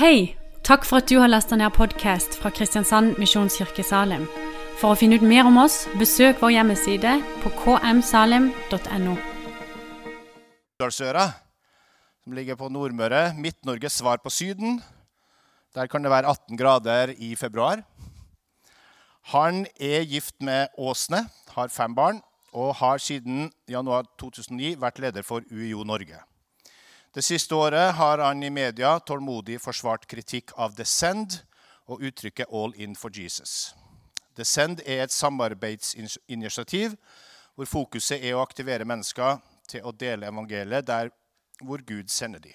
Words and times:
Hei! 0.00 0.32
Takk 0.64 0.86
for 0.88 1.02
at 1.02 1.10
du 1.10 1.18
har 1.20 1.28
lasta 1.28 1.58
ned 1.60 1.74
podkast 1.76 2.38
fra 2.40 2.48
Kristiansand 2.56 3.18
Misjonskirke 3.20 3.82
Salim. 3.84 4.22
For 4.80 4.94
å 4.94 4.96
finne 4.96 5.18
ut 5.20 5.26
mer 5.28 5.44
om 5.44 5.58
oss, 5.60 5.82
besøk 6.00 6.38
vår 6.40 6.54
hjemmeside 6.54 7.18
på 7.42 7.52
kmsalim.no. 7.58 9.16
Dalsøra, 10.80 11.26
som 12.24 12.38
ligger 12.38 12.56
på 12.56 12.70
Nordmøre. 12.72 13.34
Midt-Norges 13.36 13.98
svar 14.00 14.24
på 14.24 14.32
Syden. 14.32 14.80
Der 15.76 15.92
kan 15.92 16.00
det 16.00 16.14
være 16.14 16.32
18 16.32 16.56
grader 16.56 17.12
i 17.18 17.34
februar. 17.36 17.84
Han 19.36 19.66
er 19.76 20.08
gift 20.08 20.38
med 20.40 20.72
Åsne, 20.80 21.26
har 21.52 21.68
fem 21.68 21.92
barn 21.92 22.24
og 22.56 22.72
har 22.80 23.04
siden 23.04 23.50
januar 23.68 24.08
2009 24.16 24.78
vært 24.80 25.04
leder 25.04 25.28
for 25.28 25.44
UiO 25.52 25.84
Norge. 25.84 26.24
Det 27.10 27.24
siste 27.26 27.54
året 27.54 27.94
har 27.98 28.20
han 28.22 28.42
i 28.42 28.52
media 28.54 28.92
tålmodig 29.02 29.56
forsvart 29.58 30.04
kritikk 30.06 30.52
av 30.54 30.76
The 30.78 30.84
Send 30.86 31.40
og 31.90 32.04
uttrykket 32.06 32.46
'All 32.46 32.74
in 32.76 32.94
for 32.94 33.10
Jesus'. 33.10 33.74
The 34.36 34.44
Send 34.44 34.80
er 34.86 35.02
et 35.02 35.12
samarbeidsinitiativ 35.12 36.94
hvor 37.56 37.66
fokuset 37.66 38.22
er 38.22 38.36
å 38.36 38.44
aktivere 38.46 38.86
mennesker 38.86 39.42
til 39.68 39.82
å 39.82 39.92
dele 39.92 40.30
evangeliet 40.30 40.86
der 40.86 41.10
hvor 41.58 41.82
Gud 41.82 42.08
sender 42.08 42.38
dem. 42.38 42.54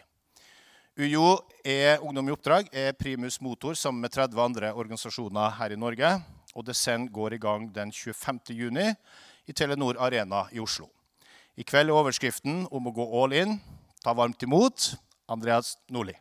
UiO 0.98 1.40
er 1.66 2.00
Ungdom 2.00 2.30
i 2.30 2.32
oppdrag 2.32 2.72
er 2.72 2.94
primus 2.94 3.42
motor 3.42 3.74
sammen 3.74 4.02
med 4.02 4.12
30 4.12 4.40
andre 4.40 4.74
organisasjoner 4.74 5.50
her 5.50 5.72
i 5.72 5.76
Norge. 5.76 6.24
Og 6.56 6.76
Send 6.76 7.12
går 7.12 7.34
i 7.34 7.38
gang 7.38 7.76
den 7.76 7.92
25. 7.92 8.40
juni 8.56 8.96
i 9.48 9.52
Telenor 9.52 10.00
Arena 10.00 10.48
i 10.52 10.60
Oslo. 10.60 10.88
I 11.58 11.64
kveld 11.64 11.90
er 11.90 11.94
overskriften 11.94 12.68
om 12.72 12.88
å 12.88 12.96
gå 12.96 13.24
all 13.24 13.34
in. 13.34 13.60
Ta 14.06 14.14
varmt 14.14 14.44
imot 14.44 14.94
Andreas 15.26 15.78
Nordli. 15.90 16.14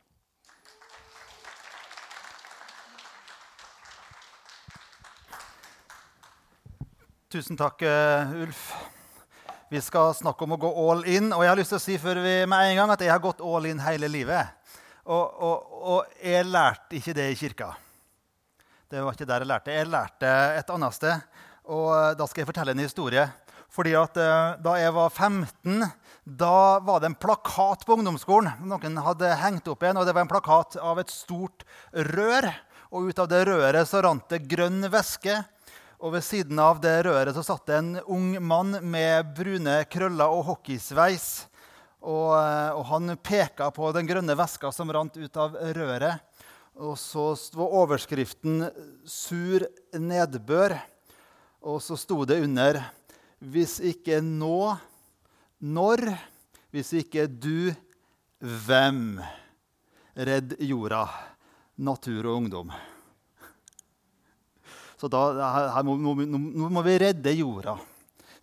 Tusen 7.29 7.59
takk, 7.61 7.83
eh, 7.83 8.33
Ulf. 8.41 8.63
Vi 9.69 9.83
skal 9.85 10.15
snakke 10.17 10.47
om 10.47 10.55
å 10.57 10.59
gå 10.63 10.71
all 10.87 11.05
in. 11.05 11.29
Og 11.37 11.45
jeg 11.45 11.53
har 11.53 11.61
lyst 11.61 11.75
til 11.75 11.77
å 11.77 11.85
si 11.85 11.99
før 12.01 12.23
vi 12.25 12.33
med 12.49 12.71
en 12.71 12.79
gang 12.79 12.95
at 12.95 13.05
jeg 13.05 13.13
har 13.13 13.21
gått 13.21 13.45
all 13.45 13.69
in 13.69 13.85
hele 13.85 14.09
livet. 14.09 14.73
Og, 15.05 15.43
og, 15.45 15.77
og 15.85 16.17
jeg 16.25 16.49
lærte 16.49 16.97
ikke 16.97 17.17
det 17.21 17.29
i 17.35 17.37
kirka. 17.37 17.75
Det 18.89 19.05
var 19.05 19.13
ikke 19.13 19.29
der 19.29 19.45
jeg 19.45 19.51
lærte. 19.53 19.77
Jeg 19.77 19.93
lærte 19.93 20.33
et 20.57 20.73
annet 20.73 20.97
sted. 20.97 21.29
Og 21.69 22.17
da 22.17 22.33
skal 22.33 22.47
jeg 22.47 22.49
fortelle 22.55 22.73
en 22.73 22.87
historie. 22.87 23.29
Fordi 23.69 23.93
at 23.99 24.17
eh, 24.17 24.57
Da 24.65 24.79
jeg 24.81 24.97
var 24.97 25.13
15, 25.13 25.85
da 26.25 26.81
var 26.81 27.01
det 27.01 27.07
en 27.07 27.15
plakat 27.21 27.85
på 27.85 27.99
ungdomsskolen. 27.99 28.65
Noen 28.65 28.97
hadde 29.05 29.29
hengt 29.37 29.69
opp 29.69 29.83
en, 29.85 29.99
og 30.01 30.07
Det 30.07 30.15
var 30.17 30.25
en 30.25 30.31
plakat 30.31 30.77
av 30.81 30.99
et 31.03 31.13
stort 31.13 31.67
rør. 31.93 32.49
Og 32.97 33.11
Ut 33.11 33.19
av 33.21 33.29
det 33.29 33.43
røret 33.45 33.89
så 33.89 34.01
rant 34.05 34.25
det 34.33 34.47
grønn 34.49 34.89
væske. 34.89 35.43
Og 36.01 36.15
Ved 36.17 36.25
siden 36.25 36.59
av 36.59 36.81
det 36.81 37.03
røret 37.05 37.37
så 37.37 37.45
satt 37.45 37.67
det 37.69 37.77
en 37.77 37.99
ung 38.09 38.39
mann 38.41 38.79
med 38.81 39.35
brune 39.37 39.83
krøller 39.93 40.33
og 40.33 40.47
hockeysveis. 40.49 41.47
Og, 42.05 42.33
eh, 42.37 42.73
og 42.73 42.85
han 42.89 43.17
peka 43.17 43.71
på 43.73 43.93
den 43.97 44.09
grønne 44.09 44.37
væska 44.37 44.73
som 44.73 44.93
rant 44.93 45.17
ut 45.17 45.37
av 45.37 45.57
røret. 45.77 46.21
Og 46.75 46.97
så 46.99 47.37
var 47.55 47.77
overskriften 47.85 48.71
'Sur 49.05 49.69
nedbør'. 49.93 50.81
Og 51.63 51.81
så 51.81 51.97
sto 51.97 52.25
det 52.25 52.43
under 52.43 52.85
'Hvis 53.41 53.81
ikke 53.81 54.21
nå, 54.21 54.79
når? 55.65 56.05
Hvis 56.75 56.93
ikke 57.01 57.27
du, 57.29 57.73
hvem?' 58.41 59.23
Redd 60.15 60.53
jorda, 60.63 61.09
natur 61.83 62.29
og 62.31 62.37
ungdom. 62.45 62.69
Så 64.95 65.09
da, 65.11 65.23
her 65.75 65.83
må, 65.83 65.97
nå, 65.99 66.13
nå 66.23 66.69
må 66.71 66.83
vi 66.87 66.95
redde 67.03 67.33
jorda. 67.35 67.75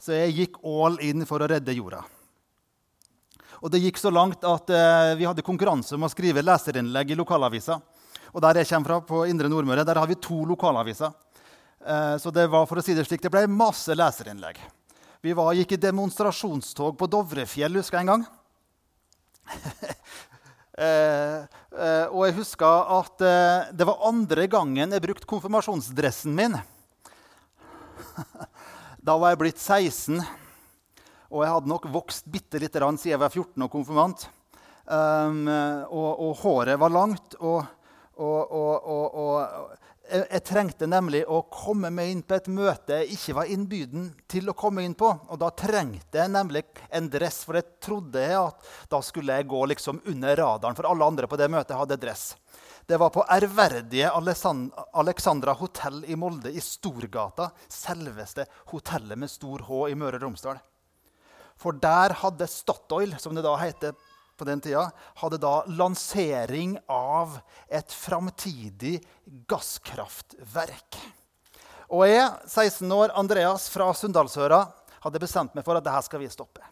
Så 0.01 0.17
jeg 0.17 0.35
gikk 0.35 0.59
all 0.67 0.97
in 1.05 1.23
for 1.29 1.39
å 1.39 1.47
redde 1.47 1.77
jorda. 1.77 2.01
Og 3.61 3.69
det 3.69 3.83
gikk 3.83 3.99
så 4.01 4.11
langt 4.11 4.43
at 4.47 4.73
eh, 4.73 5.13
vi 5.19 5.27
hadde 5.29 5.45
konkurranse 5.45 5.93
om 5.95 6.07
å 6.07 6.11
skrive 6.11 6.43
leserinnlegg 6.43 7.13
i 7.13 7.17
lokalavisa. 7.19 7.77
Og 8.33 8.41
der 8.41 8.61
jeg 8.61 8.71
kommer 8.71 8.89
fra, 8.89 8.99
på 9.05 9.23
Indre 9.29 9.51
Nordmøre, 9.51 9.85
der 9.85 9.99
har 10.01 10.09
vi 10.09 10.17
to 10.17 10.41
lokalaviser. 10.49 11.13
Eh, 11.85 12.15
så 12.21 12.33
det 12.33 12.47
var 12.49 12.65
for 12.69 12.81
å 12.81 12.85
si 12.85 12.97
det 12.97 13.05
slik, 13.05 13.21
det 13.21 13.31
ble 13.33 13.45
masse 13.47 13.93
leserinnlegg. 13.93 14.57
Vi 15.21 15.35
var, 15.37 15.53
gikk 15.53 15.75
i 15.75 15.77
demonstrasjonstog 15.77 16.95
på 16.97 17.05
Dovrefjell 17.13 17.75
husker 17.77 17.99
jeg 17.99 18.07
en 18.07 18.09
gang. 18.09 18.23
eh, 20.81 21.43
eh, 21.77 22.07
og 22.07 22.23
jeg 22.25 22.33
husker 22.39 22.89
at 22.95 23.21
eh, 23.27 23.67
det 23.77 23.85
var 23.85 24.01
andre 24.09 24.47
gangen 24.49 24.95
jeg 24.97 25.03
brukte 25.03 25.29
konfirmasjonsdressen 25.29 26.33
min. 26.33 26.57
da 29.05 29.17
var 29.21 29.35
jeg 29.35 29.41
blitt 29.43 29.61
16, 29.61 30.17
og 31.29 31.45
jeg 31.45 31.53
hadde 31.53 31.69
nok 31.69 31.85
vokst 31.93 32.25
bitte 32.25 32.57
lite 32.57 32.81
grann 32.81 32.97
siden 32.97 33.13
jeg 33.13 33.21
var 33.21 33.29
14 33.29 33.67
og 33.67 33.71
konfirmant. 33.77 34.25
Um, 34.89 35.45
og, 35.45 36.09
og, 36.17 36.33
håret 36.41 36.81
var 36.81 36.89
langt. 36.97 37.37
og, 37.37 37.61
og, 38.17 38.57
og 38.57 39.77
jeg, 40.11 40.25
jeg, 40.27 40.43
trengte 40.47 40.87
nemlig 40.89 41.21
å 41.29 41.41
komme 41.51 41.89
meg 41.93 42.11
inn 42.11 42.23
på 42.27 42.35
et 42.35 42.49
møte 42.51 42.99
jeg 42.99 43.15
ikke 43.15 43.35
var 43.39 43.51
innbyden 43.53 44.09
til 44.29 44.51
å 44.51 44.55
komme 44.57 44.83
inn 44.85 44.95
på. 44.97 45.09
Og 45.31 45.39
da 45.41 45.51
trengte 45.55 46.21
jeg 46.21 46.33
nemlig 46.33 46.65
en 46.91 47.09
dress, 47.11 47.41
for 47.47 47.59
jeg 47.59 47.79
trodde 47.83 48.25
at 48.37 48.71
da 48.91 49.01
skulle 49.05 49.39
jeg 49.39 49.49
gå 49.51 49.63
liksom 49.71 50.01
under 50.11 50.35
radaren. 50.41 50.77
For 50.77 50.89
alle 50.89 51.07
andre 51.13 51.29
på 51.31 51.39
det 51.39 51.49
møtet 51.51 51.77
hadde 51.79 51.99
dress. 52.01 52.31
Det 52.85 52.97
var 52.99 53.13
på 53.13 53.23
ærverdige 53.29 54.09
Alexandra 54.11 55.53
hotell 55.55 56.01
i 56.09 56.17
Molde, 56.19 56.51
i 56.51 56.61
Storgata. 56.61 57.51
Selveste 57.71 58.47
hotellet 58.73 59.19
med 59.19 59.31
stor 59.31 59.63
H 59.69 59.85
i 59.93 59.95
Møre 59.95 60.19
og 60.19 60.25
Romsdal. 60.25 60.59
For 61.61 61.77
der 61.77 62.17
hadde 62.23 62.49
Statoil, 62.49 63.13
som 63.21 63.37
det 63.37 63.45
da 63.45 63.53
heter 63.61 63.93
på 64.41 64.49
den 64.49 64.61
tida, 64.63 64.87
hadde 65.21 65.39
da 65.41 65.61
lansering 65.69 66.75
av 66.89 67.37
et 67.69 67.93
framtidig 67.93 68.97
gasskraftverk. 69.49 70.99
Og 71.91 72.07
jeg, 72.07 72.27
16 72.47 72.91
år, 72.95 73.13
Andreas 73.19 73.69
fra 73.69 73.91
Sunndalsøra, 73.95 74.63
hadde 75.03 75.21
bestemt 75.21 75.57
meg 75.57 75.65
for 75.65 75.77
at 75.77 75.85
dette 75.85 76.05
skal 76.07 76.23
vi 76.23 76.29
stoppe. 76.31 76.63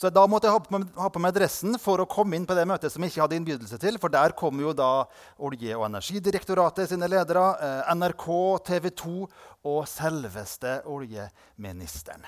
Så 0.00 0.08
Da 0.08 0.22
måtte 0.24 0.48
jeg 0.48 0.80
ha 0.96 1.08
på 1.12 1.20
meg 1.20 1.34
dressen 1.36 1.76
for 1.76 2.00
å 2.00 2.08
komme 2.08 2.38
inn 2.38 2.46
på 2.48 2.56
det 2.56 2.64
møtet 2.64 2.88
som 2.88 3.04
jeg 3.04 3.12
ikke 3.12 3.20
hadde 3.20 3.36
innbydelse 3.36 3.76
til. 3.82 3.98
For 4.00 4.08
der 4.08 4.32
kom 4.32 4.56
jo 4.62 4.72
da 4.72 5.04
Olje- 5.36 5.76
og 5.76 5.84
energidirektoratet 5.90 6.88
sine 6.88 7.04
ledere, 7.04 7.44
eh, 7.60 7.92
NRK, 7.92 8.24
TV 8.64 8.88
2 8.96 9.28
og 9.68 9.82
selveste 9.84 10.80
oljeministeren. 10.88 12.24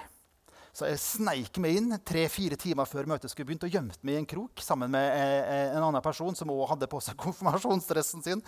Så 0.73 0.89
jeg 0.89 1.01
sneik 1.03 1.59
meg 1.61 1.77
inn 1.77 1.97
tre-fire 2.01 2.57
timer 2.57 2.89
før 2.89 3.11
møtet 3.11 3.29
skulle 3.29 3.51
begynt, 3.51 3.67
og 3.69 3.75
gjemte 3.75 4.01
meg 4.09 4.17
i 4.17 4.21
en 4.23 4.29
krok 4.29 4.63
sammen 4.65 4.89
med 4.95 5.05
eh, 5.05 5.41
eh, 5.43 5.75
en 5.75 5.85
annen 5.85 6.05
person 6.05 6.33
som 6.37 6.53
òg 6.55 6.71
hadde 6.71 6.89
på 6.89 7.01
seg 7.05 7.19
konfirmasjonsdressen 7.27 8.25
sin. 8.25 8.41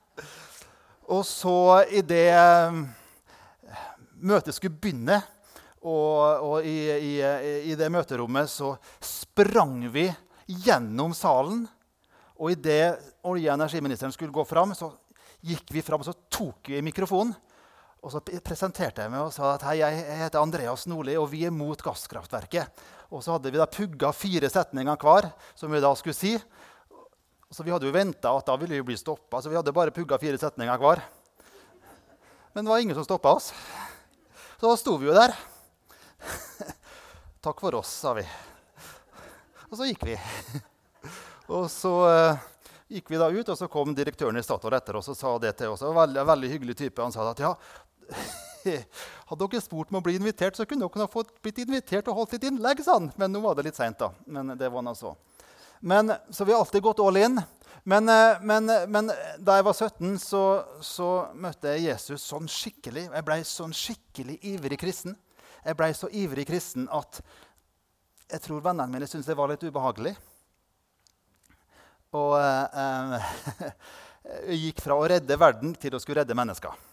og 1.14 1.20
så 1.28 1.82
idet 1.92 2.30
eh, 2.32 2.80
møtet 4.16 4.56
skulle 4.56 4.80
begynne, 4.80 5.20
og, 5.80 6.16
og 6.44 6.64
i, 6.68 6.78
i, 6.88 7.12
i, 7.72 7.76
det 7.76 7.88
møterommet 7.92 8.48
så 8.52 8.74
sprang 9.04 9.86
vi 9.92 10.06
gjennom 10.64 11.12
salen. 11.16 11.62
Og 12.40 12.52
idet 12.52 12.96
olje- 13.24 13.48
og 13.48 13.56
energiministeren 13.56 14.12
skulle 14.12 14.32
gå 14.32 14.44
fram, 14.48 14.72
så 14.76 14.90
gikk 15.44 15.72
vi 15.72 15.84
fram 15.84 16.00
og 16.00 16.08
så 16.08 16.16
tok 16.32 16.68
vi 16.72 16.82
mikrofonen. 16.84 17.32
Og 18.00 18.14
så 18.14 18.20
presenterte 18.24 19.04
jeg 19.04 19.12
meg 19.12 19.26
og 19.26 19.34
sa 19.34 19.54
at 19.54 19.64
hei, 19.68 19.76
jeg 19.82 20.20
heter 20.22 20.40
Andreas 20.40 20.86
Nordli, 20.88 21.18
og 21.20 21.28
vi 21.32 21.42
er 21.44 21.52
mot 21.52 21.80
gasskraftverket. 21.84 22.82
Og 23.12 23.20
så 23.24 23.34
hadde 23.34 23.52
vi 23.52 23.60
da 23.60 23.66
pugga 23.68 24.12
fire 24.16 24.48
setninger 24.48 24.96
hver, 25.02 25.28
som 25.58 25.72
vi 25.72 25.82
da 25.84 25.90
skulle 25.98 26.16
si. 26.16 26.32
Så 27.52 27.66
vi 27.66 27.74
hadde 27.74 27.88
jo 27.88 27.92
venta 27.92 28.32
at 28.32 28.46
da 28.48 28.56
ville 28.56 28.78
vi 28.78 28.86
bli 28.92 28.96
stoppa, 28.96 29.42
så 29.42 29.52
vi 29.52 29.58
hadde 29.58 29.74
bare 29.76 29.92
pugga 29.92 30.16
fire 30.22 30.38
setninger 30.40 30.80
hver. 30.80 31.02
Men 32.54 32.64
det 32.64 32.72
var 32.72 32.78
ingen 32.78 32.96
som 32.96 33.04
stoppa 33.04 33.34
oss. 33.36 33.50
Så 34.56 34.68
da 34.68 34.76
sto 34.78 34.96
vi 35.00 35.10
jo 35.10 35.16
der. 35.16 35.34
Takk 37.44 37.60
for 37.60 37.76
oss, 37.78 37.92
sa 38.00 38.14
vi. 38.16 38.24
Og 39.68 39.76
så 39.76 39.90
gikk 39.90 40.08
vi. 40.08 40.16
Og 41.50 41.68
så 41.72 41.92
uh, 42.06 42.48
gikk 42.90 43.10
vi 43.10 43.18
da 43.18 43.28
ut, 43.30 43.48
og 43.48 43.58
så 43.58 43.66
kom 43.70 43.94
direktøren 43.94 44.38
i 44.38 44.42
Statoil 44.42 44.76
etter 44.76 44.98
oss 44.98 45.08
og 45.10 45.16
sa 45.18 45.32
det 45.42 45.56
til 45.58 45.72
oss. 45.72 45.82
Veldig, 45.82 46.22
veldig 46.26 46.50
hyggelig 46.52 46.76
type. 46.78 47.02
Han 47.02 47.14
sa 47.14 47.26
at 47.26 47.42
ja, 47.42 47.50
hadde 49.30 49.46
dere 49.46 49.62
spurt 49.62 49.92
om 49.92 50.00
å 50.00 50.04
bli 50.04 50.16
invitert, 50.18 50.56
så 50.56 50.66
kunne 50.68 50.88
dere 50.88 51.08
fått 51.10 51.32
blitt 51.42 51.62
invitert 51.62 52.08
og 52.10 52.20
holdt 52.20 52.36
litt 52.36 52.48
innlegg. 52.50 52.82
Sånn. 52.84 53.10
Men 53.20 53.32
nå 53.34 53.42
var 53.44 53.58
det 53.58 53.68
litt 53.68 53.78
seint, 53.78 53.98
da. 54.00 54.12
Men 54.26 54.54
det 54.58 54.70
var 54.72 54.84
noe 54.86 54.98
så. 54.98 55.14
Men, 55.80 56.12
så 56.30 56.44
vi 56.44 56.52
har 56.52 56.60
alltid 56.60 56.84
gått 56.84 57.00
all 57.00 57.16
in. 57.16 57.40
Men, 57.82 58.08
eh, 58.08 58.40
men, 58.42 58.66
men 58.92 59.12
da 59.38 59.56
jeg 59.56 59.64
var 59.64 59.76
17, 59.76 60.18
så, 60.20 60.42
så, 60.84 61.08
møtte 61.32 61.72
jeg 61.74 61.88
Jesus 61.88 62.26
sånn 62.28 62.50
skikkelig. 62.50 63.06
Jeg 63.08 63.26
ble 63.26 63.38
sånn 63.48 63.76
skikkelig 63.76 64.36
ivrig 64.52 64.80
kristen. 64.82 65.16
Jeg 65.64 65.76
ble 65.76 65.88
så 65.96 66.10
ivrig 66.12 66.46
kristen 66.48 66.88
at 66.92 67.22
jeg 68.30 68.44
tror 68.44 68.62
vennene 68.64 68.92
mine 68.92 69.08
syntes 69.10 69.28
det 69.28 69.36
var 69.38 69.50
litt 69.50 69.64
ubehagelig. 69.64 70.12
Og 72.20 72.36
eh, 72.36 73.32
jeg 74.50 74.62
gikk 74.66 74.84
fra 74.84 75.00
å 75.00 75.08
redde 75.08 75.40
verden 75.40 75.74
til 75.80 75.96
å 75.96 76.02
skulle 76.02 76.20
redde 76.20 76.36
mennesker. 76.36 76.89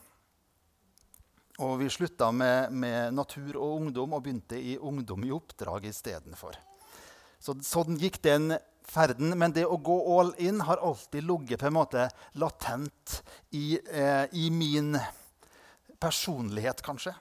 Og 1.58 1.80
vi 1.82 1.90
slutta 1.90 2.30
med, 2.30 2.72
med, 2.72 3.16
natur 3.18 3.56
og 3.58 3.80
ungdom 3.80 4.14
og 4.14 4.24
begynte 4.26 4.60
i 4.62 4.76
Ungdom 4.78 5.24
i 5.26 5.34
oppdrag 5.34 5.88
istedenfor. 5.90 6.54
Så, 7.42 7.56
sånn 7.66 7.98
gikk 7.98 8.20
den 8.22 8.52
ferden. 8.86 9.34
Men 9.34 9.56
det 9.56 9.66
å 9.66 9.80
gå 9.82 9.96
all 10.20 10.34
in 10.38 10.62
har 10.68 10.84
alltid 10.86 11.26
ligget 11.26 11.64
på 11.64 11.70
en 11.72 11.78
måte 11.80 12.08
latent 12.38 13.22
i, 13.58 13.80
eh, 13.90 14.30
i 14.38 14.52
min 14.54 14.94
personlighet, 15.98 16.84
kanskje. 16.86 17.16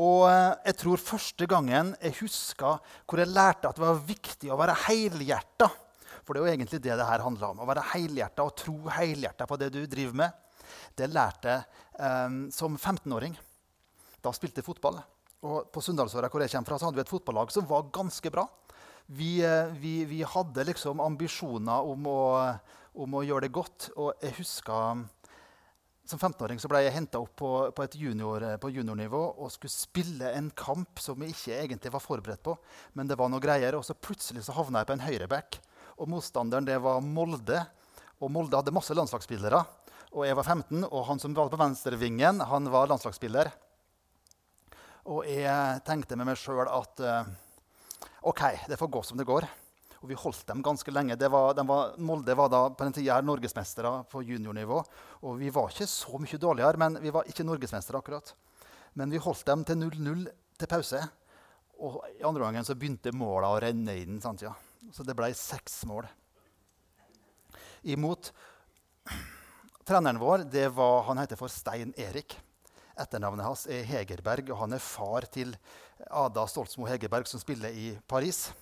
Og 0.00 0.26
eh, 0.30 0.52
jeg 0.70 0.78
tror 0.82 1.06
første 1.06 1.46
gangen 1.50 1.94
jeg 2.00 2.18
huska 2.22 2.76
hvor 3.04 3.20
jeg 3.22 3.30
lærte 3.30 3.70
at 3.70 3.78
det 3.78 3.84
var 3.84 4.04
viktig 4.10 4.50
å 4.50 4.58
være 4.58 4.78
helhjerta 4.88 5.68
For 6.24 6.34
det 6.34 6.40
er 6.40 6.46
jo 6.46 6.52
egentlig 6.54 6.80
det 6.82 6.96
det 6.98 7.06
her 7.08 7.22
handler 7.24 7.52
om. 7.52 7.62
Å 7.62 7.68
være 7.68 7.90
helhjerta 7.94 8.46
og 8.46 8.56
tro 8.58 8.76
helhjerta 8.94 9.46
på 9.46 9.58
det 9.60 9.70
du 9.74 9.84
driver 9.86 10.24
med. 10.24 10.49
Det 11.00 11.08
lærte 11.08 11.54
jeg 11.54 11.64
um, 11.96 12.42
som 12.52 12.76
15-åring. 12.76 13.36
Da 14.20 14.32
spilte 14.36 14.60
jeg 14.60 14.68
fotball. 14.68 15.00
Og 15.48 15.70
på 15.72 15.80
Sunndalsøra, 15.80 16.28
hvor 16.28 16.42
jeg 16.44 16.52
kommer 16.52 16.68
fra, 16.68 16.78
så 16.78 16.88
hadde 16.88 17.00
vi 17.00 17.06
et 17.06 17.12
fotballag 17.12 17.52
som 17.54 17.68
var 17.68 17.88
ganske 17.94 18.32
bra. 18.32 18.44
Vi, 19.10 19.40
eh, 19.42 19.72
vi, 19.80 20.04
vi 20.04 20.20
hadde 20.22 20.66
liksom 20.68 21.00
ambisjoner 21.02 21.88
om 21.88 22.04
å, 22.06 22.20
om 23.00 23.16
å, 23.16 23.22
gjøre 23.24 23.48
det 23.48 23.54
godt. 23.56 23.88
Og 23.96 24.20
jeg 24.20 24.36
husker 24.36 25.00
som 26.10 26.20
15-åring 26.20 26.60
ble 26.68 26.82
jeg 26.84 26.94
henta 26.94 27.22
opp 27.22 27.32
på, 27.38 27.50
på, 27.74 27.86
junior, 27.96 28.44
eh, 28.44 28.58
på, 28.60 28.70
juniornivå 28.74 29.22
og 29.40 29.50
skulle 29.54 29.72
spille 29.72 30.34
en 30.36 30.52
kamp 30.52 31.00
som 31.02 31.24
jeg 31.24 31.34
ikke 31.34 31.58
egentlig 31.62 31.94
var 31.96 32.04
forberedt 32.04 32.44
på. 32.44 32.58
Men 32.98 33.08
det 33.08 33.18
var 33.18 33.32
noe 33.32 33.42
greier, 33.42 33.78
og 33.78 33.86
så 33.86 33.96
plutselig 33.96 34.44
så 34.44 34.54
havna 34.58 34.84
jeg 34.84 34.90
på 34.90 34.98
en 34.98 35.06
høyreback. 35.08 35.60
Og 35.96 36.10
motstanderen 36.12 36.68
det 36.68 36.78
var 36.84 37.00
Molde. 37.00 37.64
Og 38.20 38.28
Molde 38.32 38.60
hadde 38.60 38.74
masse 38.76 38.94
landslagsspillere. 38.94 39.64
Og 40.10 40.24
jeg 40.26 40.34
var 40.34 40.46
15, 40.46 40.84
og 40.88 41.04
han 41.06 41.20
som 41.22 41.34
var 41.36 41.50
på 41.52 41.58
venstrevingen, 41.60 42.40
han 42.42 42.70
var 42.72 42.88
landslagsspiller. 42.90 43.50
Og 45.10 45.22
jeg 45.30 45.82
tenkte 45.86 46.18
med 46.18 46.26
meg 46.28 46.38
sjøl 46.38 46.66
at 46.66 47.02
uh, 47.06 47.28
OK, 48.26 48.42
det 48.68 48.78
får 48.80 48.90
gå 48.90 49.02
som 49.06 49.20
det 49.20 49.28
går. 49.28 49.46
Og 50.00 50.08
vi 50.10 50.18
holdt 50.18 50.42
dem 50.48 50.64
ganske 50.64 50.92
lenge. 50.92 51.14
Var, 51.20 51.62
var, 51.68 51.94
Molde 52.02 52.34
var 52.36 52.50
da 52.50 52.64
på 52.72 52.86
den 52.88 52.96
tida 52.96 53.20
norgesmestere 53.22 53.92
på 54.10 54.24
juniornivå. 54.26 54.82
Og 55.28 55.38
vi 55.38 55.52
var 55.54 55.70
ikke 55.70 55.88
så 55.88 56.18
mye 56.18 56.40
dårligere, 56.40 56.80
men 56.80 56.98
vi 57.04 57.12
var 57.14 57.28
ikke 57.28 57.46
norgesmestere 57.46 58.00
akkurat. 58.00 58.34
Men 58.98 59.12
vi 59.12 59.22
holdt 59.22 59.46
dem 59.46 59.64
til 59.68 59.78
0-0 59.78 60.26
til 60.58 60.70
pause. 60.74 61.04
Og 61.80 62.00
i 62.16 62.24
andre 62.26 62.48
gangen 62.48 62.66
så 62.66 62.74
begynte 62.74 63.14
måla 63.14 63.54
å 63.54 63.60
renne 63.62 63.94
inn. 64.00 64.18
Sant, 64.24 64.42
ja. 64.42 64.56
Så 64.90 65.04
det 65.06 65.14
ble 65.14 65.30
seks 65.36 65.84
mål. 65.88 66.08
Imot 67.94 68.32
treneren 69.90 70.18
vår, 70.18 70.38
det 70.38 70.68
var, 70.68 71.02
han 71.02 71.18
heter 71.18 71.38
for 71.38 71.50
Stein 71.50 71.90
Erik. 71.98 72.36
Etternavnet 73.00 73.42
hans 73.42 73.64
er 73.66 73.82
Hegerberg, 73.88 74.52
og 74.52 74.60
han 74.62 74.76
er 74.76 74.82
far 74.82 75.24
til 75.34 75.50
Ada 76.06 76.44
Stoltsmo 76.46 76.86
Hegerberg, 76.86 77.26
som 77.26 77.42
spiller 77.42 77.74
i 77.74 77.88
Paris. 78.06 78.52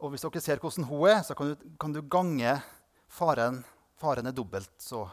Og 0.00 0.10
hvis 0.10 0.24
dere 0.24 0.42
ser 0.42 0.58
hvordan 0.62 0.88
hun 0.88 1.04
er, 1.12 1.20
så 1.22 1.36
kan 1.38 1.52
du, 1.52 1.68
kan 1.78 1.94
du 1.94 2.00
gange 2.02 2.56
faren. 3.06 3.60
Faren 4.00 4.26
er 4.26 4.34
dobbelt 4.34 4.72
så 4.82 5.04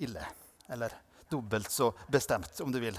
ille. 0.00 0.24
Eller 0.72 0.94
dobbelt 1.28 1.68
så 1.74 1.90
bestemt, 2.08 2.54
om 2.64 2.72
du 2.72 2.78
vil. 2.80 2.96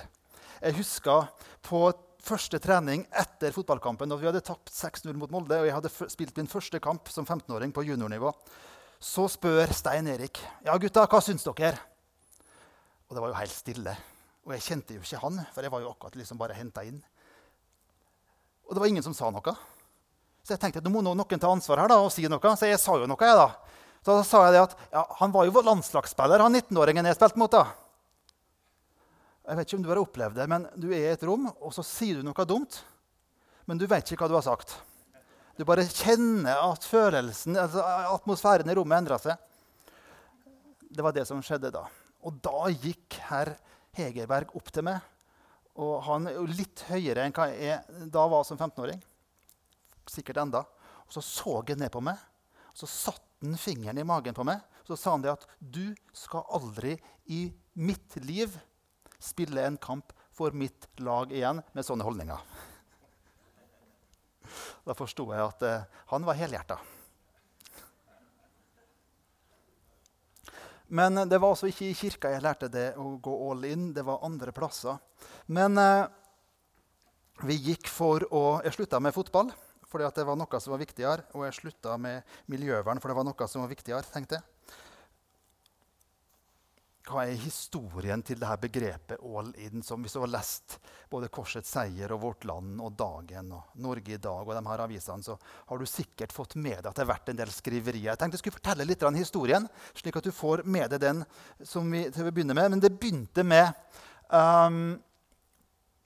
Jeg 0.60 0.78
husker 0.78 1.32
på 1.66 1.88
første 2.24 2.60
trening 2.62 3.08
etter 3.10 3.56
fotballkampen, 3.56 4.14
da 4.14 4.20
vi 4.20 4.30
hadde 4.30 4.44
tapt 4.46 4.70
6-0 4.70 5.18
mot 5.18 5.34
Molde, 5.34 5.58
og 5.58 5.72
jeg 5.72 5.80
hadde 5.80 6.12
spilt 6.14 6.38
min 6.38 6.52
første 6.52 6.78
kamp 6.84 7.10
som 7.10 7.26
15-åring 7.26 7.74
på 7.74 7.88
juniornivå, 7.88 8.30
så 9.04 9.26
spør 9.28 9.72
Stein 9.76 10.08
Erik 10.08 10.40
ja 10.64 10.76
gutta, 10.80 11.04
hva 11.12 11.20
syns 11.24 11.44
dere. 11.44 11.76
Og 13.10 13.16
det 13.16 13.24
var 13.24 13.34
jo 13.34 13.40
helt 13.42 13.56
stille. 13.56 13.96
Og 14.48 14.56
jeg 14.56 14.64
kjente 14.64 14.96
jo 14.96 15.04
ikke 15.04 15.20
han, 15.24 15.42
for 15.54 15.66
jeg 15.66 15.72
var 15.74 15.84
jo 15.84 15.92
akkurat 15.92 16.16
liksom 16.20 16.40
bare 16.40 16.56
henta 16.56 16.86
inn. 16.88 17.02
Og 18.64 18.76
det 18.76 18.84
var 18.84 18.92
ingen 18.92 19.04
som 19.04 19.16
sa 19.16 19.30
noe. 19.32 19.54
Så 20.44 20.56
jeg 20.56 20.60
tenkte 20.60 20.80
at 20.80 20.88
nå 20.88 20.92
må 20.92 21.04
noen 21.04 21.40
ta 21.40 21.52
ansvar 21.52 21.84
her 21.84 21.92
da, 21.92 22.00
og 22.04 22.12
si 22.12 22.26
noe. 22.32 22.56
Så 22.60 22.68
jeg 22.68 22.80
sa 22.80 22.96
jo 23.00 23.08
noe. 23.08 23.20
jeg 23.20 23.40
da. 23.40 23.50
Så 24.04 24.16
da 24.18 24.24
sa 24.28 24.42
jeg 24.48 24.56
det 24.56 24.64
at 24.66 24.78
ja, 24.92 25.04
han 25.20 25.36
var 25.36 25.48
jo 25.48 25.64
landslagsspiller, 25.64 26.44
han 26.44 26.56
19-åringen 26.56 27.08
jeg 27.08 27.20
spilte 27.20 27.40
mot. 27.40 27.52
da. 27.52 27.68
Jeg 29.48 29.60
vet 29.60 29.68
ikke 29.68 29.78
om 29.78 29.84
du 29.84 29.92
har 29.92 30.00
opplevd 30.00 30.40
det, 30.40 30.48
men 30.48 30.68
du 30.80 30.90
er 30.92 31.10
i 31.10 31.14
et 31.14 31.24
rom, 31.28 31.48
og 31.52 31.76
så 31.76 31.84
sier 31.84 32.20
du 32.20 32.28
noe 32.28 32.48
dumt. 32.48 32.80
Men 33.68 33.80
du 33.80 33.88
vet 33.88 34.12
ikke 34.12 34.26
hva 34.26 34.32
du 34.32 34.36
har 34.40 34.48
sagt. 34.48 34.76
Du 35.54 35.66
bare 35.70 35.86
kjenner 35.86 36.64
at 36.66 36.86
følelsen, 36.88 37.58
altså 37.62 37.84
atmosfæren 38.16 38.72
i 38.72 38.76
rommet 38.78 39.04
endra 39.04 39.20
seg. 39.22 39.38
Det 40.94 41.06
var 41.06 41.14
det 41.14 41.28
som 41.30 41.42
skjedde 41.46 41.74
da. 41.74 41.86
Og 42.26 42.40
da 42.42 42.70
gikk 42.72 43.20
herr 43.30 43.54
Hegerberg 43.98 44.54
opp 44.58 44.72
til 44.74 44.88
meg. 44.88 45.02
Og 45.78 46.00
han 46.06 46.30
er 46.30 46.38
jo 46.38 46.46
litt 46.50 46.86
høyere 46.90 47.26
enn 47.26 47.34
hva 47.36 47.50
jeg 47.54 48.10
da 48.14 48.26
var 48.30 48.46
som 48.48 48.58
15-åring 48.58 49.02
sikkert 50.10 50.42
enda. 50.44 50.64
Og 51.08 51.14
så 51.16 51.22
så 51.22 51.62
han 51.68 51.80
ned 51.80 51.92
på 51.94 52.02
meg, 52.04 52.18
og 52.72 52.78
så 52.78 52.90
satte 52.90 53.46
han 53.46 53.60
fingeren 53.60 54.00
i 54.00 54.08
magen 54.08 54.36
på 54.36 54.46
meg. 54.48 54.62
Og 54.84 54.94
så 54.94 55.00
sa 55.00 55.16
han 55.16 55.24
det 55.24 55.34
at 55.34 55.48
du 55.60 55.94
skal 56.16 56.48
aldri 56.54 56.98
i 57.32 57.46
mitt 57.80 58.18
liv 58.26 58.58
spille 59.24 59.64
en 59.64 59.78
kamp 59.78 60.12
for 60.34 60.56
mitt 60.58 60.90
lag 61.00 61.32
igjen 61.32 61.62
med 61.74 61.86
sånne 61.86 62.06
holdninger. 62.08 62.42
Da 64.86 64.96
forsto 64.98 65.30
jeg 65.34 65.46
at 65.46 65.66
uh, 65.68 66.04
han 66.14 66.28
var 66.28 66.40
helhjerta. 66.40 66.80
Men 70.94 71.18
det 71.30 71.40
var 71.42 71.56
altså 71.56 71.70
ikke 71.72 71.88
i 71.90 71.96
kirka 71.98 72.30
jeg 72.30 72.44
lærte 72.46 72.68
det 72.70 72.92
å 73.02 73.16
gå 73.24 73.34
all 73.50 73.64
in. 73.66 73.88
Det 73.96 74.04
var 74.06 74.22
andre 74.28 74.54
plasser. 74.54 75.00
Men 75.50 75.80
eh, 75.82 76.06
vi 77.48 77.58
gikk 77.72 77.90
for 77.90 78.26
å 78.30 78.62
Jeg 78.62 78.76
slutta 78.78 79.00
med 79.02 79.16
fotball 79.16 79.50
fordi 79.94 80.08
det 80.16 80.26
var 80.26 80.38
noe 80.38 80.60
som 80.62 80.74
var 80.74 80.82
viktigere. 80.82 81.26
Og 81.38 81.46
jeg 81.46 81.58
slutta 81.58 81.98
med 82.02 82.26
miljøvern, 82.50 82.98
for 83.02 83.12
det 83.12 83.18
var 83.18 83.26
noe 83.28 83.48
som 83.50 83.62
var 83.62 83.70
viktigere. 83.70 84.06
tenkte 84.10 84.40
jeg. 84.40 84.53
Hva 87.04 87.26
er 87.28 87.36
historien 87.36 88.22
til 88.24 88.40
dette 88.40 88.62
begrepet 88.64 89.20
'all 89.20 89.52
in'? 89.60 89.84
som 89.84 90.02
Hvis 90.02 90.14
du 90.14 90.22
har 90.22 90.32
lest 90.32 90.80
både 91.10 91.28
'Korsets 91.28 91.74
seier' 91.76 92.12
og 92.12 92.22
'Vårt 92.22 92.46
Land' 92.46 92.80
og 92.80 92.96
'Dagen' 92.96 93.52
og 93.52 93.64
'Norge 93.76 94.14
i 94.14 94.18
dag', 94.18 94.48
og 94.48 94.56
de 94.56 94.70
her 94.70 94.80
avisene, 94.80 95.24
så 95.24 95.38
har 95.68 95.78
du 95.78 95.86
sikkert 95.86 96.32
fått 96.32 96.56
med 96.56 96.78
deg 96.78 96.88
at 96.88 96.96
det 96.96 97.06
har 97.06 97.14
vært 97.14 97.30
en 97.30 97.36
del 97.36 97.52
skriverier. 97.52 98.12
Jeg 98.12 98.18
tenkte 98.18 98.36
jeg 98.36 98.40
skulle 98.40 98.60
fortelle 98.62 98.88
litt 98.88 99.04
om 99.04 99.14
historien, 99.14 99.68
slik 99.94 100.16
at 100.16 100.24
du 100.24 100.32
får 100.32 100.64
med 100.64 100.90
deg 100.92 101.02
den 101.02 101.26
som 101.62 101.92
vi, 101.92 102.10
begynner 102.10 102.56
å 102.56 102.62
med. 102.62 102.72
Men 102.72 102.80
det 102.80 103.00
begynte 103.00 103.44
med 103.44 103.74
um, 104.32 105.02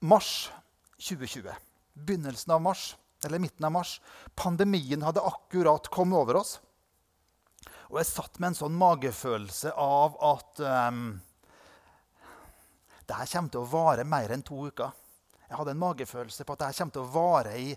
mars 0.01 0.49
2020. 0.97 1.53
Begynnelsen 1.93 2.51
av 2.51 2.61
mars 2.61 2.95
eller 3.23 3.39
midten 3.39 3.65
av 3.65 3.71
mars. 3.71 4.01
Pandemien 4.35 5.01
hadde 5.01 5.21
akkurat 5.21 5.87
kommet 5.89 6.17
over 6.17 6.41
oss. 6.41 6.59
Og 7.87 8.01
jeg 8.01 8.09
satt 8.09 8.39
med 8.41 8.51
en 8.51 8.59
sånn 8.59 8.77
magefølelse 8.77 9.71
av 9.79 10.17
at 10.27 10.61
um, 10.91 11.03
det 13.07 13.15
her 13.15 13.29
kommer 13.31 13.53
til 13.53 13.63
å 13.63 13.71
vare 13.71 14.07
mer 14.07 14.33
enn 14.35 14.43
to 14.45 14.65
uker. 14.67 14.91
Jeg 15.47 15.55
hadde 15.55 15.71
en 15.71 15.79
magefølelse 15.79 16.43
på 16.43 16.55
at 16.55 16.61
det 16.61 16.69
her 16.71 16.79
kommer 16.81 16.97
til 16.97 17.05
å 17.05 17.13
vare 17.13 17.53
i 17.55 17.69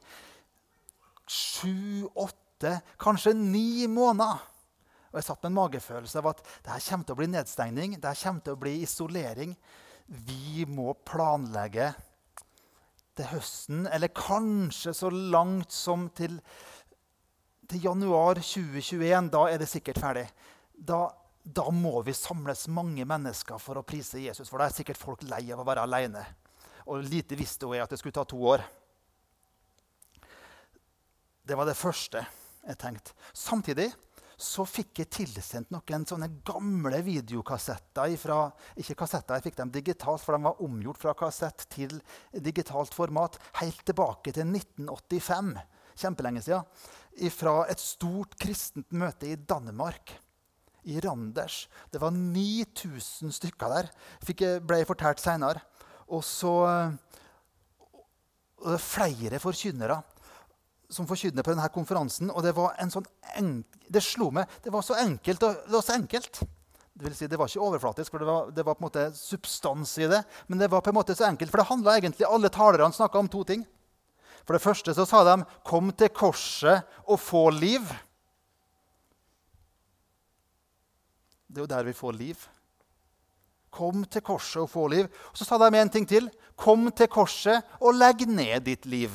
sju, 1.30 2.08
åtte, 2.18 2.80
kanskje 2.98 3.36
ni 3.38 3.86
måneder. 3.86 4.42
Og 5.10 5.18
jeg 5.18 5.26
satt 5.26 5.42
med 5.44 5.52
en 5.52 5.58
magefølelse 5.60 6.18
av 6.18 6.32
at 6.32 6.42
det 6.42 6.74
her 6.74 6.84
kommer 6.88 7.06
til 7.06 7.14
å 7.14 7.20
bli 7.20 7.30
nedstengning, 7.30 7.96
det 7.98 8.10
her 8.10 8.22
kommer 8.24 8.46
til 8.46 8.56
å 8.58 8.62
bli 8.64 8.74
isolering. 8.82 9.54
Vi 10.26 10.66
må 10.66 10.94
planlegge 11.06 11.92
til 13.18 13.30
høsten, 13.30 13.86
eller 13.90 14.10
kanskje 14.14 14.94
så 14.96 15.10
langt 15.10 15.74
som 15.74 16.08
til, 16.18 16.38
til 17.70 17.84
januar 17.84 18.40
2021. 18.42 19.30
Da 19.32 19.46
er 19.50 19.60
det 19.60 19.68
sikkert 19.70 20.00
ferdig. 20.02 20.26
Da, 20.74 21.04
da, 21.42 21.68
må 21.70 22.00
vi 22.06 22.14
samles 22.16 22.66
mange 22.72 23.06
mennesker 23.06 23.60
for 23.62 23.80
å 23.80 23.86
prise 23.86 24.22
Jesus, 24.22 24.48
for 24.50 24.60
da 24.60 24.68
er 24.68 24.76
sikkert 24.76 25.00
folk 25.00 25.24
lei 25.28 25.44
av 25.52 25.62
å 25.62 25.66
være 25.68 25.86
alene. 25.86 26.24
Og 26.90 27.04
lite 27.06 27.38
visste 27.38 27.68
hun 27.68 27.82
at 27.82 27.90
det 27.92 28.00
skulle 28.00 28.16
ta 28.16 28.26
to 28.28 28.40
år. 28.50 28.64
Det 31.46 31.56
var 31.58 31.68
det 31.68 31.78
første 31.78 32.22
jeg 32.66 32.78
tenkte. 32.80 33.14
Samtidig 33.34 33.90
så 34.40 34.64
fikk 34.64 35.02
jeg 35.02 35.10
tilsendt 35.12 35.72
noen 35.74 36.06
sånne 36.08 36.30
gamle 36.46 37.02
videokassetter. 37.04 38.14
Ifra, 38.14 38.46
ikke 38.80 38.96
kassetter, 39.02 39.36
jeg 39.36 39.50
fikk 39.50 39.58
dem 39.58 39.72
digitalt, 39.74 40.24
for 40.24 40.36
de 40.36 40.46
var 40.48 40.62
omgjort 40.64 41.02
fra 41.02 41.14
kassett 41.18 41.66
til 41.72 41.98
digitalt 42.32 42.96
format 42.96 43.36
helt 43.60 43.84
tilbake 43.84 44.32
til 44.32 44.48
1985. 44.48 45.52
Kjempelenge 46.00 46.42
siden. 46.46 46.64
Fra 47.34 47.64
et 47.68 47.80
stort 47.82 48.36
kristent 48.40 48.92
møte 48.92 49.28
i 49.28 49.36
Danmark. 49.36 50.14
I 50.88 51.00
Randers. 51.04 51.66
Det 51.92 52.00
var 52.00 52.14
9000 52.14 53.34
stykker 53.36 53.68
der, 53.68 53.90
fikk, 54.24 54.46
ble 54.64 54.78
fortalt 54.88 55.20
seinere. 55.20 55.60
Og 56.08 56.24
så, 56.24 56.54
Og 58.60 58.66
det 58.66 58.78
er 58.78 58.84
flere 58.84 59.38
forkynnere 59.40 60.00
som 60.90 61.06
forkynner 61.06 61.44
på 61.46 61.52
denne 61.52 61.68
konferansen. 61.72 62.30
Og 62.32 62.42
det 62.44 62.54
var 62.56 62.74
en 62.80 62.90
sånn 62.92 63.06
det 63.88 64.02
slo 64.04 64.30
meg. 64.34 64.48
Det 64.62 64.72
var 64.74 64.82
så 64.82 64.98
enkelt. 65.00 65.42
Og 65.46 65.66
det 65.66 65.76
var 65.76 65.86
så 65.86 65.96
enkelt. 65.96 66.40
Det, 66.90 67.04
vil 67.06 67.14
si, 67.16 67.28
det 67.30 67.38
var 67.38 67.48
ikke 67.48 67.64
overflatisk, 67.64 68.12
for 68.12 68.20
det 68.20 68.28
var, 68.28 68.48
det 68.52 68.64
var, 68.66 68.76
på 68.76 68.82
en 68.82 68.88
måte 68.88 69.04
substans 69.16 69.92
i 70.02 70.08
det. 70.10 70.20
Men 70.50 70.60
det 70.60 70.68
var 70.72 70.82
på 70.84 70.90
en 70.92 70.98
måte 70.98 71.14
så 71.16 71.28
enkelt, 71.28 71.52
for 71.52 71.62
det 71.62 71.70
handla 71.70 71.96
egentlig 71.96 72.26
Alle 72.28 72.50
talerne 72.52 72.92
snakka 72.92 73.22
om 73.22 73.30
to 73.30 73.44
ting. 73.46 73.62
For 74.46 74.56
det 74.56 74.62
første 74.62 74.94
så 74.94 75.06
sa 75.06 75.24
de 75.24 75.44
'Kom 75.64 75.92
til 75.92 76.08
korset 76.08 76.82
og 77.08 77.20
få 77.20 77.50
liv'. 77.50 77.96
Det 81.48 81.58
er 81.58 81.66
jo 81.66 81.66
der 81.66 81.84
vi 81.84 81.92
får 81.92 82.12
liv. 82.12 82.36
Kom 83.70 84.04
til 84.04 84.22
korset 84.22 84.62
og 84.62 84.70
få 84.70 84.86
liv. 84.88 85.06
Og 85.30 85.36
Så 85.36 85.44
sa 85.44 85.58
de 85.58 85.78
en 85.78 85.90
ting 85.90 86.06
til. 86.08 86.30
Kom 86.56 86.90
til 86.92 87.08
korset 87.08 87.62
og 87.80 87.94
legg 87.94 88.26
ned 88.28 88.64
ditt 88.64 88.86
liv. 88.86 89.10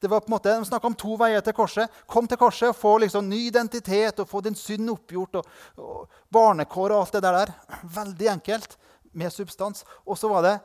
Det 0.00 0.10
var 0.10 0.20
på 0.20 0.26
en 0.26 0.34
måte, 0.34 0.58
De 0.58 0.64
snakka 0.64 0.86
om 0.86 0.94
to 0.94 1.14
veier 1.14 1.40
til 1.40 1.54
korset. 1.54 1.88
Kom 2.06 2.26
til 2.26 2.36
korset 2.36 2.68
og 2.68 2.76
få 2.76 2.98
liksom 2.98 3.28
ny 3.28 3.46
identitet 3.46 4.18
og 4.18 4.28
få 4.28 4.40
din 4.40 4.54
synd 4.54 4.90
oppgjort. 4.90 5.34
og, 5.34 5.46
og 5.78 6.08
Barnekår 6.32 6.90
og 6.90 7.00
alt 7.00 7.12
det 7.12 7.22
der. 7.22 7.52
Veldig 7.84 8.28
enkelt, 8.28 8.76
med 9.12 9.30
substans. 9.30 9.84
Og 10.06 10.18
så 10.18 10.28
var 10.28 10.42
det 10.42 10.60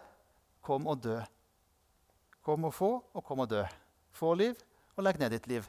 kom 0.64 0.88
og 0.88 1.04
dø. 1.04 1.20
Kom 2.48 2.64
og 2.64 2.72
få, 2.72 2.94
og 3.12 3.26
kom 3.28 3.44
og 3.44 3.50
dø. 3.52 3.66
Få 4.16 4.32
liv, 4.40 4.56
og 4.96 5.04
legg 5.04 5.20
ned 5.20 5.34
ditt 5.36 5.50
liv. 5.52 5.66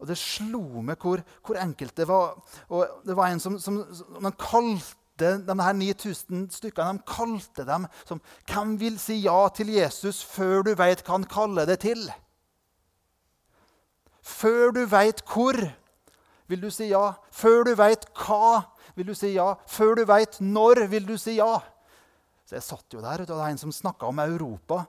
Og 0.00 0.08
det 0.10 0.16
slo 0.18 0.82
meg 0.84 0.98
hvor, 1.00 1.22
hvor 1.46 1.58
enkelt 1.62 1.94
det 1.96 2.08
var. 2.10 2.34
Og 2.66 3.06
det 3.06 3.14
var 3.16 3.30
en 3.30 3.40
som, 3.40 3.60
som, 3.62 3.78
som 3.94 4.26
kalte 4.34 5.36
de 5.46 5.54
her 5.62 5.76
9000 5.78 6.50
stykkene 6.52 6.98
de 6.98 7.06
kalte 7.08 7.64
dem 7.64 7.86
som 8.04 8.18
Hvem 8.50 8.74
vil 8.80 8.98
si 9.00 9.22
ja 9.22 9.46
til 9.54 9.70
Jesus 9.72 10.18
før 10.26 10.66
du 10.66 10.74
veit 10.76 11.00
hva 11.06 11.14
han 11.14 11.24
kaller 11.30 11.64
det 11.70 11.78
til? 11.86 12.02
Før 14.20 14.74
du 14.76 14.82
veit 14.90 15.22
hvor, 15.30 15.56
vil 16.50 16.60
du 16.60 16.68
si 16.74 16.90
ja. 16.90 17.14
Før 17.30 17.64
du 17.70 17.72
veit 17.78 18.04
hva, 18.18 18.66
vil 18.98 19.08
du 19.08 19.14
si 19.14 19.32
ja. 19.38 19.54
Før 19.70 19.94
du 20.00 20.04
veit 20.10 20.40
når, 20.42 20.88
vil 20.90 21.06
du 21.06 21.14
si 21.16 21.38
ja. 21.38 21.54
Så 22.46 22.58
jeg 22.58 22.66
satt 22.66 22.94
jo 22.94 23.00
der, 23.02 23.22
og 23.22 23.26
det 23.30 23.34
var 23.38 23.48
en 23.50 23.58
som 23.58 23.72
snakka 23.74 24.10
om 24.10 24.20
Europa. 24.22 24.84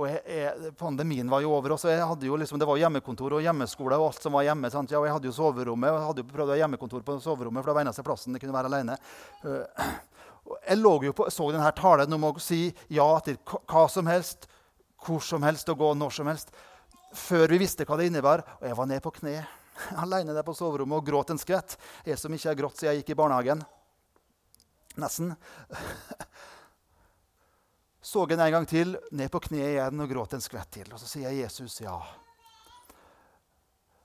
Og 0.00 0.06
jeg, 0.08 0.22
jeg, 0.24 0.72
Pandemien 0.80 1.28
var 1.28 1.42
jo 1.44 1.52
over, 1.52 1.74
og 1.74 2.24
jo 2.24 2.38
liksom, 2.40 2.60
det 2.60 2.68
var 2.68 2.80
hjemmekontor 2.80 3.36
og 3.36 3.44
hjemmeskole. 3.44 3.98
og 3.98 4.12
alt 4.12 4.24
som 4.24 4.32
var 4.32 4.46
hjemme, 4.46 4.70
sant? 4.72 4.90
Ja, 4.90 5.02
Jeg 5.04 5.12
hadde 5.12 5.28
jo 5.28 5.36
soverommet, 5.36 5.90
og 5.90 5.98
jeg 5.98 6.06
hadde 6.06 6.24
jo 6.24 6.30
prøvd 6.32 6.48
å 6.48 6.54
ha 6.54 6.62
hjemmekontor 6.62 7.04
på 7.04 7.18
soverommet. 7.20 7.62
for 7.62 7.70
det 7.70 7.76
var 7.76 7.84
eneste 7.84 8.06
plassen 8.06 8.32
jeg 8.32 8.40
kunne 8.40 8.56
være 8.56 8.72
alene. 8.72 8.96
Uh, 9.44 10.56
jeg 10.66 10.78
lå 10.78 10.94
jo 11.04 11.12
på, 11.12 11.28
så 11.30 11.50
denne 11.52 11.72
talen 11.76 12.16
om 12.16 12.24
å 12.30 12.32
si 12.40 12.64
ja 12.88 13.08
til 13.24 13.38
hva 13.44 13.84
som 13.88 14.08
helst, 14.08 14.48
hvor 15.04 15.20
som 15.20 15.42
helst 15.42 15.68
og 15.68 15.78
gå 15.78 15.92
når 15.94 16.16
som 16.16 16.30
helst. 16.30 16.54
Før 17.12 17.52
vi 17.52 17.60
visste 17.60 17.84
hva 17.84 17.98
det 18.00 18.08
innebar. 18.08 18.44
Og 18.60 18.68
jeg 18.70 18.78
var 18.78 18.88
ned 18.88 19.04
på 19.04 19.12
kne 19.20 19.42
alene 20.04 20.32
der 20.32 20.46
på 20.46 20.56
soverommet 20.56 21.02
og 21.02 21.06
gråt 21.06 21.34
en 21.34 21.40
skvett. 21.40 21.76
Jeg 22.08 22.18
som 22.18 22.32
ikke 22.32 22.48
har 22.48 22.58
grått 22.58 22.80
siden 22.80 22.94
jeg 22.94 23.02
gikk 23.02 23.12
i 23.12 23.20
barnehagen. 23.20 23.62
Nesten 25.00 25.34
så 28.02 28.24
jeg 28.26 28.34
en 28.34 28.56
gang 28.56 28.66
til, 28.66 28.96
ned 29.14 29.30
på 29.30 29.40
kne 29.44 29.62
igjen 29.62 30.02
og 30.02 30.10
gråt 30.10 30.34
en 30.34 30.42
skvett 30.42 30.72
til. 30.74 30.88
Og 30.90 30.98
så 30.98 31.06
sier 31.06 31.30
jeg 31.30 31.44
Jesus 31.44 31.78
ja. 31.84 31.94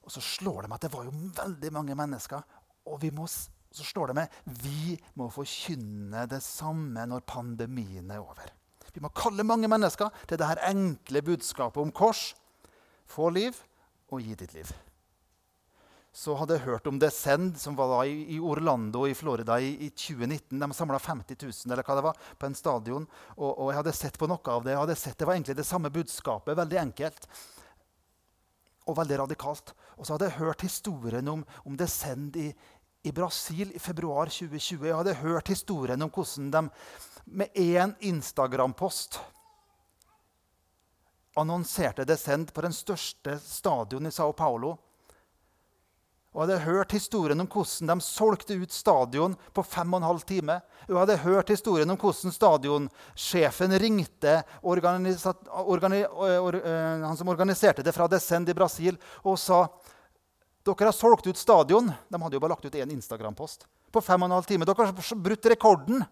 Og 0.06 0.14
så 0.14 0.22
slår 0.24 0.64
det 0.64 0.70
meg 0.70 0.78
at 0.78 0.86
det 0.86 0.94
var 0.94 1.08
jo 1.08 1.16
veldig 1.40 1.72
mange 1.74 1.98
mennesker. 1.98 2.44
Og 2.88 3.08
må, 3.18 3.26
så 3.28 3.88
slår 3.88 4.12
det 4.14 4.20
meg 4.20 4.38
vi 4.62 4.94
må 5.18 5.32
forkynne 5.34 6.28
det 6.30 6.44
samme 6.46 7.08
når 7.10 7.26
pandemien 7.28 8.14
er 8.14 8.22
over. 8.22 8.54
Vi 8.94 9.02
må 9.04 9.10
kalle 9.18 9.46
mange 9.46 9.70
mennesker 9.70 10.14
til 10.30 10.40
det 10.40 10.48
her 10.48 10.62
enkle 10.70 11.26
budskapet 11.26 11.82
om 11.82 11.92
kors. 11.92 12.32
Få 13.10 13.32
liv 13.34 13.58
og 14.14 14.22
gi 14.22 14.38
ditt 14.38 14.54
liv 14.56 14.72
så 16.18 16.34
hadde 16.34 16.56
jeg 16.56 16.66
hørt 16.66 16.88
om 16.90 16.98
Descend, 16.98 17.60
som 17.62 17.76
var 17.78 17.92
i, 18.10 18.40
Orlando 18.42 19.04
i 19.06 19.14
Florida 19.14 19.60
i, 19.62 19.76
i 19.86 19.90
2019. 19.94 20.58
De 20.58 20.70
samla 20.74 20.98
50 20.98 21.38
000 21.44 21.74
eller 21.76 21.86
hva 21.86 21.98
det 22.00 22.04
var, 22.08 22.24
på 22.42 22.48
en 22.48 22.56
stadion. 22.58 23.04
Og, 23.36 23.52
og, 23.52 23.68
jeg 23.70 23.78
hadde 23.78 23.94
sett 23.94 24.18
på 24.18 24.30
noe 24.32 24.56
av 24.56 24.66
det. 24.66 24.74
Jeg 24.74 24.82
hadde 24.82 24.96
sett 24.98 25.20
Det 25.20 25.28
var 25.30 25.38
egentlig 25.38 25.56
det 25.60 25.66
samme 25.70 25.92
budskapet. 25.94 26.58
Veldig 26.58 26.80
enkelt 26.82 27.28
og 28.88 28.98
veldig 28.98 29.20
radikalt. 29.22 29.76
Og 30.00 30.08
så 30.08 30.16
hadde 30.16 30.32
jeg 30.32 30.40
hørt 30.40 30.66
historien 30.66 31.30
om, 31.30 31.46
om 31.70 31.78
Descend 31.78 32.42
i, 32.42 32.48
i 33.06 33.14
Brasil 33.14 33.76
i 33.78 33.84
februar 33.84 34.34
2020. 34.34 34.90
Jeg 34.90 34.98
hadde 34.98 35.16
hørt 35.22 35.54
historien 35.54 36.02
om 36.02 36.10
hvordan 36.18 36.50
de 36.56 36.64
med 37.38 37.62
én 37.62 37.94
Instagram-post 38.10 39.20
annonserte 41.38 42.10
Descend 42.10 42.50
på 42.58 42.66
den 42.66 42.74
største 42.74 43.38
stadion 43.46 44.10
i 44.10 44.16
Sao 44.18 44.34
Paulo 44.34 44.80
og 46.36 46.44
hadde 46.44 46.66
hørt 46.68 46.92
historien 46.94 47.40
om 47.42 47.48
hvordan 47.50 47.90
de 47.90 47.96
solgte 48.04 48.58
ut 48.60 48.74
stadion 48.74 49.36
på 49.56 49.64
fem 49.66 49.94
og 49.94 50.02
en 50.02 50.10
halv 50.10 50.24
time. 50.28 50.60
Og 50.88 51.00
hadde 51.02 51.24
hørt 51.24 51.50
historien 51.50 51.90
om 51.90 51.98
hvordan 51.98 52.36
stadionsjefen 52.36 53.80
ringte 53.82 54.44
or, 54.62 54.78
uh, 54.84 54.90
han 57.08 57.18
som 57.18 57.32
organiserte 57.32 57.86
det 57.86 57.96
fra 57.96 58.10
Descend 58.12 58.50
i 58.50 58.58
Brasil, 58.58 59.00
og 59.24 59.40
sa 59.42 59.66
dere 60.68 60.90
har 60.90 60.96
solgt 60.96 61.30
ut 61.30 61.40
stadion. 61.40 61.88
De 61.88 62.22
hadde 62.22 62.36
jo 62.36 62.44
bare 62.44 62.54
lagt 62.54 62.68
ut 62.68 62.76
én 62.76 62.92
Instagram-post 62.92 63.66
på 63.92 64.04
fem 64.04 64.22
og 64.22 64.28
en 64.28 64.36
halv 64.36 64.48
time. 64.50 64.68
Dere 64.68 64.92
har 64.92 65.24
brutt 65.24 65.50
rekorden. 65.50 66.06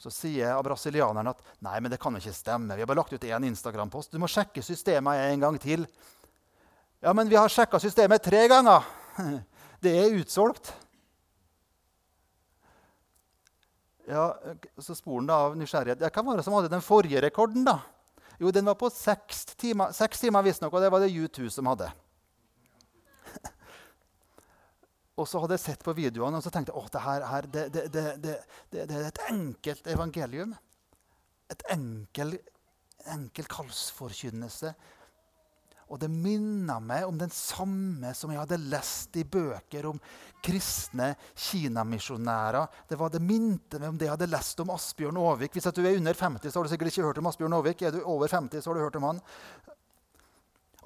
Så 0.00 0.10
sier 0.10 0.62
brasilianeren 0.64 1.30
at 1.30 1.44
nei, 1.62 1.78
men 1.78 1.92
det 1.92 2.00
kan 2.02 2.16
jo 2.16 2.22
ikke 2.22 2.34
stemme. 2.34 2.74
Vi 2.74 2.82
har 2.82 2.90
bare 2.90 3.02
lagt 3.04 3.14
ut 3.14 3.28
én 3.28 3.46
Instagram-post. 3.46 4.10
Du 4.10 4.18
må 4.18 4.26
sjekke 4.26 4.64
systemet 4.64 5.28
en 5.28 5.46
gang 5.46 5.60
til. 5.62 5.86
Ja, 7.04 7.12
men 7.12 7.28
vi 7.28 7.38
har 7.38 7.52
sjekka 7.52 7.78
systemet 7.78 8.24
tre 8.24 8.48
ganger. 8.50 9.03
Det 9.84 9.92
er 9.92 10.16
utsolgt. 10.18 10.72
Ja, 14.08 14.36
Så 14.78 14.94
spor 14.94 15.20
han 15.20 15.30
av 15.30 15.56
nysgjerrighet. 15.56 16.00
Ja, 16.04 16.10
Hvem 16.12 16.26
var 16.26 16.36
det 16.36 16.44
som 16.46 16.56
hadde 16.56 16.72
den 16.72 16.84
forrige 16.84 17.22
rekorden? 17.24 17.64
da? 17.64 17.78
Jo, 18.38 18.50
den 18.50 18.66
var 18.66 18.74
på 18.74 18.90
seks 18.90 19.44
timer, 19.54 19.92
seks 19.94 20.20
timer 20.20 20.42
visstnok, 20.42 20.72
og 20.74 20.82
det 20.82 20.90
var 20.90 21.00
det 21.00 21.12
U2 21.14 21.48
som 21.54 21.70
hadde. 21.70 21.90
og 25.20 25.28
så 25.30 25.40
hadde 25.40 25.54
jeg 25.54 25.64
sett 25.64 25.84
på 25.86 25.94
videoene 25.94 26.40
og 26.40 26.44
så 26.44 26.50
tenkte 26.52 26.74
jeg, 26.74 26.90
det, 26.92 27.04
her, 27.04 27.26
her 27.30 27.46
det, 27.46 27.64
det, 27.72 28.34
det, 28.74 28.84
er 28.84 29.06
et 29.06 29.22
enkelt 29.30 29.86
evangelium. 29.86 30.56
Et 31.52 31.62
enkel, 31.70 32.36
enkel 33.14 33.48
kallsforkynnelse 33.52 34.74
og 35.94 36.00
det 36.02 36.08
minner 36.10 36.82
meg 36.82 37.04
om 37.06 37.18
den 37.18 37.30
samme 37.30 38.10
som 38.18 38.32
jeg 38.32 38.40
hadde 38.40 38.58
lest 38.66 39.14
i 39.14 39.22
bøker 39.22 39.86
om 39.86 40.00
kristne 40.42 41.12
kinamisjonærer. 41.38 42.66
Det, 42.90 42.98
var, 42.98 43.12
det 43.14 43.22
minte 43.22 43.78
meg 43.78 43.92
om 43.92 44.00
det 44.00 44.08
jeg 44.08 44.14
hadde 44.16 44.28
lest 44.32 44.58
om 44.64 44.72
Asbjørn 44.74 45.20
Aavik. 45.22 45.54
Hvis 45.54 45.70
du 45.70 45.84
er 45.84 46.00
under 46.00 46.18
50, 46.18 46.50
så 46.50 46.58
har 46.58 46.66
du 46.66 46.72
sikkert 46.72 46.90
ikke 46.90 47.06
hørt 47.06 47.22
om 47.22 47.30
Asbjørn 47.30 47.54
Aavik. 47.60 47.86
Er 47.86 47.94
du 47.94 48.02
over 48.02 48.26
50, 48.26 48.58
så 48.58 48.72
har 48.72 48.80
du 48.80 48.82
hørt 48.88 48.98
om 48.98 49.06
han. 49.06 49.22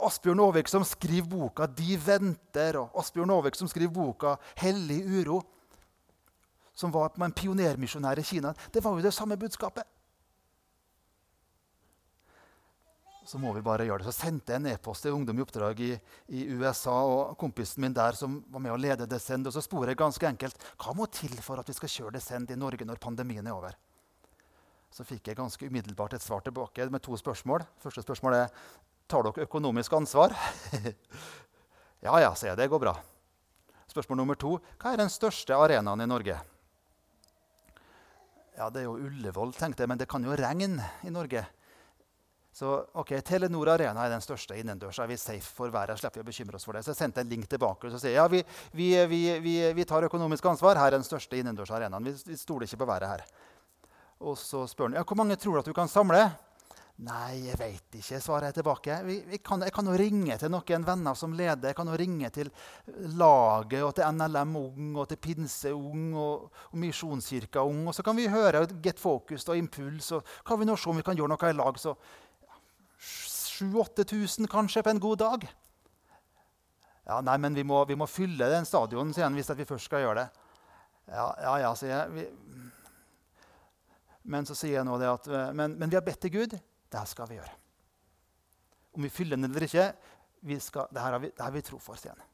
Asbjørn 0.05 0.45
Aavik 0.45 0.69
som 0.69 0.85
skriver 0.85 1.33
boka 1.33 1.67
'De 1.67 1.97
venter', 2.05 2.77
og 2.77 3.01
Asbjørn 3.01 3.33
Aavik 3.33 3.57
som 3.57 3.69
skriver 3.69 3.95
boka 3.95 4.37
'Hellig 4.61 5.01
uro', 5.09 5.41
som 6.75 6.93
var 6.93 7.17
en 7.17 7.33
pionermisjonær 7.33 8.21
i 8.21 8.23
Kina. 8.23 8.53
Det 8.75 8.85
var 8.85 8.91
jo 8.91 9.03
det 9.03 9.15
samme 9.15 9.37
budskapet. 9.37 9.83
Så 13.29 13.37
må 13.37 13.51
vi 13.53 13.61
bare 13.61 13.85
gjøre 13.85 14.01
det. 14.01 14.09
Så 14.09 14.25
sendte 14.25 14.55
jeg 14.55 14.63
en 14.63 14.71
e-post 14.71 15.05
til 15.05 15.13
Ungdom 15.13 15.37
i 15.37 15.43
oppdrag 15.45 15.81
i, 15.85 15.91
i, 16.33 16.47
USA 16.57 16.95
og 17.05 17.35
kompisen 17.41 17.85
min 17.85 17.93
der 17.93 18.17
som 18.17 18.39
var 18.49 18.63
med 18.65 18.73
å 18.73 18.79
lede 18.81 19.09
Descend. 19.11 19.45
Og 19.51 19.53
så 19.53 19.61
sporer 19.61 19.93
jeg 19.93 20.01
ganske 20.01 20.31
enkelt 20.31 20.65
hva 20.81 20.95
må 20.97 21.05
til 21.13 21.35
for 21.45 21.61
at 21.61 21.69
vi 21.69 21.77
skal 21.77 21.93
kjøre 21.93 22.15
Descend 22.17 22.55
i 22.55 22.57
Norge 22.57 22.89
når 22.89 23.03
pandemien 23.03 23.45
er 23.45 23.53
over. 23.53 23.77
Så 24.89 25.05
fikk 25.05 25.29
jeg 25.29 25.37
ganske 25.37 25.69
umiddelbart 25.69 26.17
et 26.17 26.25
svar 26.25 26.41
tilbake 26.47 26.89
med 26.89 27.05
to 27.05 27.19
spørsmål. 27.21 27.67
Første 27.85 28.07
spørsmål 28.07 28.39
er 28.39 28.49
tar 29.13 29.29
dere 29.29 29.45
økonomisk 29.45 29.99
ansvar. 30.01 30.33
ja, 32.07 32.17
ja, 32.25 32.33
sier 32.33 32.55
jeg. 32.55 32.61
Det 32.63 32.71
går 32.73 32.85
bra. 32.87 32.97
Spørsmål 33.93 34.23
nummer 34.23 34.41
to 34.41 34.55
hva 34.81 34.95
er 34.95 35.03
den 35.03 35.13
største 35.13 35.53
arenaen 35.53 36.01
i 36.01 36.09
Norge? 36.09 36.41
Ja, 38.57 38.73
Det 38.73 38.81
er 38.81 38.89
jo 38.89 38.97
Ullevål, 38.97 39.53
tenkte 39.55 39.85
jeg, 39.85 39.93
men 39.93 40.01
det 40.01 40.09
kan 40.09 40.25
jo 40.25 40.33
regne 40.33 40.89
i 41.05 41.13
Norge. 41.13 41.45
Så 42.59 42.87
ok, 42.93 43.13
Telenor 43.23 43.69
Arena 43.71 44.03
er 44.03 44.11
den 44.11 44.23
største 44.25 44.57
innendørs. 44.59 44.99
Er 44.99 45.07
vi 45.07 45.17
safe 45.21 45.47
for 45.47 45.71
været? 45.71 46.01
slipper 46.01 46.19
vi 46.19 46.25
å 46.25 46.27
bekymre 46.27 46.59
oss 46.59 46.67
for 46.67 46.75
det. 46.75 46.83
Så 46.83 46.91
jeg 46.91 46.99
sendte 46.99 47.23
en 47.23 47.31
link 47.31 47.47
tilbake 47.47 47.87
og 47.87 48.01
sier 48.03 48.17
ja, 48.17 48.25
vi, 48.27 48.41
vi, 48.75 48.89
vi, 49.07 49.53
vi 49.77 49.87
tar 49.87 50.09
økonomisk 50.09 50.49
ansvar. 50.51 50.81
Her 50.81 50.91
er 50.91 50.97
den 50.97 51.07
største 51.07 51.39
innendørs 51.39 51.71
arenaen. 51.77 52.09
Vi, 52.09 52.35
stoler 52.41 52.67
ikke 52.67 52.81
på 52.83 52.91
været 52.91 53.13
her. 53.13 53.25
Og 54.27 54.35
så 54.41 54.65
spør 54.67 54.91
han 54.91 54.99
ja, 54.99 55.07
hvor 55.07 55.21
mange 55.21 55.39
tror 55.39 55.55
du 55.55 55.63
at 55.63 55.71
du 55.71 55.77
kan 55.77 55.93
samle. 55.93 56.25
Nei, 57.07 57.45
jeg 57.45 57.55
veit 57.61 57.95
ikke, 57.95 58.19
svarer 58.19 58.49
jeg 58.49 58.57
tilbake. 58.57 58.97
Kan, 59.47 59.63
jeg 59.63 59.75
kan 59.77 59.87
jo 59.87 59.99
ringe 60.01 60.35
til 60.43 60.51
noen 60.51 60.91
venner 60.91 61.15
som 61.15 61.37
leder. 61.39 61.71
Jeg 61.71 61.79
kan 61.79 61.87
jo 61.87 61.99
ringe 62.01 62.35
til 62.35 62.51
laget 63.21 63.85
og 63.87 63.93
til 63.95 64.17
NLM 64.19 64.57
Ung 64.59 64.97
og 64.99 65.07
til 65.13 65.23
Pinse 65.23 65.71
Ung 65.71 66.09
og, 66.19 66.49
og 66.73 66.81
Misjonskirka 66.83 67.63
Ung. 67.63 67.85
Og 67.87 67.95
så 67.95 68.03
kan 68.03 68.19
vi 68.19 68.27
høre 68.27 68.67
Get 68.83 68.99
Focused 68.99 69.55
og 69.55 69.63
Impuls. 69.63 70.11
Og 70.19 70.27
kan 70.43 70.59
vi 70.59 70.67
nå 70.67 70.75
se 70.75 70.91
om 70.91 70.99
vi 70.99 71.07
kan 71.07 71.15
gjøre 71.15 71.37
noe 71.37 71.53
i 71.53 71.61
lag. 71.61 71.79
Så 71.79 71.95
7000-8000 72.99 74.51
kanskje 74.51 74.83
på 74.83 74.91
en 74.91 75.01
god 75.03 75.19
dag. 75.19 75.47
Ja, 77.09 77.21
nei, 77.25 77.39
men 77.41 77.55
vi 77.57 77.65
må, 77.65 77.81
vi 77.89 77.97
må 77.97 78.07
fylle 78.11 78.51
den 78.53 78.67
stadionen, 78.69 79.15
sier 79.17 79.25
han, 79.25 79.37
hvis 79.39 79.49
vi 79.57 79.67
først 79.69 79.89
skal 79.89 80.05
gjøre 80.05 80.25
det. 80.25 80.49
Ja, 81.09 81.29
ja, 81.41 81.55
ja 81.65 81.71
sier 81.79 81.95
jeg. 81.95 82.11
Vi, 82.13 82.27
men 84.29 84.45
så 84.45 84.57
sier 84.59 84.77
jeg 84.77 84.85
nå 84.85 84.99
det 85.01 85.09
at 85.09 85.29
men, 85.57 85.79
men 85.81 85.89
vi 85.89 85.97
har 85.97 86.05
bedt 86.05 86.21
til 86.27 86.35
Gud. 86.35 86.59
Det 86.89 87.05
skal 87.09 87.31
vi 87.31 87.39
gjøre. 87.39 87.55
Om 88.99 89.07
vi 89.07 89.13
fyller 89.13 89.39
den 89.39 89.49
eller 89.49 89.65
ikke, 89.65 89.87
vi 90.49 90.59
skal, 90.61 90.89
det, 90.93 91.01
her 91.01 91.17
har 91.17 91.23
vi, 91.23 91.31
det 91.33 91.45
har 91.45 91.55
vi 91.55 91.65
tro 91.65 91.81
for, 91.81 91.97
sier 92.01 92.13
han. 92.13 92.27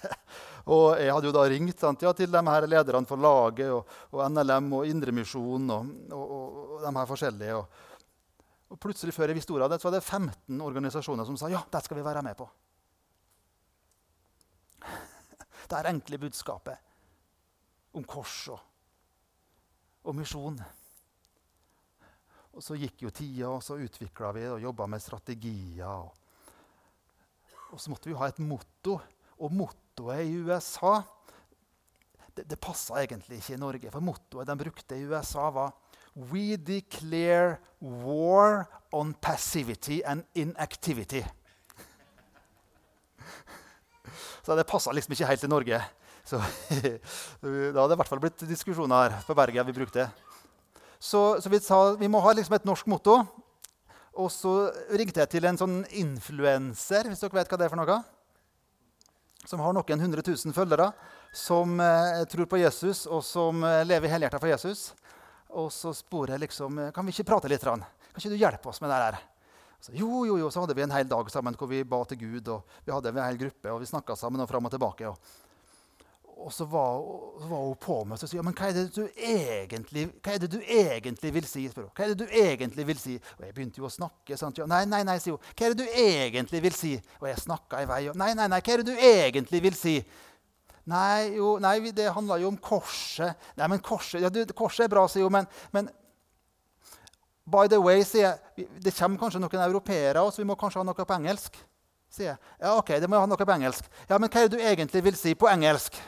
og 0.74 0.86
jeg 1.00 1.12
hadde 1.12 1.28
jo 1.28 1.34
da 1.34 1.44
ringt 1.50 1.82
sant, 1.82 2.02
ja, 2.04 2.14
til 2.16 2.32
de 2.32 2.42
her 2.48 2.66
lederne 2.68 3.08
for 3.08 3.20
laget 3.20 3.72
og, 3.74 3.94
og 4.14 4.24
NLM 4.30 4.72
og 4.78 4.88
Indremisjon 4.88 5.72
og, 5.74 5.94
og, 6.16 6.26
og, 6.32 6.74
de 6.84 6.94
her 6.96 7.08
forskjellige. 7.12 7.60
Og, 7.60 7.86
plutselig 8.78 9.14
før 9.16 9.32
jeg 9.32 9.40
visste 9.40 9.54
ordet 9.54 9.66
av 9.66 9.72
det, 9.72 9.80
så 9.82 9.88
var 9.88 9.96
det 9.96 10.06
15 10.06 10.60
organisasjoner 10.62 11.26
som 11.26 11.38
sa 11.40 11.50
ja, 11.50 11.62
det 11.66 11.82
skal 11.82 11.98
vi 11.98 12.06
være 12.06 12.22
med 12.22 12.38
på. 12.38 12.46
Det 15.70 15.78
er 15.78 15.90
enkle 15.90 16.18
budskapet 16.18 16.86
om 17.94 18.04
kors 18.06 18.36
og, 18.50 18.60
og 20.06 20.16
misjon. 20.18 20.58
Og 22.50 22.64
så 22.64 22.76
gikk 22.78 23.04
jo 23.04 23.12
tida, 23.14 23.50
og 23.50 23.62
så 23.62 23.78
utvikla 23.78 24.32
vi 24.34 24.46
og 24.50 24.62
jobba 24.62 24.88
med 24.90 25.02
strategier. 25.02 25.86
Og, 25.86 26.10
og, 27.70 27.78
så 27.78 27.92
måtte 27.92 28.10
vi 28.10 28.18
ha 28.18 28.30
et 28.30 28.40
motto. 28.42 28.98
Og 29.40 29.54
mottoet 29.54 30.26
i 30.26 30.36
USA 30.44 31.00
Det, 32.30 32.44
det 32.46 32.60
passa 32.62 33.00
egentlig 33.00 33.40
ikke 33.40 33.56
i 33.56 33.60
Norge, 33.60 33.90
for 33.90 34.04
mottoet 34.06 34.46
de 34.46 34.54
brukte 34.56 34.96
i 34.96 35.06
USA, 35.08 35.48
var 35.50 35.72
We 36.14 36.56
declare 36.56 37.58
war 37.80 38.66
on 38.92 39.14
passivity 39.14 40.02
and 40.04 40.24
inactivity. 40.34 41.24
Så 44.44 44.56
det 44.56 44.66
passa 44.68 44.92
liksom 44.92 45.12
ikke 45.12 45.26
helt 45.26 45.40
til 45.40 45.50
Norge. 45.50 45.82
Så 46.24 46.36
Da 47.42 47.82
hadde 47.82 47.88
det 47.88 47.94
i 47.94 48.00
hvert 48.02 48.10
fall 48.10 48.22
blitt 48.22 48.48
diskusjoner 48.48 49.20
på 49.26 49.34
Bergen 49.38 49.66
vi 49.66 49.78
brukte. 49.78 50.08
Så, 51.00 51.40
så 51.40 51.48
vi 51.48 51.60
sa 51.64 51.94
vi 51.96 52.08
må 52.12 52.20
ha 52.20 52.34
liksom 52.36 52.58
et 52.58 52.66
norsk 52.68 52.86
motto. 52.92 53.22
Og 54.20 54.28
så 54.34 54.52
ringte 54.92 55.22
jeg 55.22 55.30
til 55.32 55.46
en 55.48 55.58
sånn 55.58 55.76
influenser, 55.96 57.06
hvis 57.08 57.22
dere 57.22 57.38
vet 57.38 57.52
hva 57.52 57.58
det 57.60 57.68
er 57.68 57.72
for 57.72 57.80
noe. 57.80 58.00
Som 59.48 59.62
har 59.64 59.72
noen 59.72 60.02
hundre 60.02 60.24
tusen 60.26 60.52
følgere, 60.52 60.90
som 61.32 61.78
eh, 61.80 62.24
tror 62.28 62.48
på 62.50 62.60
Jesus, 62.60 63.06
og 63.08 63.22
som 63.24 63.62
eh, 63.64 63.84
lever 63.86 64.12
helhjertet 64.12 64.42
for 64.42 64.50
Jesus. 64.50 64.90
Og 65.58 65.72
så 65.74 65.90
spor 65.96 66.30
jeg 66.30 66.42
liksom 66.44 66.78
Kan 66.94 67.06
vi 67.06 67.14
ikke 67.14 67.26
prate 67.32 67.50
litt? 67.50 67.64
Kan 67.64 67.82
ikke 68.16 68.32
du 68.32 68.38
hjelpe 68.38 68.70
oss 68.70 68.80
med 68.82 68.90
det 68.92 69.02
der? 69.08 69.20
Så, 69.80 69.92
jo, 69.96 70.26
jo, 70.26 70.38
jo, 70.38 70.50
så 70.52 70.60
hadde 70.60 70.76
vi 70.76 70.82
en 70.84 70.92
hel 70.92 71.08
dag 71.08 71.30
sammen 71.32 71.56
hvor 71.56 71.70
vi 71.70 71.84
ba 71.88 72.02
til 72.04 72.18
Gud. 72.20 72.48
og 72.52 72.80
Vi 72.84 72.92
hadde 72.92 73.14
en 73.14 73.22
hel 73.24 73.38
gruppe, 73.40 73.70
og 73.72 73.80
vi 73.80 73.88
snakka 73.88 74.16
sammen 74.16 74.42
og 74.42 74.48
fram 74.50 74.68
og 74.68 74.74
tilbake. 74.74 75.08
Og, 75.08 75.16
og 76.40 76.52
så 76.52 76.66
var, 76.68 77.00
så 77.40 77.48
var, 77.48 77.64
hun 77.64 77.78
på 77.80 77.96
meg 78.04 78.16
og 78.16 78.20
sa 78.20 78.36
ja, 78.36 78.44
men 78.44 78.56
hva 78.56 78.68
er, 78.68 78.76
det 78.76 78.94
du 78.96 79.02
egentlig, 79.16 80.06
hva 80.20 80.34
er 80.34 80.42
det 80.42 80.50
du 80.52 80.58
egentlig 80.60 81.32
vil 81.36 81.48
si? 81.48 81.64
Spør 81.72 81.88
hun. 81.88 81.94
Hva 81.96 82.04
er 82.04 82.12
det 82.12 82.20
du 82.26 82.36
egentlig 82.42 82.86
vil 82.92 83.00
si? 83.00 83.16
Og 83.38 83.46
jeg 83.46 83.56
begynte 83.56 83.80
jo 83.80 83.88
å 83.88 83.92
snakke. 83.92 84.36
Sant? 84.40 84.60
Ja, 84.60 84.68
nei, 84.68 84.82
nei, 84.88 85.00
nei, 85.08 85.16
sier 85.20 85.38
hun. 85.38 85.52
Hva 85.56 85.68
er 85.68 85.76
det 85.76 85.86
du 85.86 86.02
egentlig 86.04 86.64
vil 86.68 86.76
si? 86.76 86.94
Og 87.22 87.28
jeg 87.30 87.44
snakka 87.46 87.80
i 87.80 87.88
vei. 87.88 88.02
Og, 88.12 88.20
nei, 88.20 88.34
nei, 88.36 88.50
nei, 88.52 88.60
hva 88.60 88.76
er 88.76 88.84
det 88.84 88.92
du 88.92 89.04
egentlig 89.12 89.64
vil 89.64 89.80
si? 89.80 89.96
Nei, 90.90 91.36
jo, 91.36 91.54
nei 91.62 91.92
det 91.94 92.10
handla 92.14 92.40
jo 92.42 92.50
om 92.50 92.58
korset. 92.58 93.38
Nei, 93.58 93.68
men 93.70 93.82
korset, 93.84 94.22
ja, 94.24 94.30
du, 94.32 94.42
korset 94.56 94.86
er 94.86 94.92
bra, 94.92 95.06
sier 95.10 95.26
hun, 95.26 95.40
men, 95.40 95.50
men 95.76 95.90
By 97.50 97.66
the 97.66 97.80
way, 97.82 98.04
sier 98.06 98.28
jeg, 98.28 98.68
det 98.84 98.92
kommer 98.94 99.18
kanskje 99.18 99.40
noen 99.42 99.62
europeere, 99.64 100.22
også, 100.22 100.42
vi 100.42 100.46
må 100.46 100.54
kanskje 100.58 100.82
ha 100.82 100.86
noe 100.86 101.06
på 101.06 101.16
engelsk. 101.16 101.56
sier 102.12 102.28
jeg. 102.28 102.38
Ja, 102.60 102.76
ok, 102.76 102.92
det 103.02 103.08
må 103.08 103.16
jeg 103.16 103.24
ha 103.24 103.30
noe 103.30 103.46
på 103.46 103.56
engelsk. 103.56 103.88
Ja, 104.08 104.18
Men 104.18 104.30
hva 104.30 104.42
er 104.42 104.50
det 104.50 104.58
du 104.58 104.62
egentlig 104.62 105.02
vil 105.08 105.18
si 105.18 105.34
på 105.34 105.48
engelsk? 105.50 105.98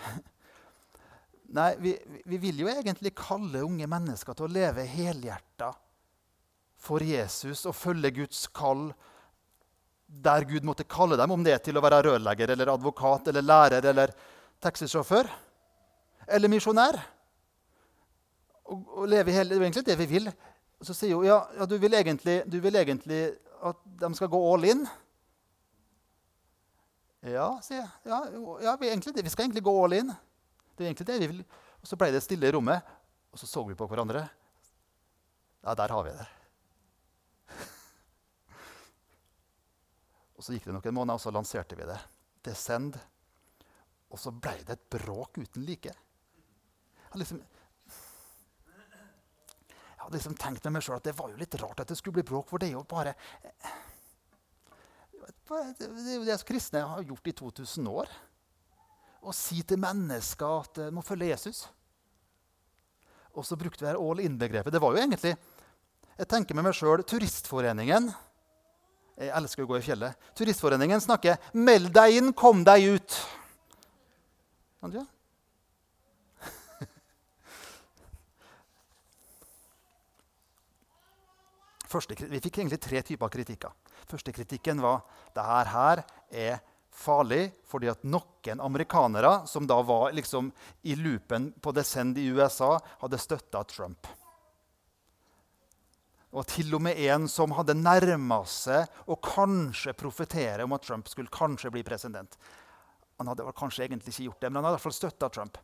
Nei, 1.58 1.72
vi, 1.82 1.96
vi 2.30 2.38
vil 2.40 2.62
jo 2.62 2.70
egentlig 2.70 3.14
kalle 3.18 3.64
unge 3.66 3.88
mennesker 3.90 4.38
til 4.38 4.46
å 4.46 4.52
leve 4.52 4.86
helhjerta 4.88 5.72
for 6.82 7.04
Jesus 7.04 7.66
og 7.68 7.76
følge 7.76 8.14
Guds 8.22 8.46
kall 8.54 8.90
der 10.12 10.44
Gud 10.44 10.64
måtte 10.64 10.84
kalle 10.84 11.16
dem, 11.16 11.30
om 11.32 11.44
det 11.44 11.54
er 11.54 11.60
til 11.64 11.78
å 11.78 11.82
være 11.84 12.02
rørlegger 12.06 12.52
eller 12.52 12.72
advokat 12.74 13.30
eller 13.30 13.44
lærer 13.46 13.86
eller 13.92 14.12
taxisjåfør 14.62 15.28
eller 16.32 16.50
misjonær. 16.50 16.98
Og, 18.72 19.04
leve 19.10 19.34
hele, 19.34 19.50
Det 19.50 19.58
er 19.58 19.66
egentlig 19.66 19.86
det 19.86 19.98
vi 19.98 20.06
vil. 20.06 20.32
Og 20.80 20.86
så 20.86 20.94
sier 20.96 21.14
hun 21.14 21.26
ja, 21.26 21.42
ja 21.58 21.66
du, 21.66 21.76
vil 21.78 21.94
egentlig, 21.94 22.42
du, 22.50 22.60
vil 22.62 22.76
egentlig, 22.76 23.22
at 23.62 23.76
de 24.00 24.14
skal 24.14 24.30
gå 24.32 24.40
all 24.54 24.64
in. 24.70 24.86
Ja, 27.22 27.48
sier 27.62 27.82
jeg. 27.82 27.90
Ja, 28.10 28.22
ja 28.64 28.76
vi, 28.80 28.90
egentlig, 28.90 29.22
vi, 29.22 29.30
skal 29.30 29.46
egentlig 29.46 29.64
gå 29.66 29.74
all 29.84 29.98
in. 29.98 30.12
Det 30.74 30.84
er 30.84 30.90
egentlig 30.90 31.06
det 31.06 31.20
vi 31.20 31.30
vil. 31.34 31.44
Og 31.82 31.90
så 31.90 31.98
ble 31.98 32.12
det 32.14 32.22
stille 32.24 32.48
i 32.48 32.54
rommet, 32.54 32.94
og 33.32 33.38
så 33.38 33.46
så 33.50 33.60
vi 33.66 33.78
på 33.78 33.88
hverandre. 33.90 34.24
Ja, 35.62 35.74
der 35.78 35.94
har 35.94 36.02
vi 36.06 36.12
det. 36.16 36.26
og 40.36 40.42
så 40.42 40.54
gikk 40.54 40.66
det 40.66 40.74
noen 40.74 40.98
måneder, 40.98 41.18
og 41.18 41.22
så 41.22 41.34
lanserte 41.34 41.78
vi 41.78 41.84
det. 41.86 42.00
Descend. 42.46 42.98
Og 44.12 44.20
så 44.20 44.32
ble 44.34 44.58
det 44.66 44.76
et 44.76 44.88
bråk 44.92 45.40
uten 45.40 45.64
like. 45.64 45.92
Liksom, 47.16 47.40
jeg 49.72 50.00
hadde 50.00 50.16
liksom 50.16 50.36
tenkt 50.40 50.64
med 50.66 50.76
meg 50.76 50.84
sjøl 50.84 50.98
at 50.98 51.06
det 51.06 51.16
var 51.16 51.32
jo 51.32 51.40
litt 51.40 51.56
rart 51.60 51.80
at 51.84 51.90
det 51.92 51.96
skulle 51.98 52.18
bli 52.18 52.26
bråk, 52.26 52.48
for 52.50 52.60
det 52.60 52.70
er 52.70 52.76
jo 52.76 52.84
bare 52.88 53.14
Det 55.22 55.86
er 55.86 56.16
jo 56.16 56.24
det 56.26 56.38
som 56.40 56.48
kristne 56.48 56.82
har 56.88 57.04
gjort 57.06 57.28
i 57.28 57.34
2000 57.38 57.88
år. 57.92 58.10
Å 59.22 59.34
si 59.36 59.60
til 59.62 59.78
mennesker 59.78 60.56
at 60.64 60.80
de 60.80 60.88
må 60.94 61.04
følge 61.06 61.30
Jesus. 61.30 61.66
Og 63.32 63.46
så 63.46 63.56
brukte 63.56 63.84
vi 63.84 63.90
her 63.90 64.00
all 64.00 64.20
in-begrepet. 64.24 64.72
Det 64.72 64.80
var 64.82 64.96
jo 64.96 65.02
egentlig 65.04 65.36
Jeg 66.18 66.28
tenker 66.28 66.54
med 66.54 66.66
meg 66.66 66.74
sjøl 66.76 67.04
Turistforeningen. 67.08 68.10
Jeg 69.16 69.30
elsker 69.36 69.64
å 69.64 69.70
gå 69.70 69.78
i 69.78 69.84
fjellet. 69.84 70.18
Turistforeningen 70.36 71.00
snakker 71.00 71.38
'Meld 71.54 71.92
deg 71.94 72.18
inn, 72.18 72.32
kom 72.32 72.64
deg 72.64 72.82
ut'. 72.96 73.41
Ja, 74.82 75.04
Første, 81.92 82.16
vi 82.16 82.40
fikk 82.40 82.58
egentlig 82.58 82.80
tre 82.80 83.02
typer 83.04 83.28
kritikker. 83.28 83.72
Første 84.08 84.32
kritikken 84.32 84.80
var 84.80 85.02
det 85.36 85.44
her 85.44 86.00
er 86.32 86.62
farlig 86.92 87.50
fordi 87.68 87.90
at 87.92 88.04
noen 88.08 88.62
amerikanere 88.64 89.42
som 89.48 89.68
da 89.68 89.76
var 89.84 90.14
liksom 90.16 90.48
i 90.88 90.96
loopen 90.96 91.50
på 91.60 91.74
Descend 91.76 92.18
i 92.18 92.30
USA, 92.32 92.78
hadde 93.04 93.20
støtta 93.20 93.62
Trump. 93.68 94.08
Og 96.32 96.48
til 96.48 96.72
og 96.72 96.80
med 96.88 96.96
en 97.12 97.28
som 97.28 97.52
hadde 97.58 97.76
nærma 97.76 98.40
seg 98.48 98.88
å 99.04 99.18
kanskje 99.20 99.92
profetere 99.92 100.64
om 100.64 100.72
at 100.72 100.88
Trump 100.88 101.12
skulle 101.12 101.32
kanskje 101.32 101.74
bli 101.74 101.84
president. 101.84 102.38
Han 103.22 103.30
hadde 103.30 103.54
kanskje 103.54 103.86
egentlig 103.86 104.10
ikke 104.10 104.26
gjort 104.26 104.42
det, 104.42 104.50
men 104.50 104.58
han 104.58 104.66
hadde 104.66 104.74
i 104.74 104.80
hvert 104.80 104.88
fall 104.88 104.96
støtta 104.96 105.28
Trump. 105.30 105.60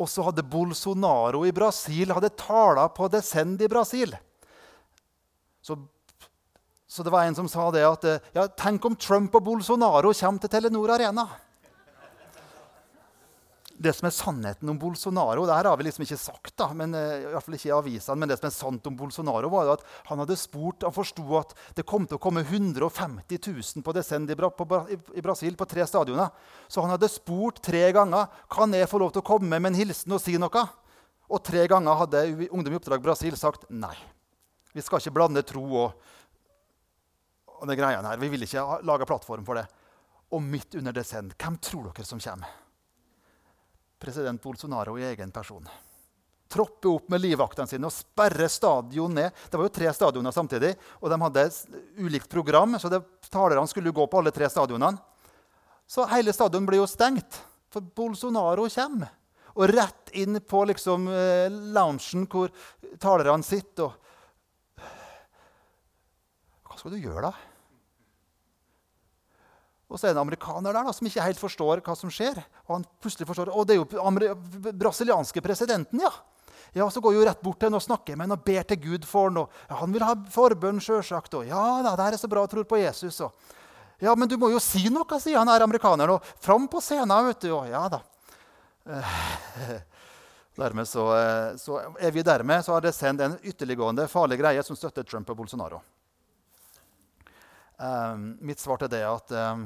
Og 0.00 0.08
så 0.10 0.24
hadde 0.26 0.42
Bolsonaro 0.42 1.44
i 1.46 1.54
Brasil 1.54 2.10
hadde 2.10 2.32
tala 2.34 2.88
på 2.90 3.06
Descend 3.12 3.62
i 3.62 3.68
Brasil. 3.70 4.16
Så, 5.62 5.76
så, 6.88 7.04
det 7.04 7.12
var 7.12 7.28
en 7.28 7.36
som 7.36 7.48
sa 7.52 7.68
det 7.74 7.84
at 7.84 8.06
eh, 8.08 8.28
ja, 8.34 8.46
tenk 8.48 8.84
om 8.88 8.96
Trump 8.96 9.34
og 9.36 9.44
Bolsonaro 9.44 10.10
kommer 10.16 10.42
til 10.42 10.52
Telenor 10.54 10.96
Arena. 10.96 11.26
Det 13.80 13.94
som 13.96 14.06
er 14.06 14.12
sannheten 14.12 14.68
om 14.68 14.76
Bolsonaro, 14.76 15.46
det 15.48 15.54
her 15.56 15.70
har 15.70 15.78
vi 15.80 15.86
liksom 15.86 16.04
ikke 16.04 16.18
sagt, 16.20 16.52
da, 16.60 16.66
men, 16.76 16.92
uh, 16.92 17.14
i 17.16 17.30
hvert 17.32 17.46
fall 17.46 17.56
ikke 17.56 17.70
i 17.70 17.72
avisene, 17.72 18.18
men 18.20 18.28
det 18.28 18.36
som 18.36 18.50
er 18.50 18.52
sant 18.52 18.88
om 18.90 18.98
Bolsonaro, 18.98 19.48
var 19.48 19.70
at 19.72 19.86
han 20.10 20.20
hadde 20.20 20.36
spurt, 20.36 20.84
han 20.84 20.92
forsto 20.92 21.24
at 21.38 21.54
det 21.78 21.86
kom 21.88 22.04
til 22.04 22.18
å 22.18 22.20
komme 22.20 22.44
150 22.44 23.40
000 23.40 23.86
på 23.86 23.96
Descend 23.96 24.28
i, 24.28 24.36
Brasil 24.36 25.56
på 25.56 25.68
tre 25.70 25.88
stadioner. 25.88 26.28
Så 26.68 26.84
han 26.84 26.92
hadde 26.92 27.08
spurt 27.08 27.62
tre 27.64 27.86
ganger 27.96 28.28
kan 28.52 28.76
jeg 28.76 28.90
få 28.90 29.00
lov 29.00 29.16
til 29.16 29.24
å 29.24 29.28
komme 29.32 29.56
med 29.56 29.72
en 29.72 29.80
hilsen 29.80 30.12
og 30.12 30.20
si 30.20 30.36
noe. 30.36 30.66
Og 31.30 31.44
tre 31.46 31.64
ganger 31.70 32.00
hadde 32.04 32.24
Ungdom 32.50 32.74
i 32.74 32.80
Oppdrag 32.82 33.00
Brasil 33.04 33.36
sagt 33.38 33.68
nei. 33.72 33.94
Vi 34.74 34.84
skal 34.84 35.00
ikke 35.00 35.16
blande 35.16 35.42
tro 35.46 35.64
og, 35.86 36.08
og 37.56 37.68
det 37.70 37.80
greiene 37.80 38.12
her. 38.12 38.20
Vi 38.20 38.28
vil 38.34 38.44
ikke 38.44 38.82
lage 38.84 39.08
plattform 39.08 39.46
for 39.46 39.56
det. 39.56 39.64
Og 40.36 40.44
midt 40.44 40.76
under 40.78 40.94
Descend, 40.94 41.32
hvem 41.40 41.56
tror 41.64 41.88
dere 41.88 42.06
som 42.06 42.20
kommer? 42.20 42.59
President 44.00 44.42
Bolsonaro 44.42 44.96
i 44.98 45.04
egen 45.10 45.30
person. 45.30 45.68
Troppe 46.50 46.88
opp 46.88 47.10
med 47.12 47.22
livvaktene 47.22 47.68
sine 47.70 47.86
og 47.86 47.94
sperre 47.94 48.48
stadion 48.50 49.12
ned. 49.14 49.30
Det 49.50 49.58
var 49.60 49.68
jo 49.68 49.74
tre 49.76 49.92
stadioner 49.94 50.34
samtidig, 50.34 50.72
og 50.98 51.12
de 51.12 51.18
hadde 51.22 51.44
ulikt 52.00 52.28
program. 52.32 52.78
så 52.80 52.88
det, 52.90 53.02
talerne 53.30 53.68
skulle 53.70 53.92
gå 53.94 54.06
på 54.06 54.18
alle 54.18 54.32
tre 54.34 54.48
stadionene. 54.50 54.98
Så 55.86 56.06
hele 56.10 56.32
stadion 56.32 56.66
blir 56.66 56.80
jo 56.80 56.88
stengt, 56.90 57.42
for 57.70 57.82
Bolsonaro 57.82 58.68
kommer. 58.70 59.12
Og 59.54 59.68
rett 59.68 60.10
inn 60.14 60.40
på 60.40 60.64
liksom, 60.70 61.08
eh, 61.08 61.50
loungen 61.50 62.26
hvor 62.30 62.50
talerne 62.98 63.42
sitter. 63.42 63.90
og 66.70 66.78
skal 66.78 66.90
du 66.90 67.02
gjøre, 67.02 67.28
da? 67.28 67.49
Og 69.90 69.98
så 69.98 70.06
er 70.06 70.12
det 70.12 70.20
en 70.20 70.22
amerikaner 70.22 70.72
der 70.72 70.86
da, 70.86 70.92
som 70.94 71.06
ikke 71.08 71.24
helt 71.24 71.40
forstår 71.40 71.82
hva 71.82 71.96
som 71.98 72.12
skjer. 72.14 72.38
Og 72.68 72.76
han 72.76 72.84
plutselig 73.02 73.26
forstår, 73.26 73.50
og 73.50 73.66
det 73.66 73.74
er 73.74 73.80
jo 73.80 73.88
den 73.90 74.76
brasilianske 74.78 75.42
presidenten, 75.44 76.02
ja. 76.02 76.12
Ja, 76.72 76.86
Så 76.90 77.00
går 77.02 77.12
jeg 77.12 77.18
jo 77.18 77.26
rett 77.26 77.40
bort 77.42 77.58
til 77.58 77.66
ham 77.66 77.80
og 77.80 77.82
snakker 77.82 78.14
med 78.14 78.28
ham 78.28 78.36
og 78.36 78.44
ber 78.46 78.62
til 78.62 78.78
Gud 78.78 79.06
for 79.08 79.26
ham. 79.26 79.48
Ja, 79.66 79.74
han 79.80 79.90
vil 79.90 80.04
ha 80.06 80.14
forbønn, 80.30 80.78
sjølsagt. 80.78 81.34
Og 81.34 81.48
ja, 81.48 81.64
da, 81.82 81.96
det 81.98 82.14
er 82.14 82.22
så 82.22 82.30
bra, 82.30 82.44
jeg 82.46 82.54
tror 82.54 82.68
på 82.70 82.78
Jesus. 82.78 83.18
Og, 83.26 83.56
ja, 83.98 84.14
men 84.14 84.30
du 84.30 84.36
må 84.38 84.52
jo 84.52 84.62
si 84.62 84.84
noe, 84.92 85.18
sier 85.18 85.40
han 85.40 85.50
her 85.50 85.66
amerikaneren. 85.66 86.14
Og 86.14 86.34
fram 86.38 86.68
på 86.70 86.82
scenen, 86.84 87.26
vet 87.26 87.42
du. 87.42 87.50
Og 87.56 87.66
ja 87.66 87.82
da. 87.90 88.04
Dermed 90.60 90.86
så, 90.88 91.08
eh, 91.16 91.56
så, 91.56 91.80
er 91.98 92.14
vi 92.14 92.22
dermed 92.26 92.64
så 92.64 92.74
har 92.74 92.82
det 92.84 92.92
sendt 92.92 93.22
en 93.24 93.38
ytterliggående 93.42 94.06
farlig 94.10 94.36
greie 94.40 94.62
som 94.66 94.76
støtter 94.76 95.06
Trump 95.08 95.30
og 95.30 95.38
Bolsonaro. 95.38 95.78
Um, 97.80 98.34
mitt 98.44 98.60
svar 98.60 98.76
til 98.76 98.90
det 98.92 99.00
er 99.00 99.08
at 99.08 99.32
um, 99.54 99.62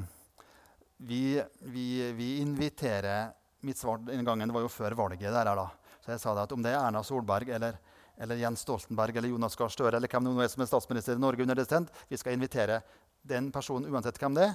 vi, 0.97 1.43
vi, 1.61 2.13
vi, 2.13 2.39
inviterer 2.39 3.33
Mitt 3.65 3.79
svar 3.81 3.99
den 3.99 4.25
gangen 4.25 4.53
var 4.53 4.61
jo 4.61 4.69
før 4.69 4.93
valget. 4.93 5.33
der 5.33 5.49
da. 5.57 5.71
Så 6.05 6.11
jeg 6.13 6.21
sa 6.21 6.35
det 6.37 6.43
at 6.45 6.53
om 6.53 6.63
det 6.63 6.75
er 6.75 6.83
Erna 6.85 7.01
Solberg 7.03 7.49
eller, 7.49 7.79
eller 8.21 8.37
Jens 8.37 8.61
Stoltenberg 8.61 9.17
eller 9.17 9.33
Jonas 9.33 9.57
Gahr 9.57 9.73
Støre 9.73 9.97
eller 9.97 10.09
hvem 10.09 10.29
det 10.29 10.45
er 10.45 10.53
som 10.53 10.63
er 10.63 10.69
statsminister 10.69 11.17
i 11.17 11.23
Norge 11.23 11.43
under 11.43 11.57
det 11.57 11.65
sendt, 11.65 11.89
vi 12.09 12.19
skal 12.21 12.37
invitere 12.37 12.83
den 13.25 13.49
personen 13.53 13.89
uansett 13.89 14.21
hvem 14.21 14.37
det 14.37 14.51
er, 14.51 14.55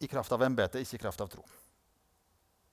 i 0.00 0.08
kraft 0.08 0.32
av 0.32 0.44
embetet, 0.44 0.84
ikke 0.84 0.98
i 0.98 1.02
kraft 1.06 1.20
av 1.24 1.32
tro. 1.32 1.42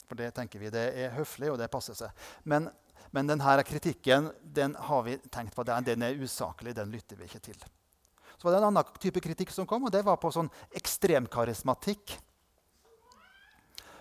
For 0.07 0.19
det 0.19 0.33
tenker 0.35 0.59
vi 0.59 0.71
det 0.71 0.85
er 0.95 1.15
høflig, 1.15 1.49
og 1.51 1.57
det 1.59 1.71
passer 1.71 1.95
seg. 1.97 2.27
Men, 2.47 2.69
men 3.15 3.27
denne 3.27 3.63
kritikken 3.67 4.29
den 4.43 4.75
har 4.87 5.03
vi 5.07 5.17
tenkt 5.31 5.55
på, 5.55 5.63
den 5.67 6.07
er 6.07 6.23
usaklig. 6.23 6.75
Den 6.75 6.91
lytter 6.91 7.19
vi 7.19 7.27
ikke 7.27 7.43
til. 7.49 7.59
Så 8.37 8.47
var 8.47 8.53
det 8.53 8.61
en 8.61 8.69
annen 8.69 8.99
type 9.01 9.23
kritikk 9.23 9.51
som 9.51 9.67
kom, 9.67 9.87
og 9.87 9.91
det 9.91 10.03
var 10.07 10.19
på 10.21 10.31
sånn 10.31 10.49
ekstremkarismatikk. 10.77 12.15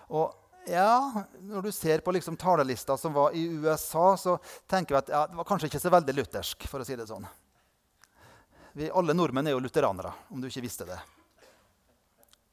Og 0.07 0.43
ja, 0.67 1.23
Når 1.39 1.61
du 1.61 1.71
ser 1.71 2.01
på 2.03 2.11
liksom 2.11 2.35
talelista 2.37 2.97
som 2.99 3.13
var 3.15 3.35
i 3.35 3.45
USA, 3.47 4.17
så 4.17 4.37
tenker 4.67 4.95
vi 4.95 4.99
at 4.99 5.11
ja, 5.13 5.21
det 5.27 5.37
var 5.39 5.47
kanskje 5.47 5.69
ikke 5.71 5.79
så 5.79 5.91
veldig 5.93 6.15
luthersk. 6.17 6.67
for 6.67 6.83
å 6.83 6.87
si 6.87 6.97
det 6.99 7.07
sånn. 7.07 7.27
Vi, 8.77 8.89
alle 8.91 9.15
nordmenn 9.15 9.47
er 9.47 9.55
jo 9.55 9.61
lutheranere, 9.63 10.11
om 10.29 10.41
du 10.41 10.49
ikke 10.49 10.65
visste 10.65 10.85
det. 10.85 10.99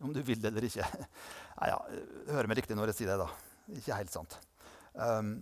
Om 0.01 0.12
du 0.14 0.23
vil 0.23 0.40
det 0.40 0.53
eller 0.53 0.69
ikke. 0.69 0.87
Nei, 1.59 1.73
ja, 1.73 1.81
Hører 2.31 2.51
meg 2.51 2.62
riktig 2.62 2.79
når 2.79 2.93
jeg 2.93 3.01
sier 3.03 3.12
det. 3.12 3.27
da. 3.27 3.75
Ikke 3.81 3.99
helt 3.99 4.14
sant. 4.14 4.38
Um, 4.95 5.35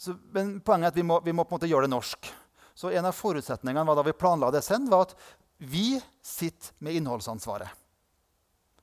så, 0.00 0.16
men 0.34 0.56
poenget 0.64 0.90
er 0.90 0.94
at 0.94 0.98
vi 0.98 1.06
må, 1.06 1.20
vi 1.22 1.34
må, 1.36 1.44
på 1.44 1.54
en 1.54 1.60
måte 1.60 1.70
gjøre 1.70 1.86
det 1.86 1.94
norsk. 1.94 2.32
Så 2.74 2.90
En 2.90 3.06
av 3.06 3.14
forutsetningene 3.14 3.84
var 3.86 3.98
da 3.98 4.04
vi 4.06 4.16
planla 4.16 4.50
det 4.50 4.62
send, 4.64 4.88
var 4.90 5.06
at 5.06 5.14
vi 5.60 6.00
sitter 6.24 6.72
med 6.80 6.96
innholdsansvaret. 6.96 7.68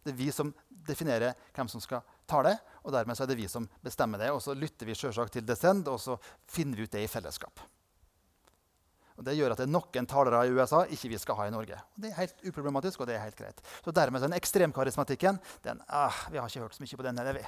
Det 0.05 0.13
er 0.13 0.19
vi 0.19 0.29
som 0.31 0.53
definerer 0.87 1.33
hvem 1.55 1.67
som 1.71 1.81
skal 1.83 2.05
tale, 2.29 2.53
og 2.83 2.93
dermed 2.93 3.19
er 3.19 3.29
det 3.29 3.39
vi 3.39 3.47
som 3.51 3.65
bestemmer 3.83 4.21
det. 4.21 4.29
Og 4.35 4.41
så 4.43 4.55
lytter 4.57 4.87
vi 4.89 4.95
selvsagt 4.97 5.37
til 5.37 5.45
Descend, 5.47 5.87
og 5.91 5.99
så 6.01 6.17
finner 6.51 6.77
vi 6.77 6.87
ut 6.87 6.93
det 6.93 7.03
i 7.05 7.11
fellesskap. 7.11 7.63
Og 9.17 9.25
Det 9.25 9.33
gjør 9.33 9.55
at 9.55 9.61
det 9.61 9.65
er 9.65 9.73
noen 9.73 10.05
talere 10.05 10.43
i 10.45 10.51
USA 10.53 10.83
ikke 10.93 11.09
vi 11.09 11.17
skal 11.17 11.39
ha 11.39 11.47
i 11.49 11.53
Norge. 11.53 11.73
Og 11.95 12.03
det 12.03 12.11
er 12.11 12.19
helt 12.19 12.43
uproblematisk, 12.45 13.01
og 13.01 13.09
det 13.09 13.15
er 13.17 13.23
helt 13.23 13.39
greit. 13.39 13.63
Så 13.81 13.93
dermed 13.95 14.21
den 14.21 14.35
ekstremkarismatikken 14.37 15.39
den, 15.65 15.81
ah, 15.89 16.13
Vi 16.29 16.37
har 16.37 16.45
ikke 16.45 16.61
hørt 16.67 16.77
så 16.77 16.83
mye 16.83 16.99
på 16.99 17.07
den. 17.07 17.17
Eller 17.17 17.39
vi. 17.39 17.45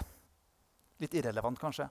Litt 1.05 1.13
irrelevant, 1.13 1.59
kanskje. 1.61 1.85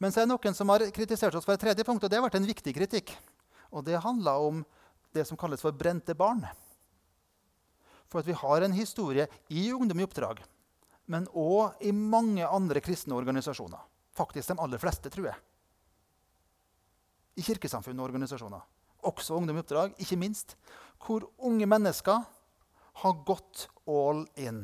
Men 0.00 0.12
så 0.12 0.22
er 0.22 0.26
det 0.26 0.32
noen 0.32 0.56
som 0.56 0.72
har 0.72 0.86
kritisert 0.94 1.34
oss 1.36 1.44
for 1.44 1.52
et 1.52 1.60
tredje 1.60 1.84
punkt, 1.84 2.02
og 2.02 2.10
det 2.10 2.16
har 2.16 2.24
vært 2.24 2.40
en 2.40 2.48
viktig 2.48 2.72
kritikk. 2.72 3.12
Og 3.70 3.84
det 3.84 4.00
handla 4.00 4.38
om 4.40 4.64
det 5.12 5.26
som 5.28 5.36
kalles 5.36 5.60
for 5.60 5.76
brente 5.76 6.16
barn. 6.16 6.46
For 8.08 8.20
at 8.20 8.28
vi 8.28 8.36
har 8.36 8.64
en 8.64 8.72
historie 8.72 9.28
i 9.52 9.68
Ungdom 9.72 10.00
i 10.00 10.06
oppdrag, 10.08 10.40
men 11.10 11.26
òg 11.34 11.80
i 11.82 11.92
mange 11.92 12.46
andre 12.46 12.82
kristne 12.84 13.16
organisasjoner. 13.16 13.80
Faktisk 14.12 14.52
de 14.52 14.60
aller 14.60 14.78
fleste, 14.78 15.10
tror 15.10 15.30
jeg. 15.30 15.40
I 17.40 17.44
kirkesamfunn 17.46 17.98
og 17.98 18.10
organisasjoner 18.10 18.62
også 19.08 19.34
Ungdom 19.34 19.58
i 19.58 19.62
oppdrag, 19.62 19.94
ikke 19.98 20.18
minst, 20.20 20.54
hvor 21.02 21.26
unge 21.42 21.66
mennesker 21.66 22.22
har 23.02 23.20
gått 23.26 23.66
all 23.88 24.24
in. 24.38 24.62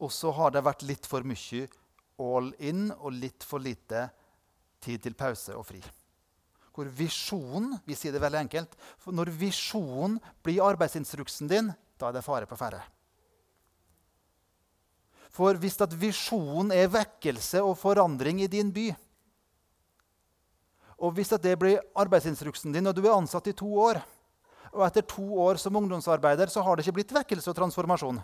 Og 0.00 0.12
så 0.12 0.32
har 0.34 0.54
det 0.54 0.64
vært 0.64 0.84
litt 0.86 1.08
for 1.08 1.26
mye 1.26 1.66
all 2.22 2.52
in 2.62 2.88
og 2.92 3.12
litt 3.16 3.44
for 3.46 3.62
lite 3.62 4.06
tid 4.82 5.02
til 5.04 5.16
pause 5.18 5.54
og 5.56 5.66
fri. 5.66 5.82
Hvor 6.72 6.88
visjonen 6.88 7.76
Vi 7.84 7.94
sier 7.94 8.14
det 8.14 8.22
veldig 8.22 8.38
enkelt. 8.46 8.76
For 8.96 9.12
når 9.12 9.28
visjonen 9.36 10.16
blir 10.42 10.64
arbeidsinstruksen 10.64 11.50
din, 11.50 11.68
da 12.00 12.08
er 12.08 12.16
det 12.16 12.24
fare 12.24 12.48
på 12.48 12.56
ferde. 12.56 12.80
For 15.32 15.56
hvis 15.56 15.80
at 15.80 15.94
visjonen 15.96 16.74
er 16.76 16.90
vekkelse 16.92 17.62
og 17.64 17.78
forandring 17.80 18.42
i 18.44 18.50
din 18.52 18.72
by, 18.72 18.90
og 21.02 21.16
Hvis 21.18 21.34
det 21.34 21.58
blir 21.58 21.80
arbeidsinstruksen 21.98 22.72
din, 22.72 22.86
og 22.86 22.94
du 22.94 23.02
er 23.02 23.16
ansatt 23.16 23.48
i 23.50 23.52
to 23.58 23.66
år, 23.74 23.98
og 24.72 24.86
etter 24.86 25.02
to 25.02 25.24
år 25.42 25.58
som 25.58 25.74
ungdomsarbeider 25.76 26.46
så 26.46 26.62
har 26.62 26.76
det 26.76 26.86
ikke 26.86 26.94
blitt 27.00 27.12
vekkelse 27.12 27.50
og 27.50 27.56
transformasjon 27.58 28.22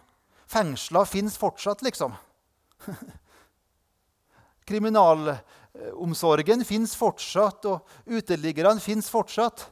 Fengsla 0.48 1.02
fins 1.04 1.36
fortsatt, 1.36 1.82
liksom. 1.84 2.14
Kriminalomsorgen 4.68 6.64
fins 6.64 6.94
fortsatt, 6.96 7.66
og 7.68 7.84
uteliggerne 8.06 8.80
fins 8.80 9.10
fortsatt. 9.12 9.66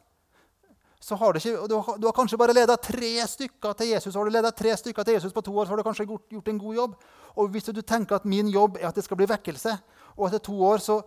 Så 1.00 1.16
har 1.20 1.37
ikke, 1.37 1.68
du, 1.68 1.74
har, 1.76 1.98
du, 2.00 2.06
har, 2.06 2.14
kanskje 2.16 2.38
bare 2.40 2.54
leda 2.56 2.76
tre 2.80 3.12
stykker 3.28 3.76
til 3.76 3.90
Jesus. 3.92 4.14
Har 4.16 4.24
du 4.24 4.32
ledet 4.32 4.56
tre 4.56 4.72
stykker 4.76 5.04
til 5.04 5.18
Jesus 5.18 5.32
på 5.32 5.44
to 5.44 5.52
år, 5.52 5.66
så 5.66 5.74
har 5.74 5.82
du 5.82 5.87
kanskje 5.87 6.06
gjort, 6.09 6.24
gjort 6.32 6.48
en 6.48 6.59
god 6.59 6.74
jobb. 6.74 6.96
Og 7.37 7.52
hvis 7.52 7.68
du 7.68 7.82
tenker 7.82 8.16
at 8.16 8.24
min 8.24 8.48
jobb 8.48 8.78
er 8.80 8.88
at 8.88 8.96
det 8.96 9.04
skal 9.04 9.20
bli 9.20 9.28
vekkelse, 9.28 9.76
og 10.16 10.28
etter 10.28 10.42
to 10.48 10.56
år 10.64 10.80
så 10.80 11.00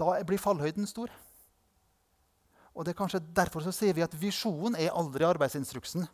da 0.00 0.20
blir 0.24 0.40
fallhøyden 0.40 0.86
stor. 0.86 1.10
Og 2.74 2.84
det 2.84 2.92
er 2.92 3.00
kanskje 3.00 3.22
Derfor 3.34 3.64
så 3.64 3.72
sier 3.74 3.96
vi 3.96 4.04
at 4.04 4.14
visjonen 4.16 4.76
er 4.78 4.94
aldri 4.96 5.26
arbeidsinstruksen. 5.26 6.06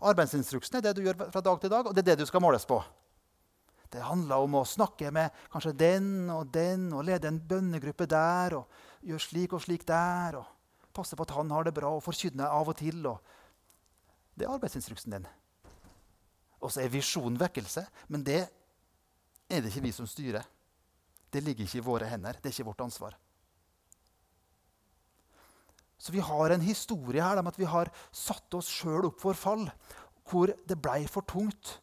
Arbeidsinstruksen 0.00 0.78
er 0.78 0.84
det 0.84 0.96
du 0.96 1.04
gjør 1.04 1.28
fra 1.30 1.44
dag 1.44 1.60
til 1.60 1.70
dag, 1.70 1.86
og 1.86 1.94
det 1.94 2.02
er 2.02 2.12
det 2.12 2.24
du 2.24 2.28
skal 2.28 2.42
måles 2.42 2.64
på. 2.66 2.80
Det 3.90 4.02
handler 4.06 4.44
om 4.44 4.54
å 4.60 4.66
snakke 4.68 5.10
med 5.10 5.34
kanskje 5.50 5.74
den 5.74 6.30
og 6.30 6.52
den 6.54 6.92
og 6.94 7.04
lede 7.08 7.28
en 7.28 7.40
bønnegruppe 7.42 8.06
der. 8.06 8.54
og 8.54 8.68
Gjøre 9.06 9.24
slik 9.24 9.54
og 9.56 9.62
slik 9.64 9.86
der. 9.88 10.40
og 10.40 10.90
Passe 10.94 11.16
på 11.16 11.24
at 11.24 11.34
han 11.36 11.50
har 11.54 11.64
det 11.64 11.74
bra 11.76 11.92
og 11.94 12.02
forkynne 12.04 12.48
av 12.48 12.68
og 12.68 12.76
til. 12.80 13.00
Og 13.06 13.20
det 14.36 14.46
er 14.46 14.54
arbeidsinstruksen 14.54 15.16
din. 15.16 15.28
Og 16.60 16.72
så 16.72 16.82
er 16.82 16.92
visjonen 16.92 17.38
vekkelse, 17.40 17.86
men 18.12 18.24
det 18.26 18.42
er 19.50 19.62
det 19.62 19.70
ikke 19.70 19.86
vi 19.86 19.92
som 19.96 20.08
styrer. 20.08 20.44
Det 21.30 21.42
ligger 21.44 21.64
ikke 21.64 21.80
i 21.80 21.86
våre 21.86 22.08
hender. 22.10 22.36
Det 22.36 22.50
er 22.50 22.54
ikke 22.54 22.68
vårt 22.72 22.84
ansvar. 22.84 23.16
Så 26.00 26.12
vi 26.12 26.22
har 26.24 26.50
en 26.50 26.64
historie 26.64 27.22
her 27.22 27.38
om 27.40 27.48
at 27.50 27.58
vi 27.60 27.68
har 27.68 27.90
satt 28.12 28.54
oss 28.56 28.68
sjøl 28.72 29.10
opp 29.10 29.20
for 29.20 29.36
fall, 29.36 29.66
hvor 30.30 30.52
det 30.68 30.78
blei 30.80 31.04
for 31.10 31.26
tungt. 31.28 31.76